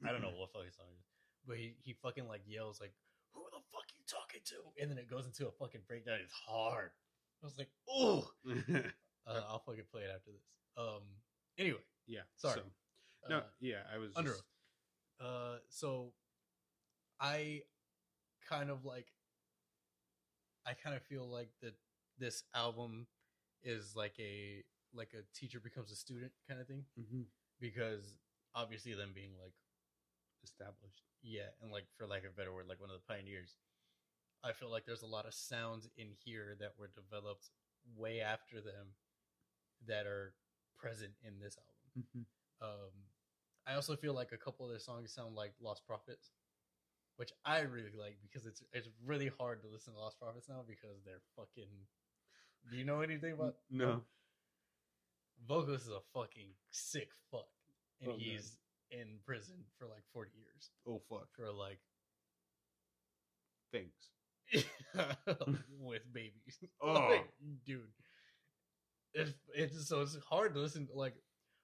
[0.04, 1.06] I don't know what fucking song it is,
[1.46, 2.94] but he he fucking like yells like,
[3.34, 6.20] "Who the fuck you talking to?" And then it goes into a fucking breakdown.
[6.24, 6.92] It's hard.
[7.44, 8.32] I was like, "Oh."
[9.28, 10.42] Uh, I'll fucking play it after this.
[10.76, 11.04] Um.
[11.60, 12.22] Anyway, yeah.
[12.38, 12.56] Sorry.
[12.56, 14.44] So, no, uh, yeah, I was Under just-.
[15.20, 16.14] Uh, so
[17.20, 17.62] I
[18.50, 19.06] kind of like,
[20.66, 21.74] I kind of feel like that
[22.18, 23.08] this album
[23.64, 24.64] is like a
[24.94, 27.26] like a teacher becomes a student kind of thing Mhm.
[27.60, 28.18] because
[28.54, 29.54] obviously them being like
[30.44, 31.04] established.
[31.24, 33.58] yeah and like for lack of a better word like one of the pioneers
[34.44, 37.52] i feel like there's a lot of sounds in here that were developed
[37.96, 38.96] way after them
[39.88, 40.34] that are
[40.78, 42.26] present in this album Mhm.
[42.62, 42.92] um,
[43.68, 46.32] I also feel like a couple of their songs sound like Lostprophets,
[47.18, 51.02] which I really like because it's it's really hard to listen to Lostprophets now because
[51.06, 51.70] they're fucking.
[52.70, 53.56] Do you know anything about?
[53.70, 54.02] No.
[55.48, 57.48] Vocalist is a fucking sick fuck,
[58.02, 58.58] and Oh, he's
[58.92, 61.28] in prison for like forty years Oh fuck.
[61.36, 61.80] for like
[63.72, 63.94] things
[65.80, 66.60] with babies.
[66.82, 66.94] Oh.
[66.94, 67.28] Like,
[67.66, 67.82] dude,
[69.14, 70.88] it's it's so it's hard to listen.
[70.88, 71.16] To, like,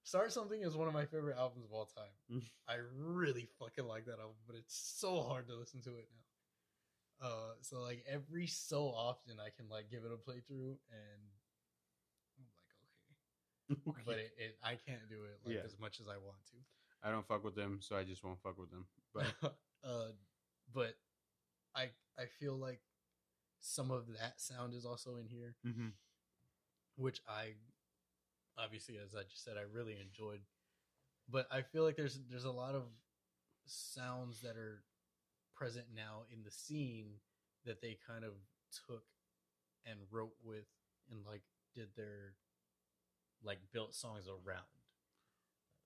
[0.08, 2.16] Start Something is one of my favorite albums of all time.
[2.32, 2.42] Mm.
[2.66, 6.08] I really fucking like that album, but it's so hard to listen to it
[7.20, 7.28] now.
[7.28, 11.22] Uh, so like every so often, I can like give it a playthrough, and
[12.40, 12.46] I'm
[13.76, 15.62] like, okay, but it, it I can't do it like Yeah.
[15.66, 16.58] as much as I want to.
[17.04, 18.86] I don't fuck with them, so I just won't fuck with them.
[19.14, 19.26] But
[19.84, 20.12] uh,
[20.74, 20.94] but
[21.76, 22.80] I I feel like
[23.60, 25.88] some of that sound is also in here, Mm-hmm.
[26.96, 27.56] which I
[28.58, 30.42] obviously, as I just said, I really enjoyed.
[31.30, 32.84] But I feel like there's there's a lot of
[33.66, 34.84] sounds that are
[35.56, 37.08] present now in the scene
[37.66, 38.32] that they kind of
[38.88, 39.04] took
[39.86, 40.66] and wrote with
[41.12, 41.42] and like
[41.76, 42.34] did their
[43.44, 44.64] like built songs around.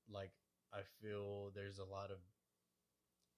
[0.09, 0.31] Like
[0.73, 2.17] I feel there's a lot of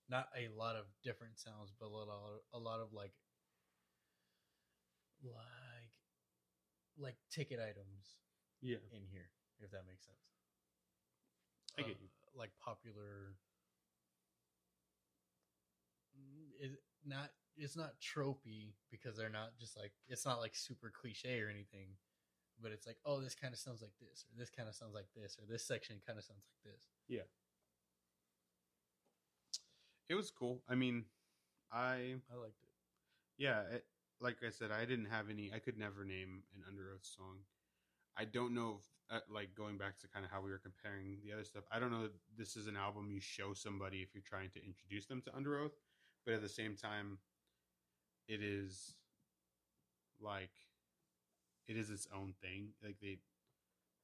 [0.09, 3.13] not a lot of different sounds, but a lot of, a lot of like
[5.23, 5.91] like
[6.97, 8.17] like ticket items
[8.63, 8.79] Yeah.
[8.95, 9.27] in here,
[9.59, 10.23] if that makes sense.
[11.77, 12.07] I get you.
[12.07, 13.35] Uh, Like popular.
[16.17, 16.71] Mm, It
[17.05, 21.49] not it's not tropey because they're not just like it's not like super cliche or
[21.49, 21.97] anything,
[22.61, 24.93] but it's like oh this kind of sounds like this or this kind of sounds
[24.95, 26.81] like this or this section kind of sounds like this.
[27.07, 27.27] Yeah.
[30.09, 30.61] It was cool.
[30.69, 31.05] I mean,
[31.71, 32.69] I I liked it.
[33.37, 33.85] yeah, it,
[34.19, 35.51] like I said, I didn't have any.
[35.53, 37.39] I could never name an Underoath song.
[38.17, 41.17] I don't know if, uh, like, going back to kind of how we were comparing
[41.23, 41.63] the other stuff.
[41.71, 42.09] I don't know.
[42.37, 45.71] This is an album you show somebody if you're trying to introduce them to Underoath,
[46.25, 47.17] but at the same time,
[48.27, 48.95] it is
[50.21, 50.51] like
[51.67, 52.69] it is its own thing.
[52.83, 53.19] Like they,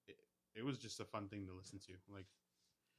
[0.07, 0.17] it,
[0.55, 1.93] it was just a fun thing to listen to.
[2.13, 2.25] Like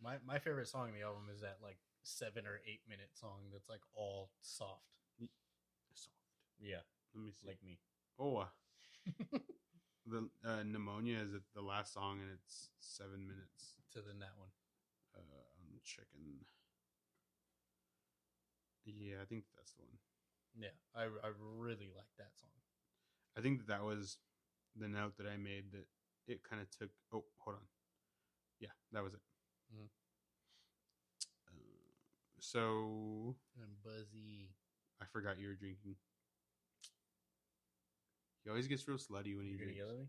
[0.02, 3.50] My my favorite song in the album is that like seven or eight minute song
[3.52, 4.82] that's like all soft.
[5.94, 6.16] soft.
[6.60, 6.82] Yeah,
[7.14, 7.46] Let me see.
[7.46, 7.78] like me.
[8.18, 8.46] Oh, uh,
[10.06, 13.76] the uh, pneumonia is it the last song and it's seven minutes.
[13.92, 14.50] to than that one.
[15.16, 15.20] Uh,
[15.58, 16.46] I'm checking.
[18.84, 19.98] Yeah, I think that's the one.
[20.58, 22.50] Yeah, I I really like that song.
[23.36, 24.18] I think that that was
[24.76, 25.86] the note that I made that
[26.26, 26.90] it kind of took.
[27.12, 27.66] Oh, hold on.
[28.60, 29.20] Yeah, that was it.
[29.74, 29.88] Mhm.
[31.48, 31.92] Uh,
[32.38, 34.50] so And Buzzy.
[35.00, 35.96] I forgot you were drinking.
[38.44, 39.78] He always gets real slutty when he You're gonna drinks.
[39.78, 40.08] yell at me?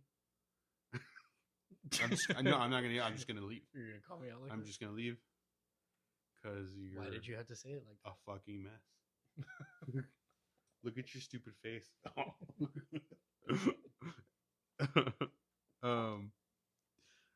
[2.03, 3.01] I'm just, no, I'm not gonna.
[3.01, 3.61] I'm just gonna leave.
[3.73, 4.65] You're gonna call me out like I'm that?
[4.65, 5.17] just gonna leave
[6.41, 9.43] because you're Why did you have to say it like a fucking mess.
[10.83, 11.87] Look at your stupid face.
[15.83, 16.31] um,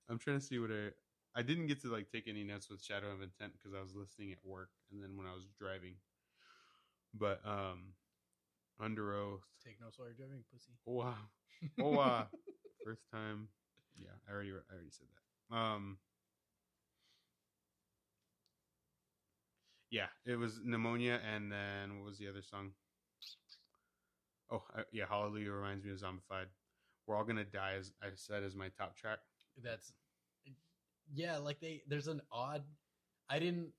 [0.09, 0.89] I'm trying to see what I.
[1.38, 3.93] I didn't get to like take any notes with Shadow of Intent because I was
[3.93, 5.95] listening at work and then when I was driving.
[7.13, 7.93] But um,
[8.81, 9.41] Underoath.
[9.64, 10.72] Take while you're driving, pussy.
[10.88, 11.15] Oh wow.
[11.80, 12.27] Oh wow.
[12.84, 13.47] First time.
[13.95, 15.07] Yeah, I already I already said
[15.49, 15.56] that.
[15.56, 15.97] Um
[19.89, 22.72] Yeah, it was pneumonia and then what was the other song?
[24.52, 26.47] Oh, I, yeah, Hallelujah reminds me of Zombified.
[27.07, 29.19] We're all gonna die as I said as my top track.
[29.64, 29.93] That's
[31.14, 32.64] yeah, like they there's an odd
[33.30, 33.69] I didn't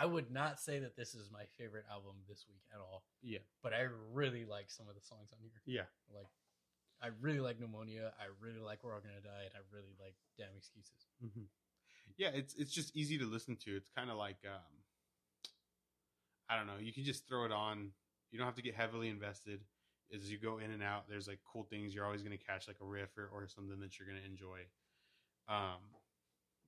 [0.00, 3.40] I would not say that this is my favorite album this week at all, Yeah.
[3.62, 5.60] but I really like some of the songs on here.
[5.66, 5.86] Yeah.
[6.14, 6.28] Like
[7.02, 10.14] I really like Pneumonia, I really like We're All Gonna Die, and I really like
[10.36, 11.06] Damn Excuses.
[11.20, 11.44] hmm
[12.16, 13.76] Yeah, it's it's just easy to listen to.
[13.76, 14.74] It's kind of like um
[16.48, 17.90] I don't know, you can just throw it on.
[18.30, 19.60] You don't have to get heavily invested.
[20.14, 22.66] As you go in and out, there's like cool things you're always going to catch
[22.66, 24.60] like a riff or, or something that you're going to enjoy.
[25.48, 25.80] Um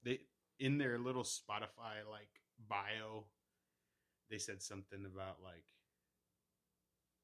[0.05, 0.21] they
[0.59, 2.29] in their little Spotify like
[2.69, 3.25] bio
[4.31, 5.65] they said something about like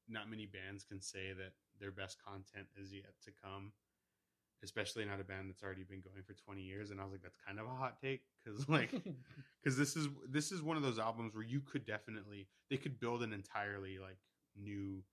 [0.09, 3.71] not many bands can say that their best content is yet to come
[4.63, 6.91] especially not a band that's already been going for 20 years.
[6.91, 10.07] And i was like that's kind of a hot take because like because this is
[10.29, 13.99] this is one of those albums where you could definitely they could build an entirely
[13.99, 14.17] like
[14.55, 15.03] new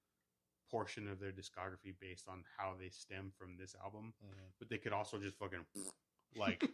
[0.71, 4.15] portion of their discography based on how they stem from this album.
[4.25, 4.47] Mm-hmm.
[4.59, 5.65] But they could also just fucking
[6.37, 6.65] like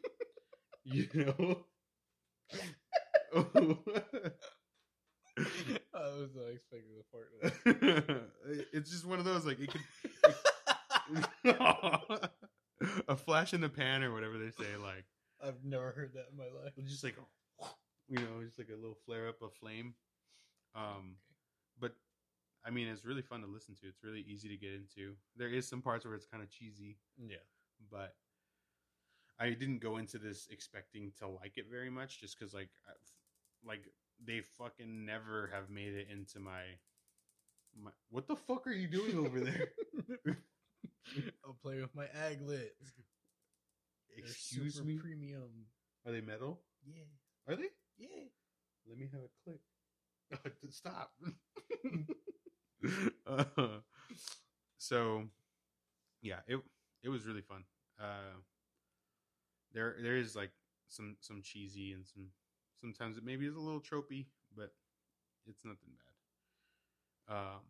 [0.84, 1.64] you know
[3.34, 3.42] I
[5.94, 7.28] was not expecting the part.
[8.72, 9.80] it's just one of those like it could
[13.08, 15.04] a flash in the pan or whatever they say like
[15.42, 16.72] I've never heard that in my life.
[16.86, 17.16] just like
[18.08, 19.94] you know just like a little flare up of flame
[20.74, 21.16] um
[21.78, 21.92] but
[22.64, 25.48] i mean it's really fun to listen to it's really easy to get into there
[25.48, 27.36] is some parts where it's kind of cheesy Yeah.
[27.90, 28.14] but
[29.38, 32.92] i didn't go into this expecting to like it very much just because like I,
[33.66, 33.82] like
[34.24, 36.62] they fucking never have made it into my
[37.80, 39.68] my what the fuck are you doing over there
[41.44, 42.92] I'll play with my aglets.
[44.16, 45.66] Excuse super me Premium.
[46.06, 47.04] are they metal Yeah.
[47.48, 47.68] are they
[47.98, 48.08] Yeah.
[48.88, 51.12] let me have a click stop
[53.26, 53.78] uh,
[54.78, 55.24] so
[56.22, 56.60] yeah it
[57.02, 57.64] it was really fun
[58.00, 58.34] uh
[59.72, 60.50] there there is like
[60.88, 62.28] some some cheesy and some
[62.80, 64.26] sometimes it maybe is a little tropey
[64.56, 64.72] but
[65.46, 65.90] it's nothing
[67.28, 67.60] bad um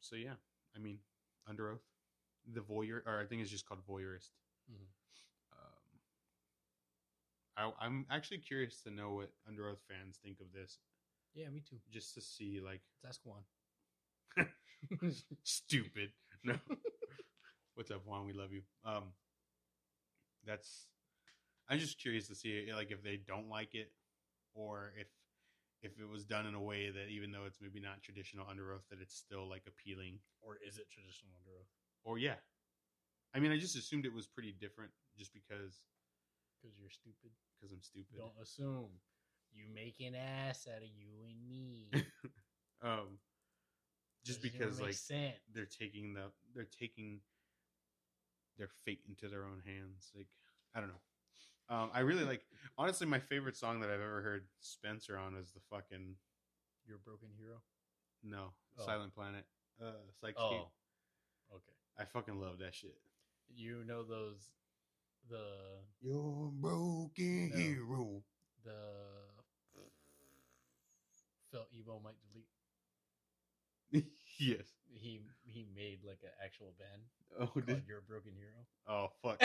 [0.00, 0.34] so yeah,
[0.76, 0.98] I mean,
[1.50, 1.80] Underoath,
[2.52, 4.30] the voyeur, or I think it's just called voyeurist.
[4.70, 4.86] Mhm.
[5.52, 6.00] Um,
[7.56, 10.78] I, I'm actually curious to know what Underoath fans think of this,
[11.34, 11.76] Yeah, me too.
[11.90, 13.42] just to see like Let's ask Juan.
[15.42, 16.10] stupid.
[16.42, 16.56] No,
[17.74, 18.26] what's up, Juan?
[18.26, 18.62] We love you.
[18.84, 19.04] Um,
[20.46, 20.86] that's.
[21.68, 23.90] I'm just curious to see like if they don't like it,
[24.54, 25.08] or if
[25.82, 28.88] if it was done in a way that even though it's maybe not traditional Underoath,
[28.90, 30.18] that it's still like appealing.
[30.40, 31.68] Or is it traditional Underoath?
[32.04, 32.36] Or yeah,
[33.34, 35.84] I mean, I just assumed it was pretty different just because
[36.62, 37.30] Because you're stupid.
[37.60, 38.16] because I'm stupid.
[38.16, 38.90] Don't assume.
[39.52, 41.88] You make an ass out of you and me.
[42.82, 43.18] Um,
[44.26, 45.36] just because like sense.
[45.54, 47.20] they're taking the they're taking
[48.58, 50.10] their fate into their own hands.
[50.14, 50.26] Like
[50.74, 51.00] I don't know.
[51.68, 52.42] Um, I really like
[52.78, 56.16] honestly my favorite song that I've ever heard Spencer on is the fucking
[56.86, 57.56] You're a broken hero.
[58.22, 58.84] no Oh.
[58.86, 59.44] Silent Planet
[59.80, 59.92] uh
[60.22, 60.34] Psychscape.
[60.38, 60.68] Oh,
[61.54, 61.72] okay.
[61.98, 62.96] I fucking love that shit.
[63.54, 64.50] You know those
[65.30, 65.44] the
[66.02, 67.56] Your broken No.
[67.56, 68.22] hero.
[68.64, 68.72] the
[71.52, 72.16] felt emo might
[73.92, 74.04] delete.
[74.38, 74.66] yes.
[74.92, 77.02] He he made like an actual band
[77.40, 78.62] Oh, did, You're a Broken Hero.
[78.86, 79.42] oh fuck.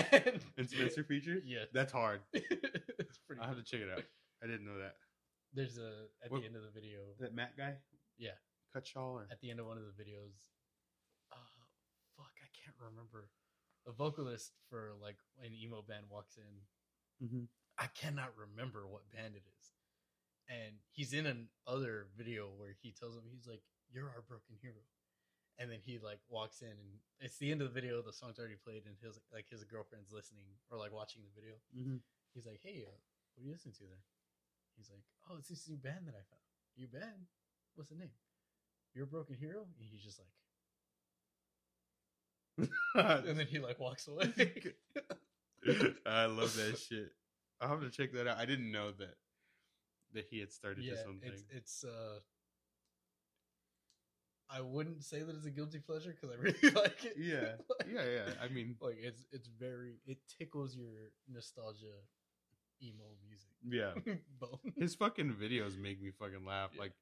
[0.57, 1.43] and Spencer featured?
[1.45, 2.21] Yeah, That's hard.
[2.33, 3.41] it's pretty.
[3.41, 4.03] I'll have to check it out.
[4.43, 4.95] I didn't know that.
[5.53, 6.99] There's a at What- the end of the video.
[7.19, 7.73] That Matt guy?
[8.17, 8.37] Yeah,
[8.73, 10.37] Cut shawl or at the end of one of the videos.
[11.31, 11.37] Uh,
[12.17, 13.29] fuck, I can't remember.
[13.87, 17.25] A vocalist for like an emo band walks in.
[17.25, 17.43] mm-hmm.
[17.79, 19.65] I cannot remember what band it is.
[20.49, 23.61] And he's in an other video where he tells him he's like,
[23.91, 24.81] "You're our broken hero,"
[25.59, 28.01] and then he like walks in and it's the end of the video.
[28.01, 31.55] The song's already played, and his like his girlfriend's listening or like watching the video.
[31.75, 31.99] Mm-hmm.
[32.33, 32.95] He's like, "Hey, uh,
[33.35, 34.03] what are you listening to there?"
[34.77, 36.47] He's like, "Oh, it's this new band that I found.
[36.79, 37.27] New band?
[37.75, 38.15] What's the name?
[38.95, 40.31] You're a broken hero." And he's just like,
[43.27, 44.31] and then he like walks away.
[46.05, 47.11] I love that shit.
[47.59, 48.37] I'll have to check that out.
[48.37, 49.15] I didn't know that
[50.13, 51.31] that he had started yeah, this own thing.
[51.33, 52.19] it's it's uh.
[54.51, 57.13] I wouldn't say that it's a guilty pleasure because I really like it.
[57.17, 58.33] Yeah, like, yeah, yeah.
[58.43, 61.85] I mean, like it's it's very it tickles your nostalgia
[62.81, 63.49] emo music
[64.05, 64.15] Yeah,
[64.77, 66.71] His fucking videos make me fucking laugh.
[66.73, 66.81] Yeah.
[66.81, 66.93] Like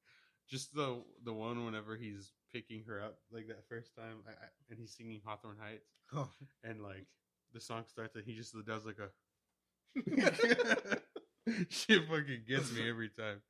[0.49, 4.47] just the the one whenever he's picking her up like that first time, I, I,
[4.69, 6.29] and he's singing Hawthorne Heights, Oh.
[6.63, 7.05] and like
[7.53, 9.09] the song starts and he just does like a
[11.69, 13.41] shit fucking gets me every time.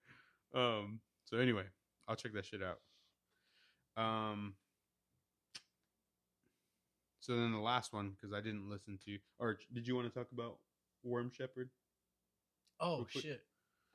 [0.54, 1.00] Um.
[1.26, 1.64] So anyway,
[2.08, 2.80] I'll check that shit out.
[3.98, 4.54] Um.
[7.20, 10.14] So then the last one because I didn't listen to, or did you want to
[10.18, 10.60] talk about
[11.04, 11.70] Worm Shepherd
[12.80, 13.42] Oh shit!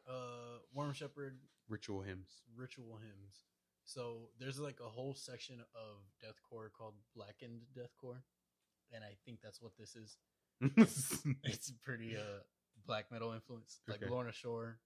[0.07, 1.39] Uh, Worm Shepherd
[1.69, 2.43] ritual hymns?
[2.55, 3.45] ritual hymns.
[3.85, 8.23] So there's like a whole section of deathcore called blackened deathcore,
[8.93, 10.17] and I think that's what this is.
[11.45, 12.41] It's pretty uh
[12.87, 14.11] black metal influence, like Okay.
[14.11, 14.79] Lorna Shore.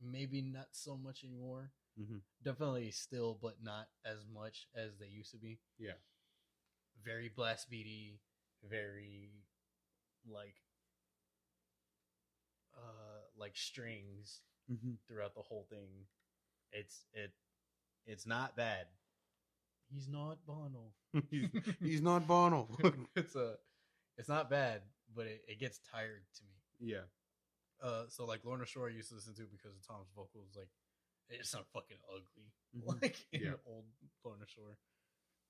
[0.00, 1.70] Maybe not so much anymore.
[1.98, 2.22] Mhm.
[2.42, 5.60] Definitely still, but not as much as they used to be.
[5.78, 5.94] Yeah.
[7.04, 8.20] Very blast beaty,
[8.62, 9.30] very
[10.26, 10.56] like
[12.76, 14.40] uh like strings
[14.72, 14.92] Mm-hmm.
[15.06, 16.06] throughout the whole thing.
[16.72, 17.32] It's it
[18.06, 18.86] it's not bad.
[19.92, 20.92] He's not Bono.
[21.30, 21.48] he's,
[21.80, 22.68] he's not Bono.
[23.16, 23.56] it's a
[24.16, 24.82] it's not bad,
[25.14, 26.92] but it, it gets tired to me.
[26.92, 27.04] yeah.
[27.82, 30.68] Uh so like Lorna Shore I used to listen to because of Tom's vocals, like
[31.30, 32.52] it's not fucking ugly.
[32.74, 33.00] Mhm.
[33.02, 33.54] Like in Yeah.
[33.66, 33.84] old
[34.24, 34.76] Lorna Shore.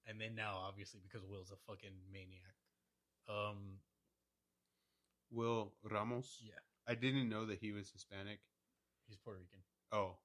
[0.07, 2.57] And then now obviously because Will's a fucking maniac.
[3.29, 3.81] Um
[5.31, 6.39] Will Ramos.
[6.45, 8.41] yeah, I didn't know that he was Hispanic.
[9.07, 9.61] he's Puerto Rican.
[9.91, 10.17] Oh,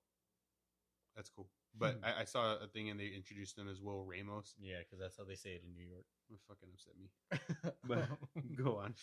[1.16, 1.50] that's cool.
[1.74, 2.06] But Hmm.
[2.06, 4.56] I, I saw a thing and they introduced him as Will Ramos.
[4.60, 6.06] Yeah, because that's how they say it in New York.
[6.30, 7.10] It fucking upset me.
[7.88, 8.08] But
[8.56, 8.94] go on.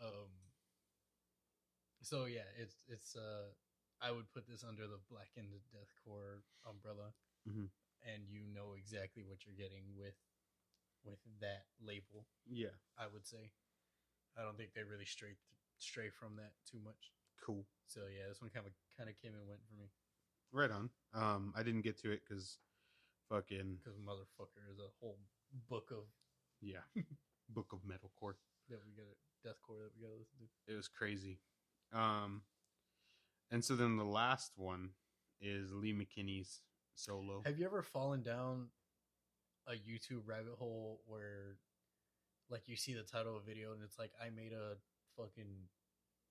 [0.00, 0.30] um
[2.02, 3.48] so yeah it's it's uh
[4.04, 7.12] i would put this under the blackened deathcore umbrella
[7.48, 7.68] Mhm.
[8.04, 10.16] and you know exactly what you're getting with
[11.04, 12.76] with that label Yeah.
[12.96, 13.50] i would say
[14.36, 15.36] i don't think they really strayed
[15.78, 17.66] stray from that too much Cool.
[17.86, 19.90] so yeah this one kind of kind of came and went for me
[20.52, 20.88] Right on.
[21.12, 22.60] Um, I didn't get to it because
[23.28, 25.18] fucking because motherfucker is a whole
[25.68, 26.04] book of
[26.60, 26.84] yeah,
[27.48, 28.36] Book of Metalcore.
[28.68, 31.40] that we gotta deathcore that we gotta listen to It was crazy.
[31.92, 32.44] Um,
[33.50, 34.90] and so then the last one
[35.40, 36.60] is Lee McKinney's
[36.94, 37.42] solo.
[37.44, 38.68] Have you ever fallen down
[39.66, 41.56] a YouTube rabbit hole where,
[42.50, 44.76] like, you see the title of a video and it's like, I made a
[45.16, 45.68] fucking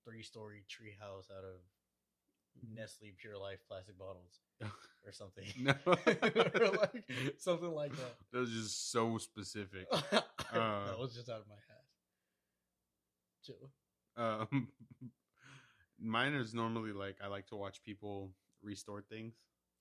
[0.06, 1.60] three story tree house out of
[2.64, 2.76] Mhm.
[2.76, 4.40] Nestle Pure Life plastic bottles,
[5.06, 5.46] or something.
[5.58, 5.74] No.
[5.88, 7.04] or like
[7.40, 8.16] something like that.
[8.32, 9.90] That was just so specific.
[9.90, 10.24] that
[10.54, 10.96] Uh.
[11.00, 11.84] was just out of my head.
[13.44, 13.72] Chill.
[14.16, 14.68] Um,
[16.04, 18.32] mine is normally like I like to watch people
[18.62, 19.34] restore things.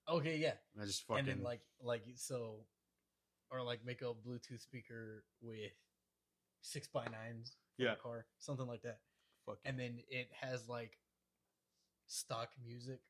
[0.08, 0.54] Okay, yeah.
[0.80, 2.64] I just fucking and then like like so
[3.50, 5.72] or like make a bluetooth speaker with
[6.62, 7.94] six by nines for Yeah.
[8.02, 9.00] car something like that
[9.46, 10.96] fucking and then it has like
[12.06, 13.00] stock music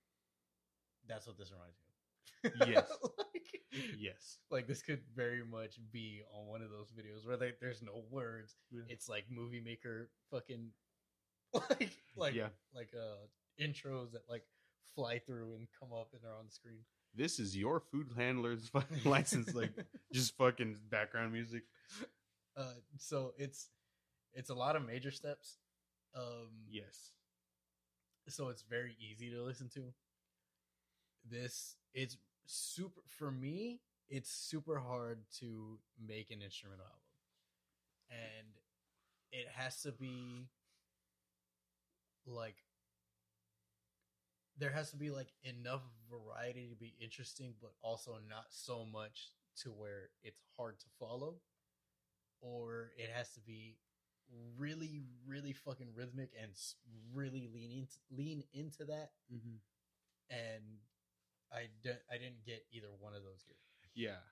[1.08, 2.88] that's what this reminds me of Yes.
[3.02, 3.60] like,
[3.98, 4.38] yes.
[4.50, 8.02] like this could very much be on one of those videos where they, there's no
[8.10, 8.82] words Yeah.
[8.88, 10.70] it's like movie maker fucking
[11.70, 12.48] like like Yeah.
[12.74, 13.26] like uh
[13.60, 14.44] intros that like
[14.94, 16.84] fly through and come up and they're on the screen
[17.14, 18.70] This is your food handler's
[19.04, 19.72] license, like
[20.12, 21.62] just fucking background music.
[22.56, 23.70] uh so it's
[24.34, 25.58] it's a lot of major steps
[26.14, 27.12] um Yes.
[28.28, 29.92] so it's very easy to listen to
[31.28, 32.16] this it's
[32.46, 37.00] super for me it's super hard to make an instrumental album
[38.10, 38.48] and
[39.30, 40.48] it has to be
[42.26, 42.56] like
[44.58, 49.28] there has to be like enough variety to be interesting but also not so much
[49.62, 51.36] to where it's hard to follow
[52.40, 53.76] or it has to be
[54.56, 56.52] really really fucking rhythmic and
[57.14, 59.56] really lean into, lean into that Mm-hmm.
[60.30, 60.62] and
[61.52, 63.60] I di- I didn't get either one of those here.
[63.94, 64.24] Yeah.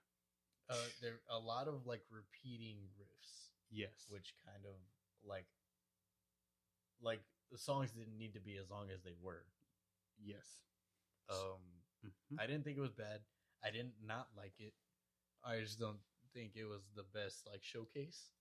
[0.70, 4.06] Uh, there a lot of like repeating riffs, Yes.
[4.08, 4.72] which kind of
[5.28, 5.44] like
[7.02, 7.20] like
[7.50, 9.44] the songs didn't need to be as long as they were.
[10.22, 10.62] yes.
[11.28, 12.38] Um, Mhm.
[12.38, 13.22] I didn't think it was bad.
[13.62, 14.74] I didn't not like it.
[15.44, 16.00] I just don't
[16.32, 18.32] think it was the best like showcase.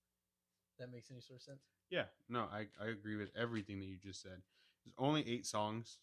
[0.78, 1.62] That makes any sort of sense.
[1.88, 2.08] Yeah.
[2.28, 4.42] No, I I agree with everything that you just said.
[4.84, 6.00] There's only eight songs,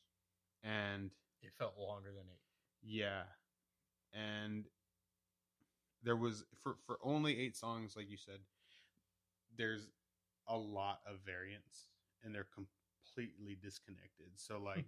[0.64, 1.12] and
[1.42, 2.42] It felt longer than eight.
[2.82, 3.26] Yeah.
[4.14, 4.70] And
[6.02, 8.40] there was for for only 8 songs like you said,
[9.56, 9.90] there's
[10.48, 11.90] a lot of variants
[12.24, 12.46] and they're
[13.18, 14.28] completely disconnected.
[14.36, 14.86] So like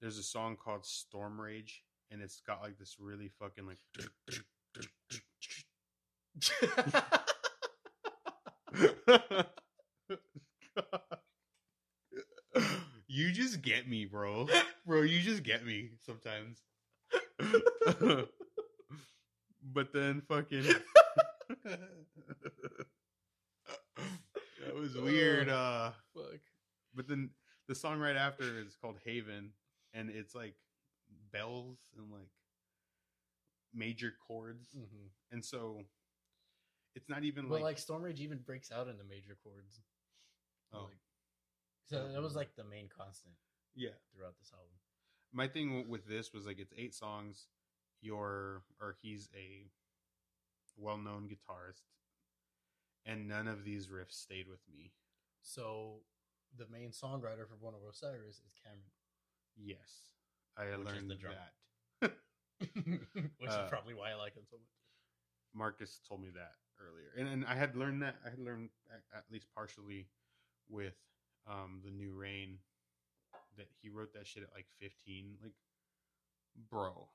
[0.00, 3.78] there's a song called Storm Rage and it's got like this really fucking like
[13.08, 14.46] you just get me, bro.
[14.86, 16.62] Bro, you just get me sometimes.
[19.72, 20.62] but then fucking
[21.64, 21.80] that
[24.74, 26.40] was weird uh Fuck.
[26.94, 27.30] But then
[27.68, 29.50] the song right after is called Haven
[29.94, 30.54] and it's like
[31.32, 32.30] bells and like
[33.74, 34.68] major chords.
[34.74, 35.82] Hmm and so
[36.94, 39.80] it's not even like, like Storm Rage even breaks out into major chords.
[40.74, 40.82] oh.
[40.84, 40.98] Like,
[41.88, 43.34] so that was like the main constant
[43.74, 43.90] yeah.
[44.14, 44.70] throughout this album.
[45.32, 47.46] my thing with this was like it's eight songs.
[48.02, 49.66] You're or he's a
[50.78, 51.82] well-known guitarist
[53.04, 54.92] and none of these riffs stayed with me.
[55.42, 56.00] So
[56.58, 58.82] the main songwriter for Born of Osiris is Cameron,
[59.56, 60.10] yes.
[60.58, 61.36] I Which is learned the drummer.
[62.02, 62.12] that.
[63.38, 64.66] Which Uh, is probably why I like him so much.
[65.54, 67.08] marcus told me that earlier.
[67.16, 70.08] And, and i had learned that i had learned at, at least partially
[70.68, 70.94] with
[71.48, 72.58] um the New Reign
[73.56, 75.52] that he wrote that shit at like 15 like
[76.70, 77.08] bro.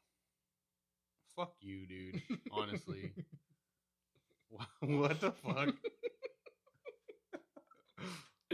[1.35, 2.21] Fuck you dude.
[2.51, 3.11] Honestly.
[4.79, 5.75] What the fuck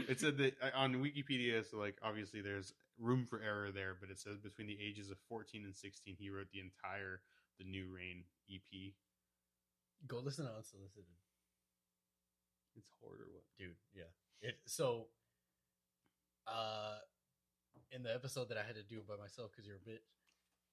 [0.08, 4.10] it said that uh, on wikipedia so like obviously there's room for error there but
[4.10, 7.20] it says between the ages of 14 and 16 he wrote the entire
[7.58, 8.92] the New Reign ep
[10.08, 11.04] Go listen to Unsolicited,
[12.76, 13.76] it's hard or what dude.
[13.94, 14.10] Yeah.
[14.40, 15.06] It so.
[16.46, 16.96] Uh,
[17.92, 20.02] in the episode that I had to do by myself because you're a bitch.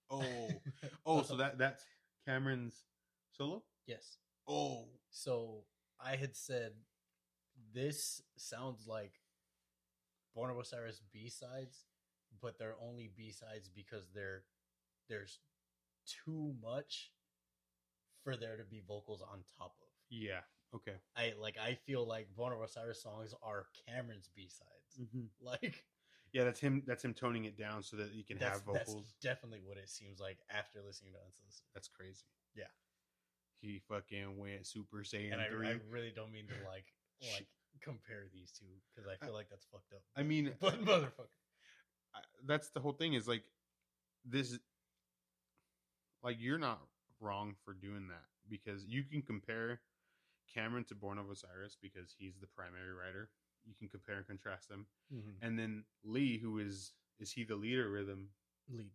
[0.09, 0.49] oh
[1.05, 1.85] oh so that that's
[2.25, 2.85] cameron's
[3.37, 4.17] solo yes.
[4.47, 5.65] oh So
[6.03, 6.71] I had said
[7.73, 9.18] this sounds like
[10.35, 11.85] Born of Osiris B sides,
[12.41, 14.43] but they're only B sides because they're
[15.07, 15.39] there's
[16.05, 17.11] too much
[18.23, 19.87] for there to be vocals on top of.
[20.09, 20.41] yeah
[20.75, 24.99] okay I like I feel like Born of Osiris songs are Cameron's B sides.
[25.01, 25.25] Mm-hmm.
[25.45, 25.83] Like
[26.31, 29.13] yeah that's him that's him toning it down so that you can have vocals that's
[29.21, 31.65] definitely what it seems like after listening to Unsolicited.
[31.73, 32.25] That's crazy.
[32.55, 32.69] Yeah.
[33.61, 35.67] He fucking went Super Saiyan And I, 3.
[35.67, 36.85] I really don't mean to like
[37.33, 37.47] like
[37.81, 40.01] compare these two because I feel like that's fucked up.
[40.15, 41.29] I mean, But motherfucker.
[42.15, 43.43] I- that's the whole thing is like
[44.25, 44.57] this
[46.23, 46.79] like you're not
[47.19, 49.79] wrong for doing that because you can compare
[50.53, 53.29] Cameron to Born of Osiris because he's the primary writer.
[53.67, 54.87] You can compare and contrast them.
[55.41, 58.29] And then Lee who is is he the leader rhythm?
[58.71, 58.91] Lead.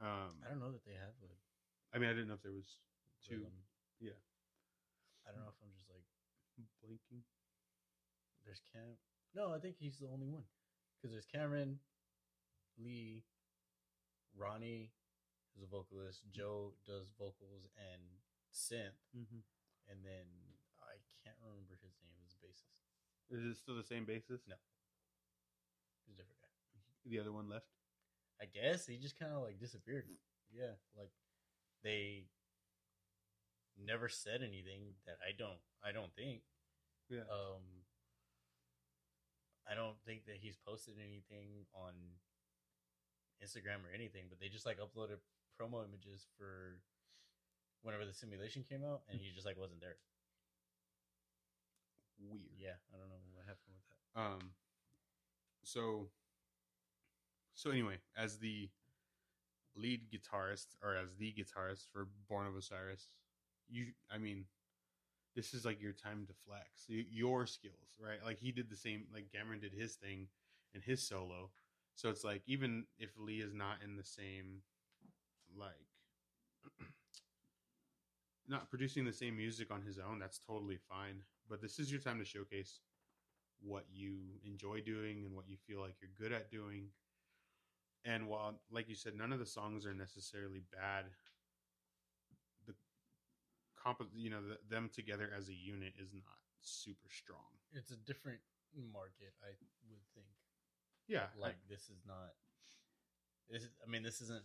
[0.00, 1.30] Um, I don't know that they have a
[1.94, 2.80] I mean, I didn't know if there was
[3.22, 3.52] two rhythm.
[4.00, 4.16] yeah.
[5.28, 5.86] I don't know if I'm just
[6.58, 7.24] like blinking.
[8.44, 8.98] there's Cam.
[9.34, 10.44] No, I think he's the only one
[10.98, 11.78] because there's Cameron,
[12.78, 13.24] Lee,
[14.36, 14.92] Ronnie,
[15.54, 16.20] who's a vocalist.
[16.30, 18.02] Joe does vocals and
[18.52, 19.40] synth, Mm-hmm.
[19.88, 20.28] and then
[20.80, 22.76] I can't remember his name as a bassist.
[23.32, 24.44] Is it still the same basis?
[24.48, 24.56] No.
[26.04, 26.50] He's a different guy.
[27.08, 27.66] The other one left.
[28.40, 30.04] I guess he just kind of like disappeared.
[30.52, 31.12] Yeah, like
[31.82, 32.24] they
[33.78, 35.60] never said anything that I don't.
[35.84, 36.42] I don't think.
[37.08, 37.26] Yeah.
[37.28, 37.84] Um,
[39.68, 41.92] I don't think that he's posted anything on
[43.42, 45.22] Instagram or anything, but they just like uploaded
[45.60, 46.80] promo images for
[47.82, 49.96] whenever the simulation came out, and he just like wasn't there.
[52.18, 52.54] Weird.
[52.58, 54.20] Yeah, I don't know what happened with that.
[54.20, 54.50] Um.
[55.64, 56.08] So.
[57.54, 58.70] So anyway, as the
[59.76, 63.08] lead guitarist, or as the guitarist for Born of Osiris,
[63.72, 64.44] you, I mean,
[65.34, 68.18] this is like your time to flex your skills, right?
[68.24, 70.28] Like he did the same, like Cameron did his thing
[70.74, 71.50] in his solo.
[71.94, 74.62] So it's like even if Lee is not in the same,
[75.58, 75.72] like,
[78.48, 81.22] not producing the same music on his own, that's totally fine.
[81.48, 82.80] But this is your time to showcase
[83.60, 86.88] what you enjoy doing and what you feel like you're good at doing.
[88.04, 91.04] And while, like you said, none of the songs are necessarily bad,
[93.82, 97.58] comp, you know, the, them together as a unit is not super strong.
[97.72, 98.38] It's a different
[98.92, 99.52] market, I
[99.90, 100.26] would think.
[101.08, 102.32] Yeah, like this is not
[103.50, 104.44] this is, i mean this isn't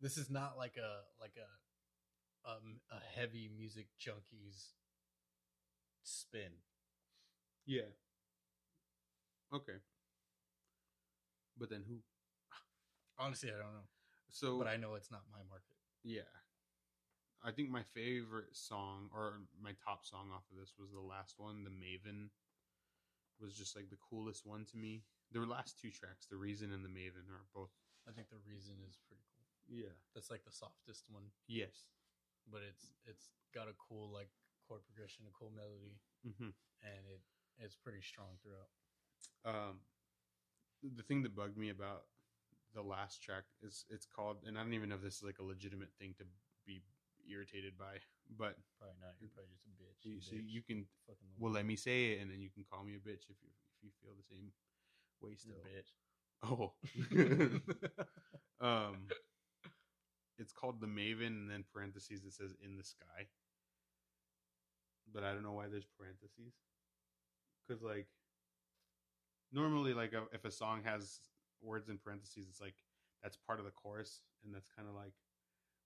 [0.00, 4.74] this is not like a like a um a heavy music junkies
[6.02, 6.52] spin
[7.64, 7.94] yeah.
[9.54, 9.78] Okay.
[11.56, 11.98] But then who?
[13.24, 13.86] honestly i don't know
[14.30, 16.41] So, but i know it's not my market Yeah.
[17.44, 21.34] I think my favorite song or my top song off of this was the last
[21.38, 22.30] one, The Maven.
[23.40, 25.02] Was just like the coolest one to me.
[25.32, 27.72] The last two tracks, The Reason and The Maven, are both.
[28.06, 29.94] i think the reason is pretty cool Yeah.
[30.14, 31.90] that's like the softest one Yes.
[32.50, 34.30] but it's it's got a cool like
[34.68, 36.50] chord progression a cool melody hmm
[36.82, 37.22] and it
[37.58, 38.70] it's pretty strong throughout
[39.44, 39.80] Um,
[40.82, 42.06] the thing that bugged me about
[42.74, 45.38] the last track is it's called, and I don't even know if this is like
[45.38, 46.24] a legitimate thing to
[46.66, 46.82] be
[47.30, 47.98] irritated by,
[48.38, 51.66] but probably not you're probably just a bitch you, so you can fucking well let
[51.66, 53.90] me say it, and then you can call me a bitch if you if you
[54.02, 54.52] feel the same
[55.20, 55.54] way still.
[55.54, 55.90] a bitch
[56.44, 56.72] Oh.
[58.60, 59.06] um,
[60.38, 63.28] it's called the Maven, and then parentheses it says in the sky.
[65.12, 66.54] But I don't know why there's parentheses.
[67.66, 68.08] Because like,
[69.52, 71.20] normally, like a, if a song has
[71.60, 72.74] words in parentheses, it's like
[73.22, 75.14] that's part of the chorus, and that's kind of like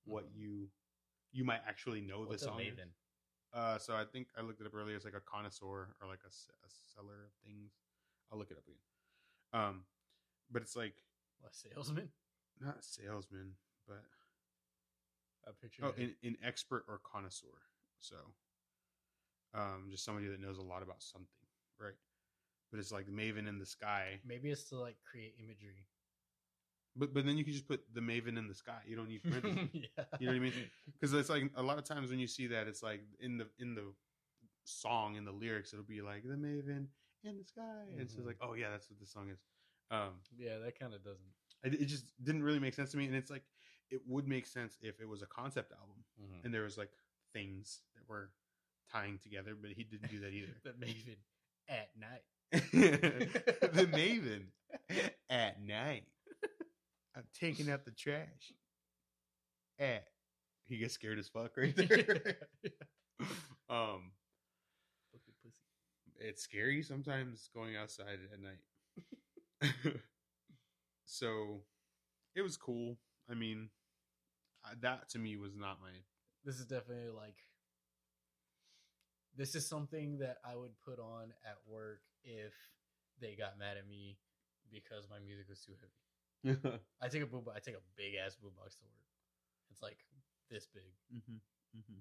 [0.04, 0.36] what Mhm.
[0.40, 0.70] you
[1.36, 2.60] you might actually know What's the song.
[2.60, 2.72] is.
[2.72, 2.90] maven
[3.52, 4.96] Uh, so I think I looked it up earlier.
[4.96, 7.72] It's like a connoisseur or like a, a seller of things.
[8.32, 8.82] I'll look it up again.
[9.52, 9.82] Um,
[10.50, 10.94] but it's like
[11.44, 12.08] a salesman
[12.60, 13.52] not a salesman,
[13.86, 14.02] but
[15.46, 17.62] I picture oh, an, an expert or connoisseur.
[17.98, 18.16] So,
[19.54, 21.28] um, just somebody that knows a lot about something,
[21.80, 21.96] right?
[22.70, 24.20] But it's like Maven in the sky.
[24.26, 25.86] maybe it's to like create imagery
[26.96, 28.78] But but then you can just put the Maven in the sky.
[28.86, 29.68] You don't need parentheses.
[29.72, 30.04] yeah.
[30.18, 30.52] You know what I mean?
[30.98, 33.46] Because it's like a lot of times when you see that, it's like in the
[33.58, 33.92] in the
[34.64, 36.86] song in the lyrics, it'll be like the Maven
[37.24, 38.26] in the sky, and it's Mhm.
[38.26, 39.38] like, oh yeah, that's what the song is.
[39.90, 41.28] Um, Yeah, that kind of doesn't.
[41.64, 43.44] it, it just didn't really make sense to me, and it's like
[43.90, 46.04] it would make sense if it was a concept album
[46.44, 46.90] and there was like
[47.32, 48.30] things that were
[48.90, 50.52] tying together, but he didn't do that either.
[50.64, 51.16] the Maven
[51.68, 52.22] at night.
[53.72, 54.46] the Maven
[55.30, 56.04] at night.
[57.16, 58.52] I'm taking out the trash.
[59.78, 60.04] At
[60.66, 62.36] he gets scared as fuck right there.
[63.70, 64.10] um,
[65.42, 65.62] pussy.
[66.18, 69.94] it's scary sometimes going outside at night.
[71.04, 71.62] so
[72.34, 72.98] it was cool.
[73.30, 73.70] I mean,
[74.80, 75.90] that to me was not my
[76.44, 77.36] This is definitely like.
[79.36, 82.54] This is something that I would put on at work if
[83.20, 84.18] they got mad at me
[84.72, 86.05] because my music was too heavy.
[87.02, 87.44] I take a boom.
[87.50, 89.06] I take a big ass boombox to work.
[89.70, 89.98] It's like
[90.50, 91.42] this big, mm-hmm.
[91.74, 92.00] Mm-hmm.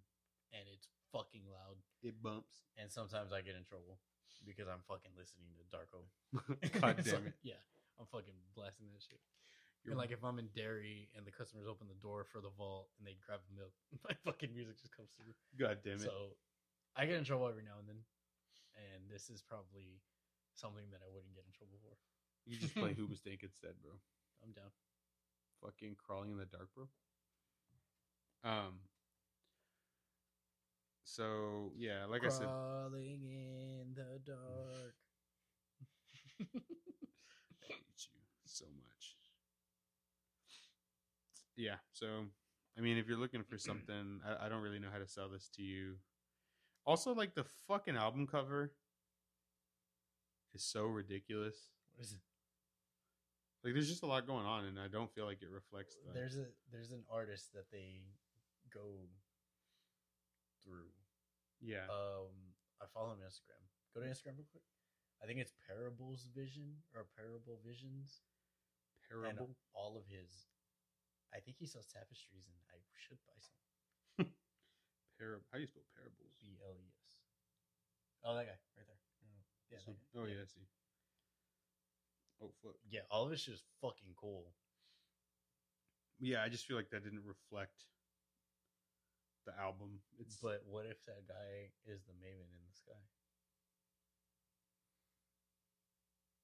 [0.53, 1.79] and it's fucking loud.
[2.03, 2.67] It bumps.
[2.77, 3.97] And sometimes I get in trouble
[4.45, 6.05] because I'm fucking listening to Darko.
[6.81, 7.55] God damn like- it!
[7.55, 7.61] Yeah,
[7.99, 9.21] I'm fucking blasting that shit.
[9.85, 12.49] You're and like if I'm in dairy and the customers open the door for the
[12.57, 15.37] vault and they grab milk, my fucking music just comes through.
[15.57, 16.09] God damn it!
[16.09, 16.33] So
[16.97, 18.01] I get in trouble every now and then,
[18.77, 20.01] and this is probably
[20.57, 21.93] something that I wouldn't get in trouble for.
[22.49, 23.93] you just play Hoobastank instead, bro.
[24.43, 24.71] I'm down.
[25.63, 26.87] fucking crawling in the dark, bro.
[28.43, 28.79] Um.
[31.03, 34.95] So yeah, like I said, Crawling in the dark.
[36.41, 36.45] I
[37.67, 39.15] hate you so much.
[41.55, 42.07] Yeah, so
[42.77, 45.29] I mean, if you're looking for something, I, I don't really know how to sell
[45.29, 45.95] this to you.
[46.85, 48.73] Also, like the fucking album cover
[50.53, 51.55] is so ridiculous.
[51.95, 52.19] What is it?
[53.65, 56.13] Like, there's just a lot going on, and I don't feel like it reflects that.
[56.13, 58.05] There's a there's an artist that they
[58.69, 59.09] go
[60.61, 60.93] through.
[61.61, 63.61] yeah, Um, I follow him on Instagram.
[63.97, 64.61] Go to Instagram real quick.
[65.17, 68.21] I think it's Parables Vision or Parable Visions.
[69.09, 69.53] And parable.
[69.73, 70.49] all of his,
[71.33, 73.61] I think he sells tapestries, and I should buy some.
[75.21, 76.33] Parab- How do you spell parables?
[76.41, 77.09] B L E S.
[78.25, 79.01] Oh, that guy right there.
[79.29, 79.37] No.
[79.73, 79.81] Yeah.
[79.81, 80.65] So- oh yeah, I see.
[82.43, 82.75] Oh fuck.
[82.89, 84.51] Yeah, all of it's just fucking cool.
[86.19, 87.83] Yeah, I just feel like that didn't reflect
[89.45, 89.99] the album.
[90.19, 92.99] It's But what if that guy is the maven in the sky?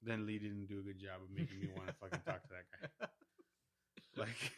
[0.04, 2.50] then Lee didn't do a good job of making me want to fucking talk to
[2.50, 2.66] that
[3.00, 3.08] guy.
[4.18, 4.52] Like,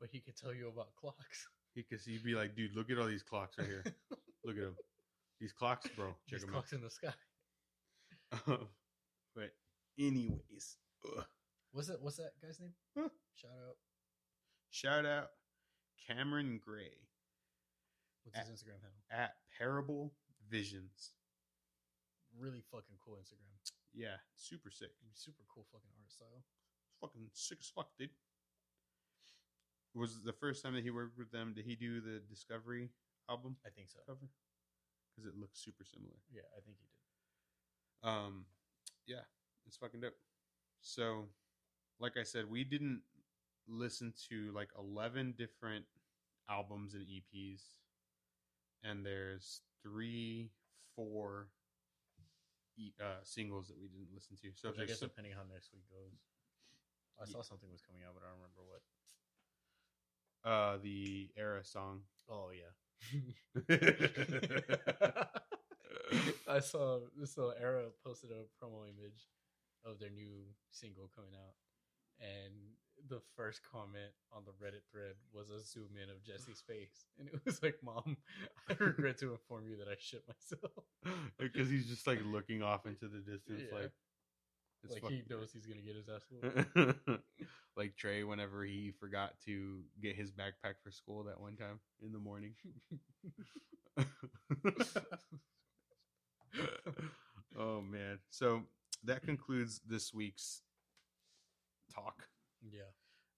[0.00, 1.46] but he could tell you about clocks.
[1.76, 3.84] because he'd be like, dude, look at all these clocks right here.
[4.44, 4.76] Look at them.
[5.40, 6.08] These clocks, bro.
[6.28, 7.08] Check These them clocks in the sky.
[8.32, 8.40] out.
[8.48, 8.66] Um,
[9.36, 9.50] but
[10.00, 11.24] anyways, ugh.
[11.72, 12.00] What's that?
[12.02, 12.74] What's that guy's name?
[12.96, 13.08] Huh.
[13.34, 13.76] Shout out.
[14.70, 15.28] shout out
[16.08, 16.90] Cameron Gray
[18.24, 19.00] What's his Instagram handle?
[19.10, 20.12] at Parable
[20.50, 21.12] Visions.
[22.38, 23.54] Really fucking cool Instagram.
[23.94, 24.90] Yeah, super sick.
[25.14, 26.44] Super cool fucking art style.
[27.00, 28.10] Fucking sick as fuck, dude.
[29.94, 31.52] Was the first time that he worked with them?
[31.54, 32.90] Did he do the Discovery
[33.28, 33.98] album I think so.
[34.06, 34.30] cover?
[35.10, 36.14] Because it looks super similar.
[36.32, 38.08] Yeah, I think he did.
[38.08, 38.44] Um,
[39.06, 39.26] yeah,
[39.66, 40.14] it's fucking dope.
[40.80, 41.28] So,
[41.98, 43.02] like I said, we didn't
[43.68, 45.84] listen to like eleven different
[46.48, 47.62] albums and EPs,
[48.82, 50.50] and there's three,
[50.96, 51.48] four
[52.78, 54.50] e- uh, singles that we didn't listen to.
[54.54, 56.18] So, I guess some- depending on next week goes.
[57.18, 57.32] I Yeah.
[57.32, 58.82] saw something was coming out, but I don't remember what.
[60.50, 62.02] uh, the Erra song.
[62.30, 62.72] Oh yeah,
[66.48, 69.28] I saw this little Erra posted a promo image
[69.84, 71.54] of their new single coming out,
[72.20, 72.54] and
[73.08, 77.28] the first comment on the Reddit thread was a zoom in of Jesse's face, and
[77.28, 78.16] it was like, "Mom,
[78.68, 80.84] I regret to inform you that I shit myself."
[81.38, 83.78] because he's just like looking off into the distance, Yeah.
[83.78, 83.92] like
[84.82, 86.22] it's like fucking he knows he's gonna get his ass
[87.76, 92.12] like Tre, whenever he forgot to get his backpack for school that one time in
[92.12, 92.54] the morning.
[97.58, 98.18] oh man!
[98.30, 98.62] So
[99.04, 100.62] that concludes this week's
[101.94, 102.28] talk.
[102.62, 102.82] yeah,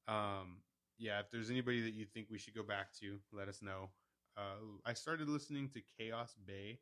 [0.09, 0.59] Um,
[0.98, 3.90] yeah, if there's anybody that you think we should go back to, let us know.
[4.36, 6.78] Uh, I started listening to Chaos Bay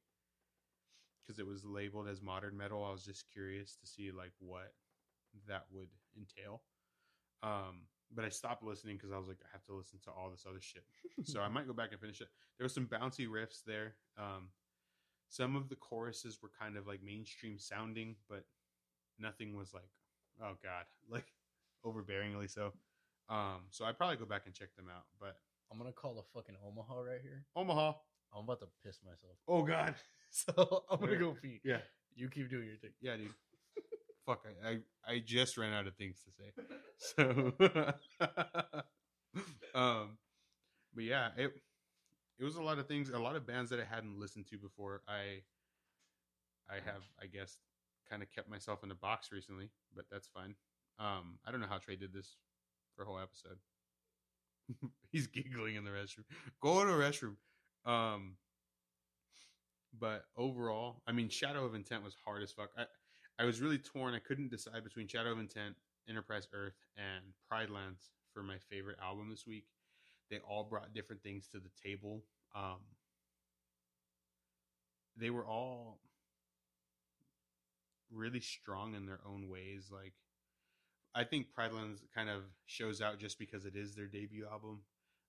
[1.23, 2.85] because it was labeled as modern metal.
[2.85, 4.73] I was just curious to see like what
[5.49, 6.63] that would entail.
[7.43, 7.83] Um,
[8.15, 10.45] but I stopped listening because I was like, I have to listen to all this
[10.49, 10.85] other shit.
[11.25, 12.29] so I might go back and finish it.
[12.59, 13.95] There was some bouncy riffs there.
[14.19, 14.49] Um,
[15.29, 18.45] some of the choruses were kind of like mainstream sounding, but
[19.21, 19.91] nothing was like,
[20.43, 21.27] oh god, like
[21.85, 22.73] overbearingly so.
[23.29, 25.05] Um, so I'd probably go back and check them out.
[25.21, 25.37] But
[25.71, 27.45] I'm gonna call a fucking Omaha right here.
[27.55, 27.93] Omaha,
[28.35, 29.95] I'm about to piss myself, oh god,
[30.31, 31.61] so I'm gonna go pee.
[31.65, 31.79] yeah,
[32.15, 32.91] You keep doing your thing.
[33.01, 33.35] yeah, dude.
[34.27, 34.79] Fuck, I, I
[35.15, 36.53] I just ran out of things to say.
[36.99, 37.53] So,
[39.75, 40.19] um,
[40.95, 41.53] but yeah, it
[42.39, 44.59] it was a lot of things, a lot of bands that I hadn't listened to
[44.59, 45.03] before.
[45.09, 45.43] I
[46.69, 47.57] I have, I guess,
[48.11, 50.55] kind of kept myself in a box recently, but that's fine.
[50.99, 52.37] Um, I don't know how Tre did this
[52.95, 53.59] for a whole episode.
[55.13, 56.25] He's giggling in the restroom.
[56.61, 57.37] Go to the restroom.
[57.91, 58.37] Um,
[59.99, 62.71] but overall, I mean, Shadow of Intent was hard as fuck.
[62.77, 62.85] I,
[63.39, 64.15] I was really torn.
[64.15, 65.75] I couldn't decide between Shadow of Intent,
[66.09, 69.65] Enterprise Earth, and Pridelands for my favorite album this week.
[70.31, 72.23] They all brought different things to the table.
[72.55, 72.79] Um,
[75.17, 75.99] they were all
[78.13, 79.91] really strong in their own ways.
[79.93, 80.15] Like,
[81.15, 84.83] I think Pridelands kind of shows out just because it is their debut album.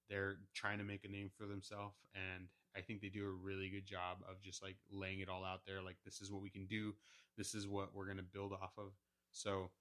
[0.09, 3.69] They're trying to make a name for themselves, and I think they do a really
[3.69, 5.81] good job of just like laying it all out there.
[5.81, 6.93] Like, this is what we can do.
[7.37, 8.91] This is what we're gonna build off of.
[9.31, 9.71] So,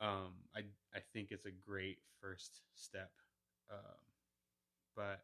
[0.00, 0.60] um, I
[0.94, 3.10] I think it's a great first step.
[3.70, 3.98] Um,
[4.96, 5.20] but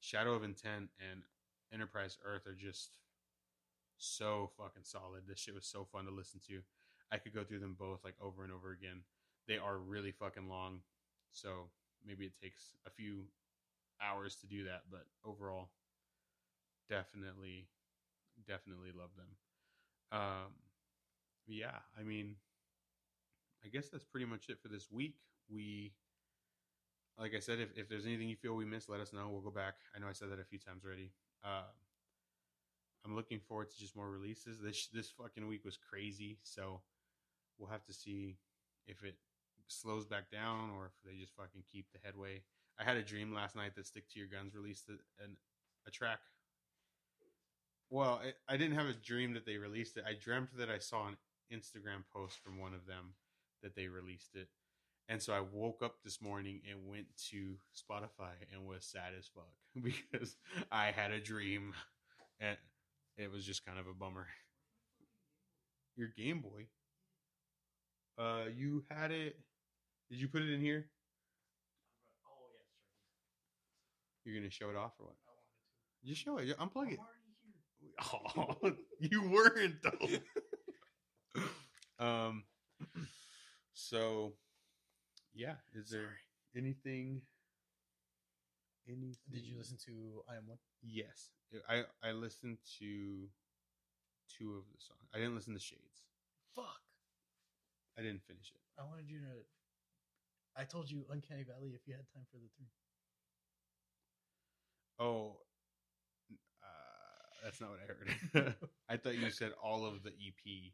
[0.00, 1.22] Shadow of Intent and
[1.72, 2.98] Enterprise Earth are just
[3.98, 5.22] so fucking solid.
[5.26, 6.60] This shit was so fun to listen to.
[7.12, 9.02] I could go through them both like over and over again.
[9.46, 10.80] They are really fucking long,
[11.32, 11.68] So
[12.06, 13.24] maybe it takes a few
[14.00, 15.70] hours to do that, but overall,
[16.88, 17.68] definitely,
[18.46, 19.28] definitely love them.
[20.12, 20.52] Um,
[21.46, 22.36] yeah, I mean,
[23.64, 25.16] I guess that's pretty much it for this week.
[25.48, 25.92] We,
[27.18, 29.28] like I said, if, if there's anything you feel we missed, let us know.
[29.30, 29.74] We'll go back.
[29.94, 31.10] I know I said that a few times already.
[31.44, 31.64] Uh,
[33.04, 34.60] I'm looking forward to just more releases.
[34.60, 36.80] This this fucking week was crazy, so
[37.58, 38.36] we'll have to see
[38.86, 39.16] if it
[39.68, 42.42] slows back down or if they just fucking keep the headway.
[42.78, 45.36] I had a dream last night that Stick to Your Guns released a, an,
[45.86, 46.18] a track.
[47.90, 50.04] Well, I, I didn't have a dream that they released it.
[50.06, 51.16] I dreamt that I saw an
[51.52, 53.14] Instagram post from one of them
[53.62, 54.48] that they released it.
[55.08, 59.28] And so I woke up this morning and went to Spotify and was sad as
[59.28, 59.52] fuck
[59.82, 60.36] because
[60.72, 61.74] I had a dream
[62.40, 62.56] and
[63.16, 64.26] it was just kind of a bummer.
[65.96, 66.66] Your Game Boy.
[68.18, 69.36] Uh you had it
[70.10, 70.86] did you put it in here?
[72.26, 74.32] Oh yeah, sure.
[74.32, 75.16] You're gonna show it off or what?
[75.26, 76.08] I wanted to.
[76.08, 76.58] Just show it.
[76.58, 76.98] Unplug it.
[77.00, 77.06] I'm
[77.80, 77.94] here.
[78.64, 81.44] Oh, you weren't though.
[82.04, 82.44] um.
[83.76, 84.34] So,
[85.34, 85.54] yeah.
[85.74, 86.16] Is there
[86.56, 87.22] anything?
[88.86, 89.16] Anything?
[89.32, 90.58] Did you listen to I Am One?
[90.82, 91.30] Yes,
[91.68, 93.28] I I listened to
[94.28, 95.08] two of the songs.
[95.14, 96.04] I didn't listen to Shades.
[96.54, 96.82] Fuck.
[97.98, 98.60] I didn't finish it.
[98.78, 100.60] I wanted you to.
[100.60, 102.68] I told you Uncanny Valley if you had time for the three.
[104.98, 105.36] Oh,
[106.62, 108.54] uh, that's not what I heard.
[108.88, 110.72] I thought you said all of the EP,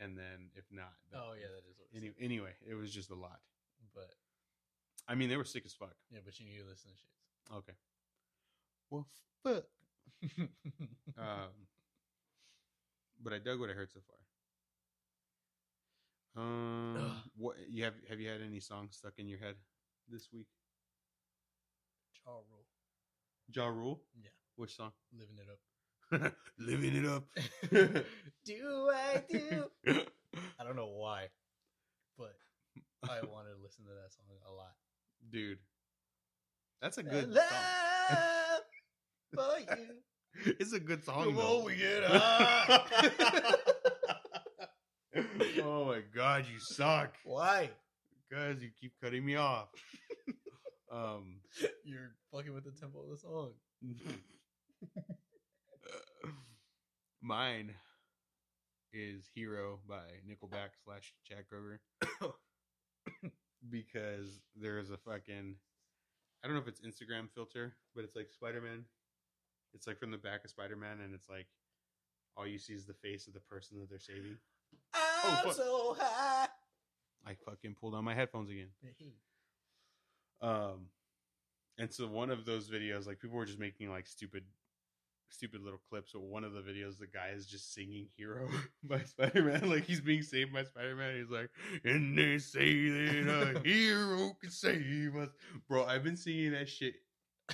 [0.00, 1.88] and then if not, Oh yeah, that is what.
[1.94, 3.40] Any, anyway, it was just a lot.
[3.94, 4.14] But
[5.08, 5.94] I mean, they were sick as fuck.
[6.10, 7.56] yeah, but you need to listen to shit.
[7.58, 7.72] Okay.
[8.90, 9.06] Well,
[9.42, 9.64] fuck.
[11.18, 11.48] Um,
[13.22, 14.18] but I dug what I heard so far.
[16.42, 17.12] Um, Ugh.
[17.36, 17.94] what you have?
[18.10, 19.54] Have you had any songs stuck in your head
[20.08, 20.46] this week?
[22.26, 22.66] Ja Rule.
[23.54, 24.02] Ja Rule.
[24.22, 24.92] Yeah, Which song?
[25.18, 25.58] living it up.
[26.58, 27.24] Living it up.
[28.44, 29.70] do I do?
[30.58, 31.28] I don't know why,
[32.18, 32.36] but
[33.02, 34.74] I wanted to listen to that song a lot.
[35.30, 35.58] Dude,
[36.80, 38.60] that's a good Love song.
[39.34, 40.54] for you.
[40.60, 41.34] it's a good song.
[41.64, 43.54] We get high.
[45.62, 47.14] oh my god, you suck.
[47.24, 47.70] Why?
[48.28, 49.68] Because you keep cutting me off.
[50.92, 51.40] um,
[51.84, 53.52] You're fucking with the tempo of the song.
[57.22, 57.74] mine
[58.92, 61.78] is "Hero" by Nickelback slash Chad Kroeger
[63.70, 65.56] because there's a fucking
[66.42, 68.84] I don't know if it's Instagram filter, but it's like Spider Man.
[69.74, 71.46] It's like from the back of Spider Man, and it's like
[72.36, 74.36] all you see is the face of the person that they're saving.
[74.94, 75.54] I'm fuck.
[75.54, 76.48] so high.
[77.26, 78.68] I fucking pulled on my headphones again.
[80.40, 80.86] Um,
[81.78, 84.44] and so one of those videos, like people were just making like stupid,
[85.28, 86.12] stupid little clips.
[86.12, 88.48] But one of the videos, the guy is just singing "Hero"
[88.84, 91.16] by Spider Man, like he's being saved by Spider Man.
[91.16, 91.50] He's like,
[91.84, 95.30] "And they say that a hero can save us."
[95.68, 96.94] Bro, I've been singing that shit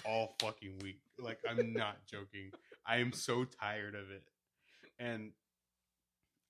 [0.05, 1.01] all fucking week.
[1.19, 2.51] Like I'm not joking.
[2.87, 4.25] I am so tired of it.
[4.99, 5.33] And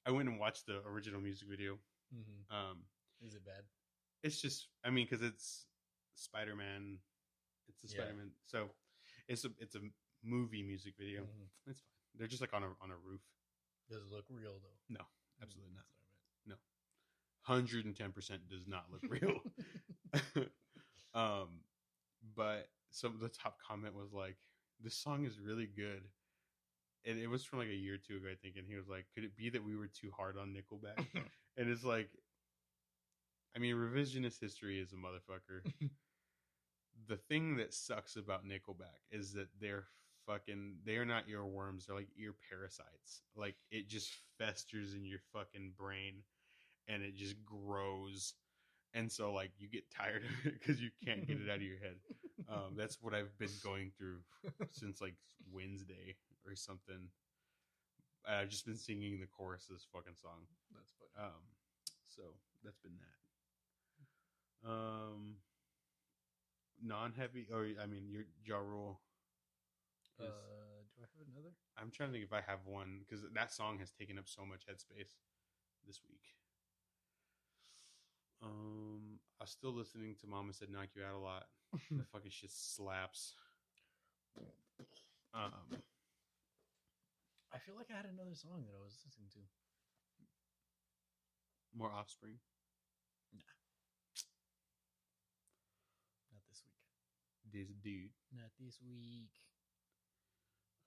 [0.07, 1.78] I went and watched the original music video.
[2.15, 2.55] Mhm.
[2.55, 2.78] Um,
[3.20, 3.65] Is it bad?
[4.23, 5.66] it's just I mean because it's
[6.15, 6.99] Spider Man,
[7.69, 8.03] it's a Yeah.
[8.03, 8.70] Spider Man, so
[9.28, 9.81] it's a it's a
[10.23, 11.23] movie music video.
[11.23, 11.49] Mhm.
[11.66, 12.19] It's fine.
[12.19, 13.23] They're just like on a on a roof.
[13.89, 14.78] Does it look real though?
[14.89, 15.01] No,
[15.43, 15.85] absolutely not.
[16.47, 16.61] That's
[17.44, 19.40] Hundred and ten percent does not look real.
[19.40, 19.53] what
[20.15, 20.53] I meant.
[21.15, 21.49] um,
[22.36, 24.36] but some of the top comment was like,
[24.81, 26.09] "This song is really good."
[27.05, 28.57] And it was from like a year or two ago, I think.
[28.57, 31.05] And he was like, "Could it be that we were too hard on Nickelback?"
[31.57, 32.11] and it's like,
[33.57, 35.69] I mean, revisionist history is a motherfucker.
[37.09, 39.86] the thing that sucks about Nickelback is that they're
[40.27, 43.23] fucking they are not earworms, they're like ear parasites.
[43.36, 46.23] Like it just festers in your fucking brain
[46.89, 48.35] and it just grows.
[48.94, 51.62] And so like you get tired of it because you can't get it out of
[51.62, 51.97] your head.
[52.49, 54.19] Um, that's what I've been going through
[54.70, 55.15] since like
[55.51, 56.16] Wednesday
[56.47, 57.09] or something.
[58.28, 60.47] I've just been singing the chorus of this fucking song.
[60.74, 61.27] That's funny.
[61.27, 61.43] Um,
[62.09, 62.23] so
[62.62, 64.70] that's been that.
[64.70, 65.36] Um,
[66.82, 69.01] non-heavy, or I mean, your Ja Rule.
[70.20, 71.52] Uh, do I have another?
[71.78, 74.44] I'm trying to think if I have one because that song has taken up so
[74.44, 75.14] much headspace
[75.86, 76.22] this week.
[78.43, 81.44] Um, I'm still listening to Mama Said Knock You Out a lot.
[81.90, 83.34] the fucking shit slaps.
[85.32, 85.80] Um,
[87.55, 89.40] I feel like I had another song that I was listening to.
[91.76, 92.36] more Offspring.
[97.52, 98.09] Days of Dude.
[98.32, 99.28] Not this week.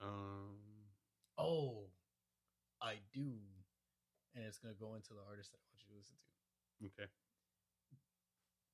[0.02, 0.58] Um,
[1.38, 1.90] Oh,
[2.82, 3.40] I do.
[4.36, 6.86] And it's gonna go into the artist that I want you to listen to.
[6.92, 7.10] okay.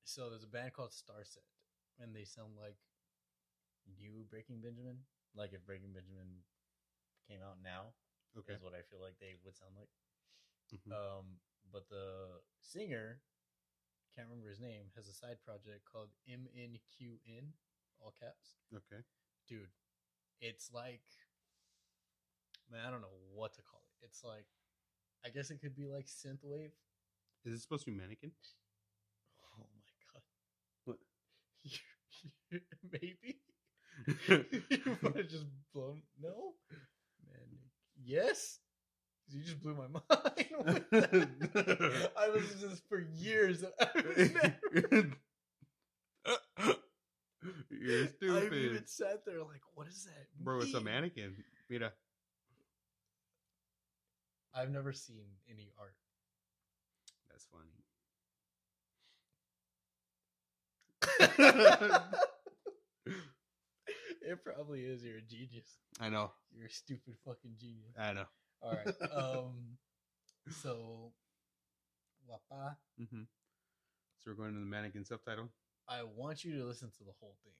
[0.04, 1.46] So there's a band called Starset,
[1.98, 2.76] and they sound like
[3.86, 5.06] new Breaking Benjamin.
[5.34, 6.42] Like if Breaking Benjamin
[7.28, 7.94] came out now,
[8.36, 8.54] Okay.
[8.54, 9.88] is what I feel like they would sound like.
[10.74, 10.92] Mhm.
[10.92, 11.40] Um,
[11.70, 13.22] but the singer,
[14.14, 17.54] can't remember his name, has a side project called MNQN,
[18.00, 18.56] all caps.
[18.74, 19.04] okay.
[19.46, 19.70] Dude,
[20.42, 21.00] it's like,
[22.70, 24.06] man, I don't know what to call it.
[24.06, 24.46] It's like,
[25.24, 26.72] I guess it could be like synthwave.
[27.44, 28.32] Is it supposed to be mannequin?
[29.58, 29.80] Oh my
[30.12, 30.22] god.
[30.84, 30.98] What?
[32.92, 33.38] Maybe.
[34.68, 36.54] you want to just blown No,
[37.28, 37.58] man.
[38.04, 38.58] Yes.
[39.28, 40.08] You just blew my mind.
[42.16, 43.64] I listened to this for years.
[47.42, 48.42] And I've never- You're stupid.
[48.46, 50.26] I've even sat there like, what is that?
[50.44, 51.34] Bro, it's a mannequin.
[51.68, 51.92] Mira.
[54.54, 55.94] I've never seen any art.
[57.30, 57.70] That's funny.
[64.22, 65.02] it probably is.
[65.04, 65.78] You're a genius.
[66.00, 66.30] I know.
[66.54, 67.94] You're a stupid fucking genius.
[67.98, 68.24] I know.
[68.62, 68.94] All right.
[69.16, 69.78] Um.
[70.60, 71.12] So,
[72.28, 73.22] Wapa, hmm
[74.20, 75.48] So we're going to the mannequin subtitle.
[75.88, 77.52] I want you to listen to the whole thing,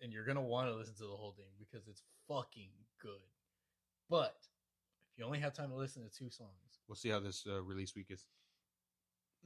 [0.00, 2.70] and you're gonna want to listen to the whole thing because it's fucking
[3.00, 3.20] good.
[4.08, 4.36] But
[5.12, 6.50] if you only have time to listen to two songs,
[6.86, 8.26] We'll see how this uh, release week is.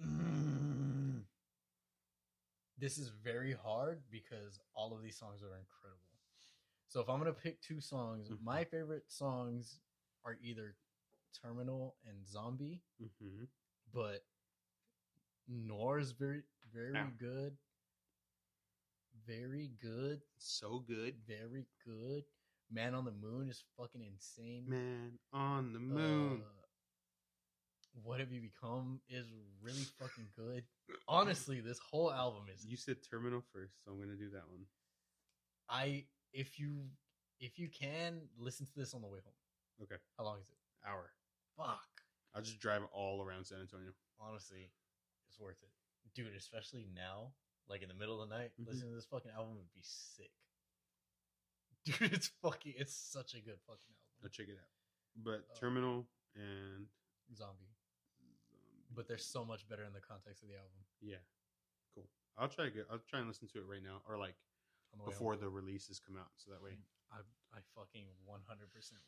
[0.04, 1.22] Mm.
[2.78, 6.02] This is very hard because all of these songs are incredible.
[6.88, 8.40] So if I'm gonna pick two songs, Mhm.
[8.42, 9.80] my favorite songs
[10.24, 10.76] are either
[11.32, 13.44] Terminal and Zombie, Mm-hmm.
[13.92, 14.24] but
[15.46, 16.42] Noir's very
[16.72, 17.10] very Ow.
[17.18, 17.56] good.
[19.28, 20.22] Very good.
[20.38, 21.14] So good.
[21.26, 22.24] Very good.
[22.70, 24.64] Man on the Moon is fucking insane.
[24.66, 26.42] Man on the moon.
[26.42, 26.58] Uh,
[28.02, 29.26] what have you become is
[29.62, 30.64] really fucking good.
[31.06, 34.64] Honestly, this whole album is you said terminal first, so I'm gonna do that one.
[35.68, 36.84] I if you
[37.40, 39.82] if you can listen to this on the way home.
[39.82, 39.96] Okay.
[40.16, 40.88] How long is it?
[40.88, 41.10] Hour.
[41.56, 41.88] Fuck.
[42.34, 43.90] I'll just drive all around San Antonio.
[44.20, 44.70] Honestly,
[45.26, 45.70] it's worth it.
[46.14, 47.32] Dude, especially now,
[47.68, 48.66] like in the middle of the night, Mhm.
[48.66, 50.32] listening to this fucking album would be sick.
[51.84, 54.20] Dude, it's fucking it's such a good fucking album.
[54.22, 54.70] I'll check it out.
[55.16, 55.54] But Oh.
[55.58, 56.88] terminal and
[57.34, 57.74] Zombie.
[58.90, 60.84] But they're so much better in the context of the album.
[61.00, 61.18] yeah,
[61.94, 62.08] cool.
[62.36, 62.86] I'll try to get.
[62.90, 64.34] I'll try and listen to it right now, or like
[64.92, 66.78] the before the releases come out, so that way
[67.10, 67.20] I
[67.52, 69.00] I fucking one hundred percent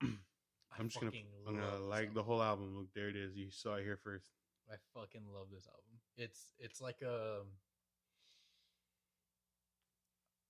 [0.00, 0.18] would.
[0.72, 1.16] I I'm just gonna.
[1.46, 2.76] I'm gonna like the whole album.
[2.76, 3.36] Look, there it is.
[3.36, 4.32] You saw it here first.
[4.68, 6.00] I fucking love this album.
[6.16, 7.44] It's it's like a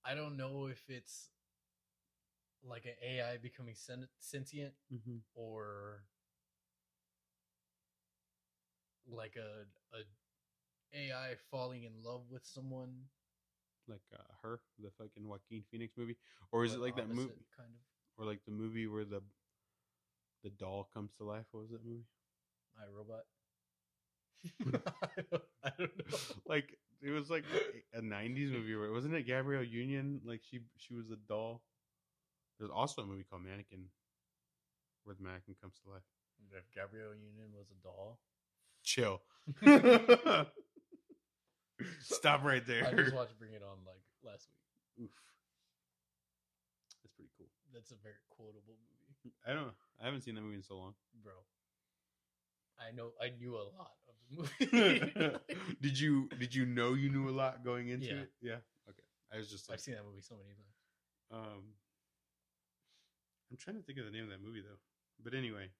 [0.06, 1.30] I don't know if it's
[2.64, 5.18] like an AI becoming sen- sentient Mm-hmm.
[5.34, 6.02] or
[9.08, 9.64] like a
[9.96, 10.00] a
[10.94, 13.04] AI falling in love with someone.
[13.88, 16.16] Like uh, her, the fucking Joaquin Phoenix movie,
[16.52, 17.80] or is it like that movie, kind of?
[18.18, 19.22] or like the movie where the
[20.42, 21.46] the doll comes to life?
[21.52, 22.06] What was that movie?
[22.76, 23.24] I Robot.
[25.02, 26.18] I, don't, I don't know.
[26.46, 27.44] like it was like
[27.94, 30.20] a '90s movie, where wasn't it Gabrielle Union?
[30.24, 31.62] Like she she was a doll.
[32.58, 33.84] There's also a movie called Mannequin,
[35.04, 36.02] where the mannequin comes to life.
[36.52, 38.18] If Gabrielle Union was a doll,
[38.82, 39.20] Chill.
[42.00, 42.86] Stop right there.
[42.86, 44.48] I just watched Bring It On like last
[44.96, 45.04] week.
[45.04, 45.10] Oof.
[47.02, 47.48] That's pretty cool.
[47.74, 49.74] That's a very quotable movie, I don't.
[50.00, 50.94] I haven't seen that movie in so long.
[51.22, 51.34] bro.
[52.78, 53.10] I know.
[53.20, 54.05] I knew a lot of the movie.
[55.80, 58.12] did you Did you know you knew a lot going into Yeah.
[58.22, 58.30] it?
[58.40, 58.56] Yeah.
[58.88, 59.02] Okay.
[59.32, 60.76] I was just like, I've seen that movie so many times.
[61.46, 61.62] um,
[63.50, 64.78] I'm trying to think of the name of that movie though.
[65.22, 65.70] But anyway,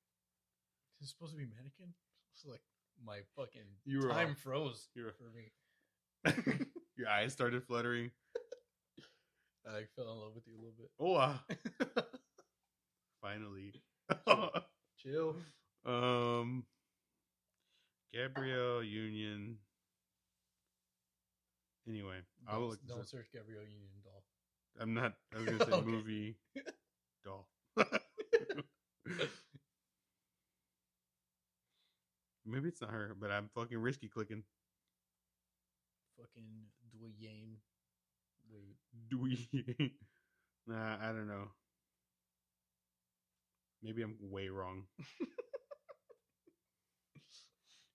[1.00, 1.92] Is it supposed to be mannequin?
[2.34, 2.62] It's like
[3.04, 4.38] my fucking You were time off.
[4.38, 5.52] froze You were- for me.
[6.96, 8.10] your eyes started fluttering.
[9.68, 10.90] I like, fell in love with you a little bit.
[11.00, 11.40] Oh, wow.
[13.20, 13.72] finally.
[15.02, 15.36] Chill.
[15.84, 16.64] um,
[18.12, 19.58] Gabrielle Union.
[21.88, 22.18] Anyway,
[22.48, 24.24] I will look don't search Gabrielle Union doll.
[24.80, 25.14] I'm not.
[25.34, 25.90] I was gonna say Okay.
[25.90, 26.36] movie
[27.24, 27.48] doll.
[32.44, 34.44] Maybe it's not her, but I'm fucking risky clicking.
[36.18, 37.56] Fucking Dwayne.
[38.50, 38.76] Wait.
[39.20, 39.48] We?
[40.66, 41.48] nah, I don't know.
[43.82, 44.84] Maybe I'm way wrong.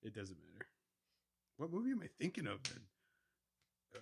[0.04, 0.68] It doesn't matter.
[1.58, 2.82] What movie am I thinking of then?
[3.96, 4.00] Uh,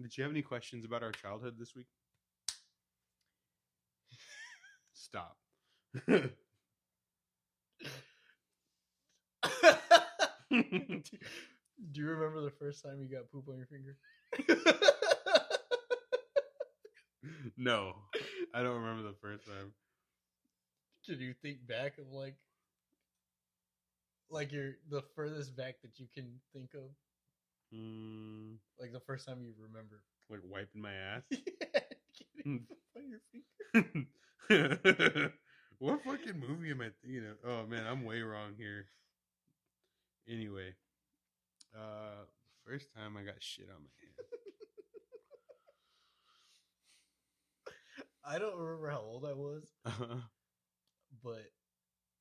[0.00, 1.86] Did you have any questions about our childhood this week?
[4.92, 5.36] Stop.
[6.08, 6.30] Do
[11.94, 13.96] you remember the first time you got poop on your finger?
[17.56, 17.94] no,
[18.54, 19.72] I don't remember the first time.
[21.04, 22.34] Can you think back of like
[24.30, 26.90] like your the furthest back that you can think of?
[27.74, 30.02] Mm, Like the first time you remember.
[30.30, 31.22] like wiping my ass.
[31.30, 31.80] yeah,
[32.36, 33.20] getting poop on your
[34.48, 35.32] finger.
[35.78, 37.36] what fucking movie am I thinking of?
[37.44, 38.86] Oh man, I'm way wrong here.
[40.28, 40.74] Anyway,
[41.74, 42.24] uh,
[42.66, 44.12] first time I got shit on my hand.
[48.24, 50.22] I don't remember how old I was, hand.
[51.22, 51.44] but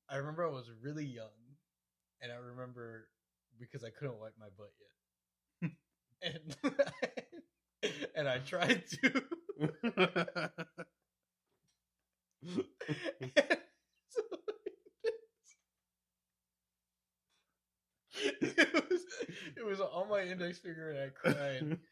[0.10, 1.30] I remember I was really young,
[2.22, 3.08] and I remember
[3.60, 4.72] because I couldn't wipe my butt
[5.62, 5.72] yet,
[6.64, 6.74] and
[8.16, 9.24] and I tried to.
[14.10, 14.22] So
[18.14, 19.02] it was
[19.58, 21.78] it was on my index finger, and I cried.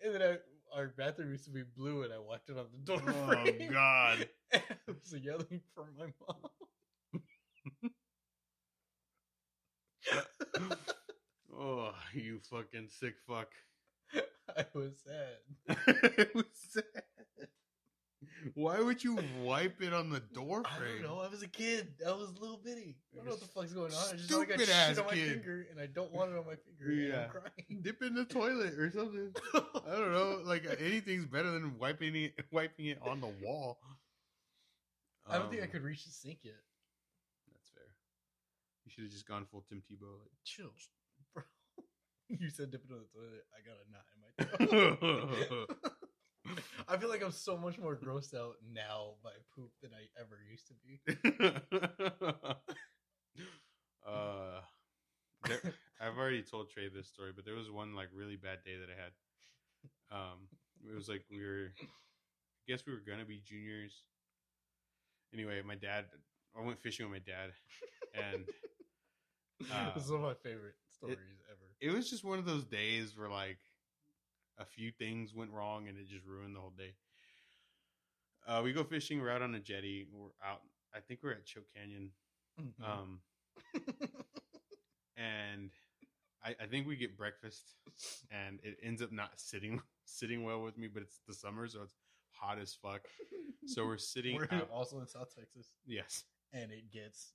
[0.00, 2.78] And then I, our bathroom used to be blue, and I walked it on the
[2.86, 3.68] door Oh, frame.
[3.72, 4.28] God.
[4.52, 6.50] And I was yelling for my mom.
[11.58, 13.48] Oh, you fucking sick fuck.
[14.56, 15.76] I was sad.
[16.18, 16.84] it was sad.
[18.54, 21.20] Why would you wipe it on the door I don't know.
[21.20, 21.88] I was a kid.
[22.06, 22.96] I was a little bitty.
[23.12, 23.98] I don't know what the fuck's going on.
[24.10, 25.32] I just Stupid know I got ass shit on my kid.
[25.32, 26.92] finger, and I don't want it on my finger.
[26.92, 27.24] Yeah.
[27.24, 27.80] I'm crying.
[27.82, 29.32] Dip in the toilet or something.
[29.54, 30.40] I don't know.
[30.44, 33.78] Like anything's better than wiping it, wiping it on the wall.
[35.28, 36.54] I don't think I Um, could reach the sink yet.
[38.98, 39.04] That's fair.
[39.04, 40.18] You should have just gone full Tim Tebow.
[40.44, 40.70] Chill,
[41.34, 41.44] bro.
[42.28, 43.44] You said dip it in the toilet.
[43.54, 44.30] I got a knot in my
[45.48, 45.68] throat.
[46.88, 50.38] I feel like I'm so much more grossed out now by poop than I ever
[50.50, 51.00] used to be.
[54.06, 54.60] uh,
[55.46, 55.60] there,
[56.00, 58.88] I've already told Tre this story, but there was one like really bad day that
[58.90, 59.12] I had.
[60.10, 60.48] Um,
[60.90, 61.86] it was like we were, I
[62.66, 64.04] guess we were gonna be juniors.
[65.34, 66.06] Anyway, my dad,
[66.58, 67.52] I went fishing with my dad,
[68.14, 68.44] and
[69.72, 71.18] Uh, this is one of my favorite stories
[71.50, 71.60] ever.
[71.80, 73.58] it was just one of those days where like
[74.58, 76.94] a few things went wrong and it just ruined the whole day.
[78.46, 79.20] Uh, we go fishing.
[79.20, 80.06] We're out on a jetty.
[80.12, 80.62] We're out.
[80.94, 82.10] I think we're at Choke Canyon.
[82.60, 82.88] Mhm.
[82.88, 83.20] Um,
[85.16, 85.70] and
[86.42, 87.74] I, I think we get breakfast,
[88.30, 90.88] and it ends up not sitting sitting well with me.
[90.88, 91.94] But it's the summer, so it's
[92.32, 93.02] hot as fuck.
[93.66, 94.36] So we're sitting.
[94.36, 96.24] We're out, also in South Texas, yes.
[96.52, 97.32] and it gets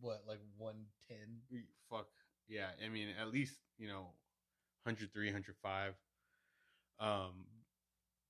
[0.00, 1.62] what like one ten.
[1.90, 2.08] Fuck
[2.48, 2.68] yeah.
[2.84, 4.12] I mean, at least you know,
[4.84, 5.94] 103, 105.
[7.00, 7.46] Um,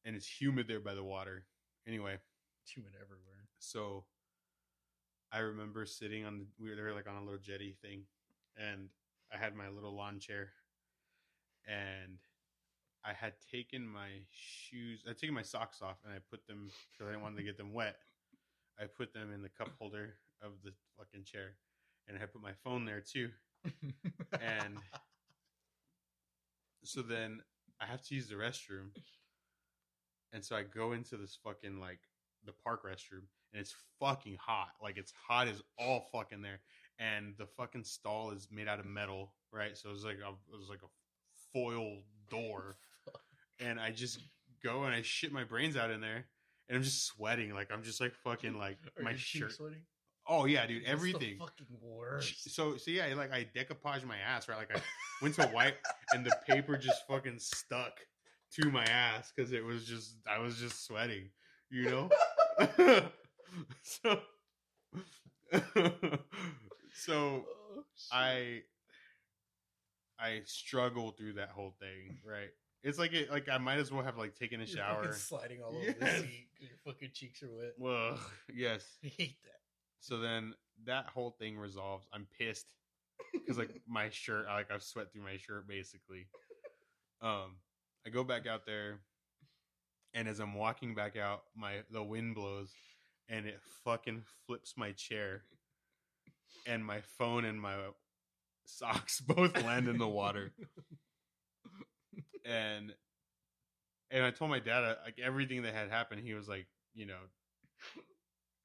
[0.04, 1.44] and it's humid there by the water.
[1.86, 2.16] Anyway,
[2.74, 3.48] Human everywhere.
[3.58, 4.04] so
[5.32, 8.02] I remember sitting on the we were there like on a little jetty thing,
[8.56, 8.88] and
[9.32, 10.50] I had my little lawn chair,
[11.66, 12.18] and
[13.04, 17.08] I had taken my shoes, I'd taken my socks off, and I put them because
[17.08, 17.96] I didn't want to get them wet.
[18.78, 21.56] I put them in the cup holder of the fucking chair,
[22.08, 23.30] and I put my phone there too.
[24.32, 24.78] And
[26.84, 27.40] so then
[27.80, 28.88] I have to use the restroom.
[30.32, 32.00] And so I go into this fucking like
[32.44, 34.70] the park restroom and it's fucking hot.
[34.82, 36.60] Like it's hot as all fucking there.
[36.98, 39.76] And the fucking stall is made out of metal, right?
[39.76, 40.88] So it was like a it was like a
[41.52, 41.98] foil
[42.30, 42.76] door.
[43.60, 44.18] And I just
[44.64, 46.24] go and I shit my brains out in there.
[46.68, 47.54] And I'm just sweating.
[47.54, 49.52] Like I'm just like fucking like Are my shirt.
[49.52, 49.82] sweating?
[50.26, 51.36] Oh yeah, dude, everything.
[51.38, 52.54] fucking worst.
[52.54, 54.56] So so yeah, like I decoupaged my ass, right?
[54.58, 54.80] Like I
[55.20, 55.78] went to wipe
[56.12, 57.98] and the paper just fucking stuck
[58.60, 61.30] to my ass because it was just I was just sweating,
[61.70, 62.10] you know.
[63.82, 64.20] so
[66.94, 67.44] so
[67.74, 67.84] Oh.
[68.12, 68.62] I
[70.18, 72.50] I struggled through that whole thing, right?
[72.84, 75.12] It's like it like I might as well have like taken a You're shower.
[75.12, 75.96] sliding all over Yes.
[75.98, 77.72] the seat your fucking cheeks are wet.
[77.78, 78.18] Well,
[78.54, 78.84] yes.
[79.04, 79.60] I hate that.
[80.02, 80.54] So then
[80.84, 82.08] that whole thing resolves.
[82.12, 82.74] I'm pissed
[83.32, 86.26] because like my shirt, I, like I've sweat through my shirt basically.
[87.22, 87.58] Um,
[88.04, 88.98] I go back out there,
[90.12, 92.72] and as I'm walking back out, my the wind blows,
[93.28, 95.44] and it fucking flips my chair,
[96.66, 97.76] and my phone and my
[98.66, 100.50] socks both land in the water,
[102.44, 102.92] and
[104.10, 106.22] and I told my dad like everything that had happened.
[106.24, 107.20] He was like, you know,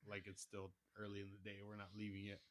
[0.10, 1.58] like it's still early in the day.
[1.68, 2.40] We're not leaving yet.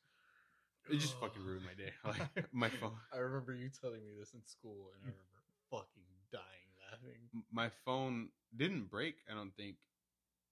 [0.88, 1.90] It just fucking ruined my day.
[2.04, 2.92] Like my phone.
[3.12, 7.42] I remember you telling me this in school, and I remember fucking dying laughing.
[7.50, 9.16] my phone didn't break.
[9.28, 9.76] I don't think,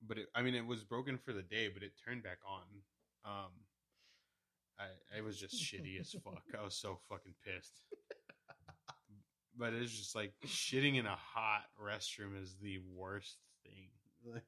[0.04, 2.62] but it, I mean, it was broken for the day, but it turned back on.
[3.24, 3.52] Um,
[4.78, 6.42] I I was just shitty as fuck.
[6.58, 7.84] I was so fucking pissed.
[9.56, 13.88] But it's just like shitting in a hot restroom is the worst thing.
[14.24, 14.42] Like,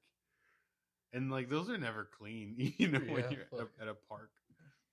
[1.17, 4.31] and like those are never clean, you know, when you're at a, at a park.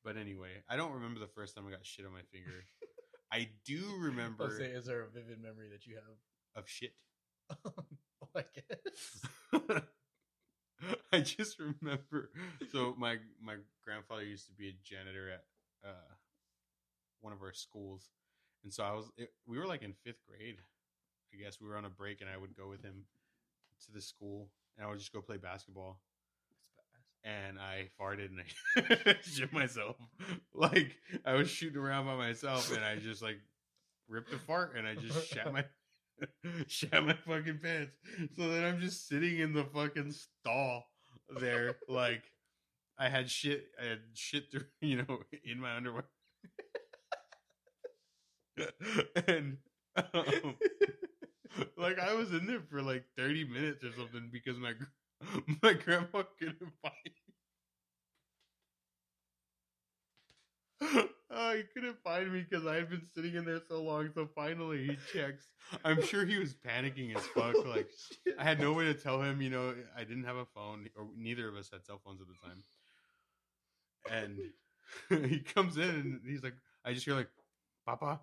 [0.04, 2.66] But anyway, I don't remember the first time I got shit on my finger.
[3.32, 6.16] I do remember say, is there a vivid memory that you have?
[6.56, 6.94] of shit.
[7.66, 7.74] oh,
[8.36, 9.72] I guess.
[11.12, 12.30] I just remember.
[12.72, 15.44] So my my grandfather used to be a janitor at
[15.88, 16.14] uh,
[17.22, 18.10] one of our schools,
[18.64, 19.10] and so I was.
[19.18, 20.58] It, we were like in fifth grade.
[21.34, 23.06] I guess we were on a break, and I would go with him
[23.86, 26.00] to the school, and I would just go play basketball.
[27.24, 28.41] And I farted and
[29.08, 29.95] I shit myself.
[30.54, 33.40] Like I was shooting around by myself, and I just like
[34.10, 35.64] ripped a fart, and I just shat my
[36.68, 37.94] shat my fucking pants.
[38.36, 40.86] So then I'm just sitting in the fucking stall
[41.40, 42.24] there, like
[42.98, 46.06] I had shit, I had shit through, you know, in my underwear,
[49.28, 49.58] and
[49.95, 50.56] um,
[51.78, 54.74] like I was in there for like 30 minutes or something because my
[55.64, 56.94] my grandma couldn't find
[60.82, 61.10] me.
[61.36, 64.12] Oh, he couldn't find me because I had been sitting in there so long.
[64.14, 65.48] So finally, he checks.
[65.84, 67.56] I'm sure he was panicking as fuck.
[67.58, 67.90] Oh, like
[68.38, 71.08] I had no way to tell him, you know, I didn't have a phone, or
[71.18, 72.64] neither of us had cell phones at the time.
[75.10, 76.54] And he comes in and he's like,
[76.86, 77.30] I just hear like,
[77.86, 78.20] Papa.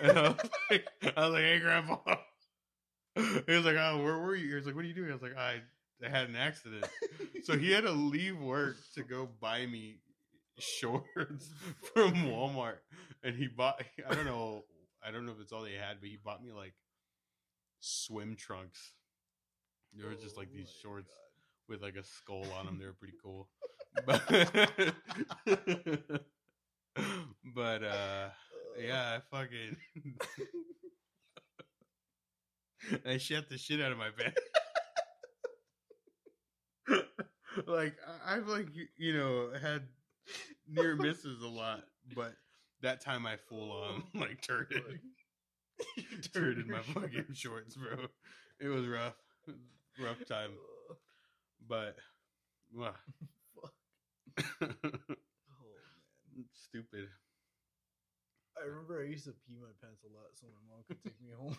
[0.00, 2.16] And I was like, I was like, hey, Grandpa.
[3.16, 4.48] He was like, oh, where were you?
[4.48, 5.10] He was like, what are you doing?
[5.10, 5.60] I was like, I
[6.02, 6.86] had an accident.
[7.44, 9.98] So he had to leave work to go buy me
[10.58, 11.50] shorts
[11.94, 12.78] from Walmart.
[13.22, 14.64] And he bought, I don't know,
[15.06, 16.74] I don't know if it's all they had, but he bought me like
[17.80, 18.92] swim trunks.
[19.96, 21.74] They were just like these Oh shorts God.
[21.74, 22.78] with like a skull on them.
[22.78, 23.48] They were pretty cool.
[24.06, 24.22] But,
[27.54, 28.28] but uh
[28.84, 29.76] yeah, I fucking
[33.06, 34.34] I shut the shit out of my bed.
[37.66, 37.96] like
[38.26, 39.82] I've like you know had
[40.68, 41.84] near misses a lot,
[42.14, 42.34] but
[42.82, 48.06] that time I full on like turned it, turned in my fucking shorts, bro.
[48.60, 49.14] It was rough,
[50.00, 50.50] rough time,
[51.68, 51.96] but
[52.76, 53.00] fuck.
[54.38, 54.66] Oh
[56.36, 56.46] man.
[56.52, 57.08] stupid.
[58.56, 61.20] I remember I used to pee my pants a lot so my mom could take
[61.20, 61.56] me home.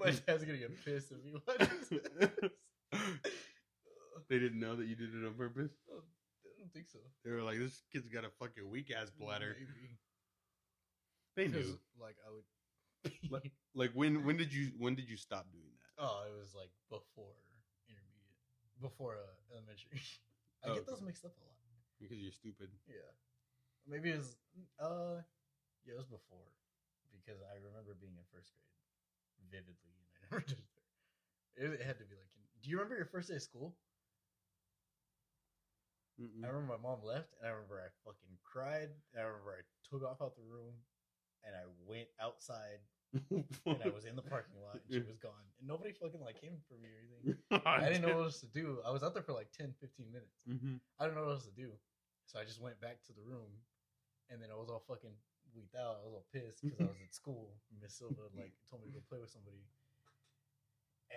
[0.00, 2.50] my dad's gonna get pissed if he watches this.
[4.28, 5.72] they didn't know that you did it on purpose.
[5.90, 5.94] I
[6.58, 6.98] don't think so.
[7.24, 9.98] They were like, "This kid's got a fucking weak ass bladder." Maybe.
[11.36, 11.78] They knew.
[12.00, 12.44] like I would.
[13.30, 15.92] Like- Like when when did you when did you stop doing that?
[15.98, 17.34] oh, it was like before
[17.90, 18.38] intermediate,
[18.78, 19.98] before uh, elementary.
[20.62, 21.58] I Oh, get those mixed up a lot.
[21.98, 22.70] Because you're stupid.
[22.86, 23.02] Yeah,
[23.82, 24.38] maybe it was.
[24.78, 25.26] Uh,
[25.82, 26.54] yeah, it was before
[27.10, 28.78] because I remember being in first grade
[29.50, 30.62] vividly, and I never did.
[31.58, 32.30] It, it had to be like.
[32.64, 33.76] Do you remember your first day of school?
[36.16, 36.40] Mm-mm.
[36.40, 38.88] I remember my mom left, and I remember I fucking cried.
[39.12, 40.72] And I remember I took off out the room,
[41.44, 42.80] and I went outside,
[43.12, 46.40] and I was in the parking lot, and she was gone, and nobody fucking like
[46.40, 47.36] came for me or anything.
[47.68, 48.80] I didn't know what else to do.
[48.80, 50.40] I was out there for like 10, 15 minutes.
[50.48, 51.68] hmm I didn't know what else to do,
[52.24, 53.60] so I just went back to the room,
[54.32, 55.12] and then I was all fucking
[55.52, 56.00] weaked out.
[56.00, 57.60] I was all pissed because I was at school.
[57.76, 59.60] Miss Silva like told me to go play with somebody,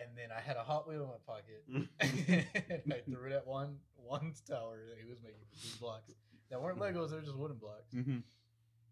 [0.02, 1.64] and then I had a Hot Wheel in my pocket,
[2.84, 6.14] and I threw it at one Juan's tower that he was making for these blocks
[6.50, 8.20] that weren't Legos; they were just wooden blocks, hmm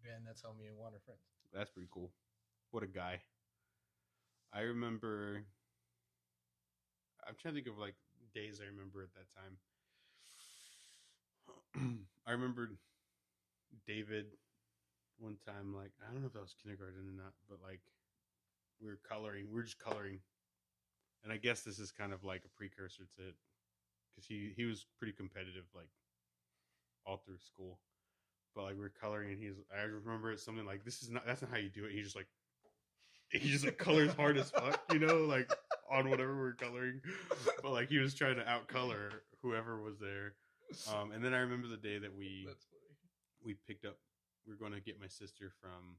[0.06, 1.20] and that's how me and Juan are friends.
[1.52, 2.12] That's pretty cool.
[2.70, 3.20] What a guy.
[4.52, 5.44] I remember.
[7.26, 7.94] I'm trying to think of like
[8.34, 9.26] days I remember at that
[11.74, 11.98] time.
[12.26, 12.70] I remember
[13.86, 14.26] David
[15.18, 17.80] one time, like, I don't know if that was kindergarten or not, but like,
[18.80, 19.46] we were coloring.
[19.48, 20.20] We were just coloring.
[21.24, 23.34] And I guess this is kind of like a precursor to it
[24.14, 25.88] because he, he was pretty competitive, like,
[27.04, 27.78] all through school
[28.56, 31.42] but like we're coloring and he's I remember it's something like this is not that's
[31.42, 31.92] not how you do it.
[31.92, 32.26] He just like
[33.30, 35.52] he just like colors hard as fuck, you know, like
[35.92, 37.00] on whatever we're coloring.
[37.62, 39.10] But like he was trying to outcolor
[39.42, 40.34] whoever was there.
[40.92, 42.48] Um and then I remember the day that we
[43.44, 43.98] we picked up
[44.46, 45.96] we are going to get my sister from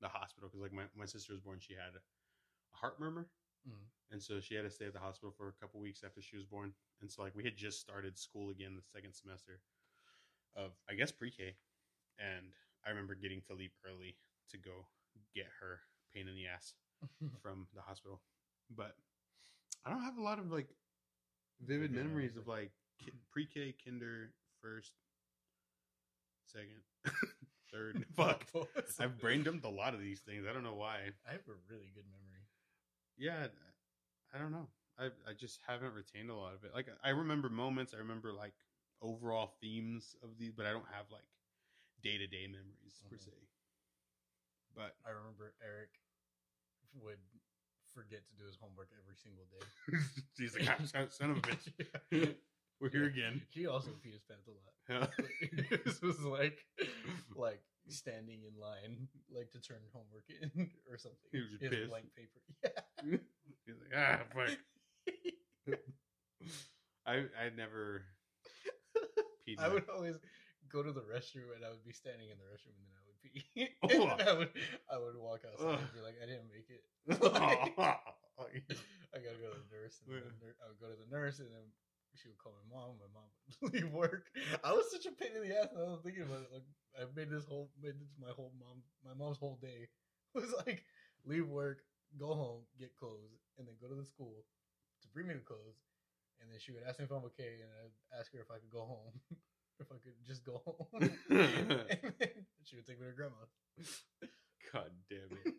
[0.00, 3.26] the hospital because like my, my sister was born she had a heart murmur
[3.68, 3.84] Mm.
[4.10, 6.36] and so she had to stay at the hospital for a couple weeks after she
[6.36, 6.72] was born
[7.02, 9.60] and so like we had just started school again the second semester
[10.56, 11.54] of i guess pre-k
[12.18, 12.46] and
[12.86, 14.16] i remember getting to leave early
[14.48, 14.86] to go
[15.34, 15.80] get her
[16.14, 16.74] pain in the ass
[17.42, 18.20] from the hospital.
[18.74, 18.94] But
[19.84, 20.68] I don't have a lot of like
[21.60, 22.70] vivid Vivid memories of like
[23.32, 24.30] pre-K, kinder,
[24.62, 24.92] first,
[26.46, 26.82] second,
[27.72, 28.04] third.
[28.16, 28.44] Fuck,
[28.98, 30.44] I've brain dumped a lot of these things.
[30.48, 30.98] I don't know why.
[31.26, 32.29] I have a really good memory.
[33.20, 33.48] Yeah,
[34.34, 34.66] I don't know.
[34.98, 36.72] I I just haven't retained a lot of it.
[36.74, 37.92] Like I remember moments.
[37.94, 38.54] I remember like
[39.02, 41.28] overall themes of these, but I don't have like
[42.02, 43.20] day to day memories per Mhm.
[43.24, 43.32] se.
[44.74, 45.90] But I remember Eric
[46.94, 47.20] would
[47.94, 49.66] forget to do his homework every single day.
[50.38, 52.36] he's like, "Ah, son, of a bitch.
[52.80, 53.42] We're here again.
[53.50, 54.72] He also peed his pants a lot.
[54.88, 55.76] Yeah.
[55.84, 56.64] this was like
[57.36, 61.30] like standing in line like to turn homework in or something.
[61.32, 61.88] He was just pissed.
[61.88, 62.40] blank paper.
[63.02, 63.16] Yeah.
[63.66, 65.78] He's like, ah, fuck.
[67.06, 68.02] I I never
[69.46, 69.58] peed.
[69.58, 70.16] I would always
[70.70, 73.04] go to the restroom and I would be standing in the restroom and then I
[73.08, 73.36] would pee.
[73.82, 74.50] And I would
[74.92, 76.82] I would walk outside and be like, I didn't make it.
[79.12, 80.00] I gotta go to the nurse.
[80.06, 80.30] And Yeah.
[80.40, 81.66] the I would go to the nurse, and then
[82.16, 82.98] she would call my mom.
[82.98, 83.28] My mom
[83.62, 84.26] would leave work.
[84.64, 85.68] I was such a pain in the ass.
[85.74, 86.52] And I was thinking about it.
[86.52, 86.66] Like
[86.98, 89.88] I made this whole, made this my whole mom, my mom's whole day
[90.34, 90.84] was like
[91.24, 91.78] leave work,
[92.18, 94.44] go home, get clothes, and then go to the school
[95.02, 95.78] to bring me the clothes.
[96.40, 98.56] And then she would ask me if I'm okay, and I'd ask her if I
[98.56, 99.12] could go home,
[99.80, 100.88] if I could just go home.
[101.28, 102.32] and then
[102.64, 103.44] she would take me to grandma.
[104.72, 105.54] God damn it!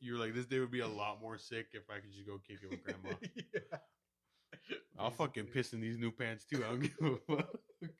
[0.00, 2.26] You were like, this day would be a lot more sick if I could just
[2.26, 3.16] go kick it with grandma.
[3.36, 3.78] yeah.
[4.98, 6.64] I'll fucking piss in these new pants too.
[6.64, 7.50] I don't give a fuck.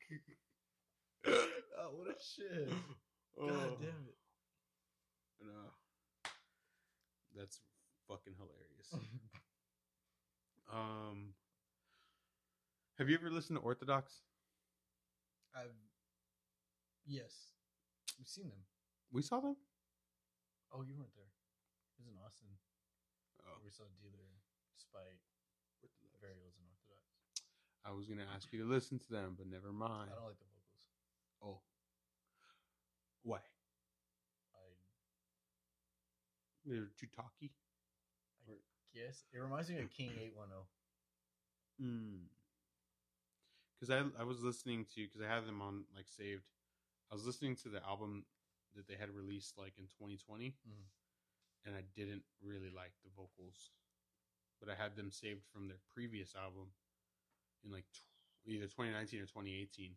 [1.27, 2.69] Oh, what a shit.
[2.69, 4.17] God Oh, damn it.
[5.41, 5.69] No.
[7.35, 7.59] That's
[8.07, 8.93] fucking hilarious.
[10.73, 11.35] Um,
[12.97, 14.21] have you ever listened to Orthodox?
[15.55, 15.69] I've
[17.05, 17.53] yes,
[18.17, 18.65] we've seen them.
[19.13, 19.55] We saw them.
[20.73, 21.29] Oh, you weren't there.
[21.29, 22.49] It was in Austin.
[23.45, 24.25] Oh, We saw Dealer,
[24.75, 25.21] Spite,
[26.25, 27.05] Varials, and Orthodox.
[27.85, 30.09] I was gonna ask you to listen to them, but never mind.
[30.11, 30.81] I don't like the vocals.
[31.41, 31.61] Oh,
[33.23, 33.37] why?
[34.53, 34.65] I
[36.65, 37.51] They're too talky.
[38.49, 38.53] I
[38.93, 40.65] guess it reminds me of King Eight One oh.
[41.79, 42.25] Hmm.
[43.79, 46.47] Because I I was listening to because I had them on like saved.
[47.11, 48.25] I was listening to the album
[48.75, 50.85] that they had released like in 2020, Mhm.
[51.65, 53.69] and I didn't really like the vocals,
[54.65, 56.73] but I had them saved from their previous album
[57.63, 59.93] in like tw- either 2019 or 2018,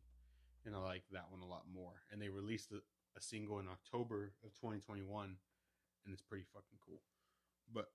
[0.67, 2.05] and I like that one a lot more.
[2.13, 2.85] And they released a,
[3.17, 5.09] a single in October of 2021,
[6.05, 7.01] and it's pretty fucking cool.
[7.73, 7.89] But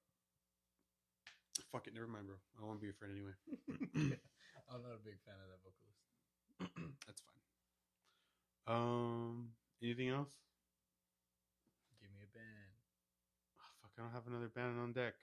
[1.72, 2.38] fuck it, never mind, bro.
[2.58, 3.38] I won't be a friend anyway.
[4.74, 6.02] I'm not a big fan of that vocalist.
[7.06, 7.42] That's fine.
[8.66, 9.50] Um,
[9.82, 10.34] anything else?
[12.02, 12.74] Give me a band.
[13.60, 15.14] Oh, fuck, I don't have another band on deck.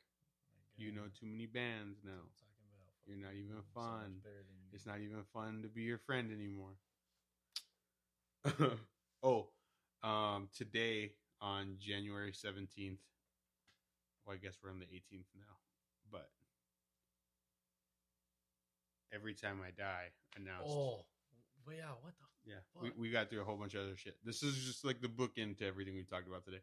[0.80, 2.16] You know too many bands now.
[2.16, 2.88] what I'm talking about.
[3.04, 4.16] You're not even fun.
[4.24, 4.72] better than you.
[4.72, 6.72] It's not even fun to be your friend anymore.
[9.22, 9.48] oh,
[10.02, 11.12] um, today
[11.42, 12.96] on January 17th,
[14.24, 15.52] well, I guess we're on the 18th now,
[16.10, 16.30] but
[19.12, 20.72] every time I die announced.
[20.74, 21.04] Oh,
[21.66, 21.92] well, yeah.
[22.00, 22.24] What the?
[22.50, 22.98] Yeah, we, Fuck.
[22.98, 24.16] we got through a whole bunch of other shit.
[24.24, 26.62] This is just like the bookend to everything we talked about today.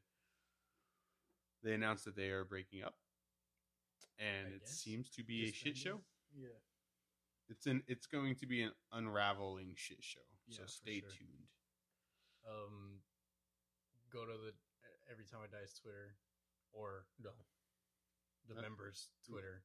[1.63, 2.95] They announced that they are breaking up,
[4.19, 4.79] and I it guess.
[4.79, 6.01] seems to be a shit show.
[6.35, 6.57] Yeah.
[7.49, 10.25] It's an it's going to be an unraveling shit show.
[10.49, 11.09] so Yeah, for stay sure.
[11.09, 11.47] tuned.
[12.47, 13.01] um
[14.11, 14.53] go to the
[15.11, 16.15] every time I die's Twitter
[16.73, 17.31] or no
[18.47, 19.63] the Uh, members Twitter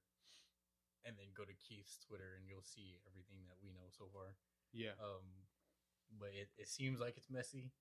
[1.05, 4.37] and then go to Keith's Twitter and you'll see everything that we know so far.
[4.73, 4.95] Yeah.
[5.03, 5.47] Um
[6.19, 7.73] but it, it seems like it's messy.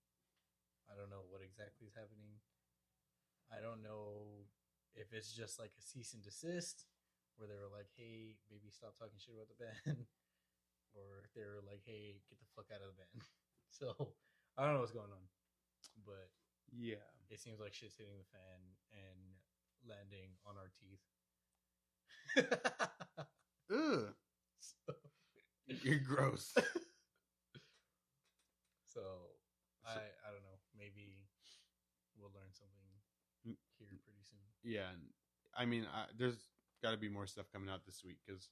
[0.90, 2.40] I don't know what exactly is happening.
[3.52, 4.46] I don't know
[4.96, 6.86] if it's just like a cease and desist
[7.38, 10.06] where they were like, hey, maybe stop talking shit about the band.
[10.98, 13.24] or if they were like, hey, get the fuck out of the band.
[13.72, 14.14] so
[14.60, 15.26] I don't know what's going on.
[16.06, 16.30] But
[16.72, 17.02] Yeah.
[17.32, 18.60] it seems like shit's hitting the fan
[18.92, 19.20] and
[19.88, 21.02] landing on our teeth.
[23.72, 24.14] Ugh.
[24.60, 24.94] so,
[25.82, 26.54] You're gross.
[28.86, 29.02] so
[29.88, 29.96] I
[30.28, 30.60] I don't know.
[30.78, 31.26] Maybe
[32.20, 32.78] we'll learn something
[33.48, 33.58] Mm.
[33.80, 34.51] here pretty soon.
[34.64, 34.90] Yeah.
[35.56, 36.38] I mean, I, there's
[36.82, 38.50] got to be more stuff coming out this week because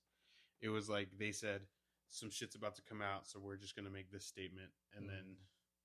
[0.62, 1.62] it was like they said
[2.10, 5.38] some shit's about to come out, so we're just gonna make this statement, and then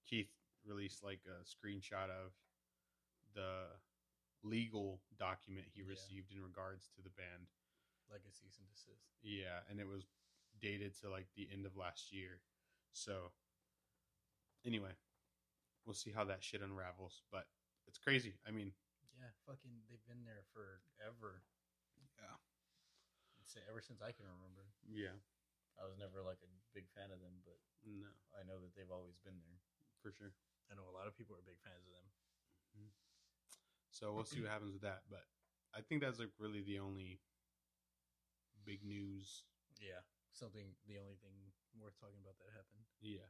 [0.09, 0.30] Keith
[0.66, 2.32] released like a screenshot of
[3.34, 3.66] the
[4.42, 5.88] legal document he Yeah.
[5.88, 7.48] received in regards to the band.
[8.10, 9.09] Like a cease and desist.
[9.22, 10.06] Yeah, and it was
[10.60, 12.40] dated to like the end of last year.
[12.92, 13.32] So
[14.64, 14.92] anyway,
[15.84, 17.46] we'll see how that shit unravels, but
[17.86, 18.34] it's crazy.
[18.46, 18.72] I mean,
[19.24, 21.40] Yeah, fucking, they've been there forever.
[22.20, 22.36] Yeah.
[23.40, 24.68] Say ever since I can remember.
[24.84, 25.16] Yeah.
[25.80, 27.56] I was never like a big fan of them, but
[27.88, 29.64] No, I know that they've always been there.
[30.05, 30.36] for sure.
[30.68, 32.09] I know a lot of people are big fans of them.
[33.88, 35.09] So we'll see what happens with that.
[35.09, 35.24] But
[35.72, 37.22] I think that's like really the only
[38.68, 39.48] big news.
[39.80, 40.05] Yeah,
[40.36, 40.76] something.
[40.84, 41.32] The only thing
[41.80, 42.84] worth talking about that happened.
[43.01, 43.24] Yeah.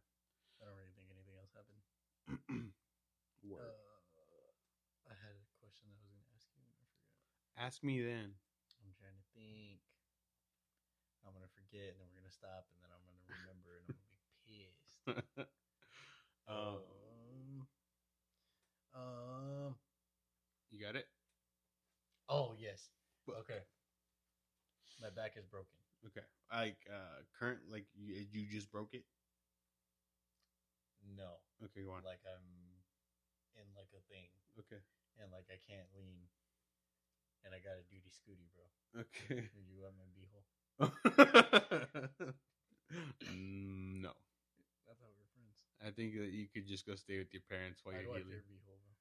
[0.59, 1.83] I don't really think anything else happened.
[3.47, 3.63] Word.
[3.63, 3.95] Uh,
[5.05, 7.44] I had a question that I was going to ask you, and I forgot.
[7.57, 8.35] Ask me then.
[8.83, 9.81] I'm trying to think.
[11.27, 13.97] I'm gonna forget, and then we're gonna stop, and then I'm gonna remember, and I'm
[13.97, 14.99] gonna be pissed.
[16.49, 16.83] um,
[17.35, 17.67] Um,
[18.95, 19.75] um.
[20.71, 21.07] you got it.
[22.29, 22.91] Oh yes.
[23.29, 23.61] Okay.
[25.01, 25.79] My back is broken.
[26.07, 26.25] Okay.
[26.53, 29.05] Like uh, current, like you, you just broke it.
[31.05, 32.03] No, Okay, go on.
[32.05, 32.45] like I'm
[33.57, 34.29] in like a thing,
[34.59, 34.81] Okay.
[35.21, 36.27] and like I can't lean,
[37.45, 38.65] and I got a duty scooty, bro.
[39.05, 39.47] Okay.
[39.47, 40.45] Are you at my beehole?
[43.27, 44.13] Mm, no,
[44.87, 45.57] I thought we were friends.
[45.83, 48.23] I think that you could just go stay with your parents while I you're like
[48.23, 48.39] healing.
[48.39, 48.95] your beehole, bro.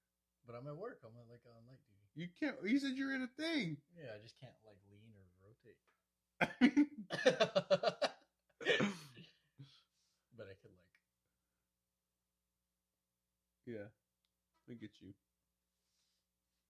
[0.48, 0.99] But I'm at work.
[1.06, 2.10] I'm at like on light duty.
[2.15, 2.56] You can't.
[2.64, 3.78] You said you're in a thing.
[3.95, 5.78] Yeah, I just can't like lean or rotate.
[10.36, 10.95] but I could like.
[13.65, 13.88] yeah,
[14.70, 15.14] I get you.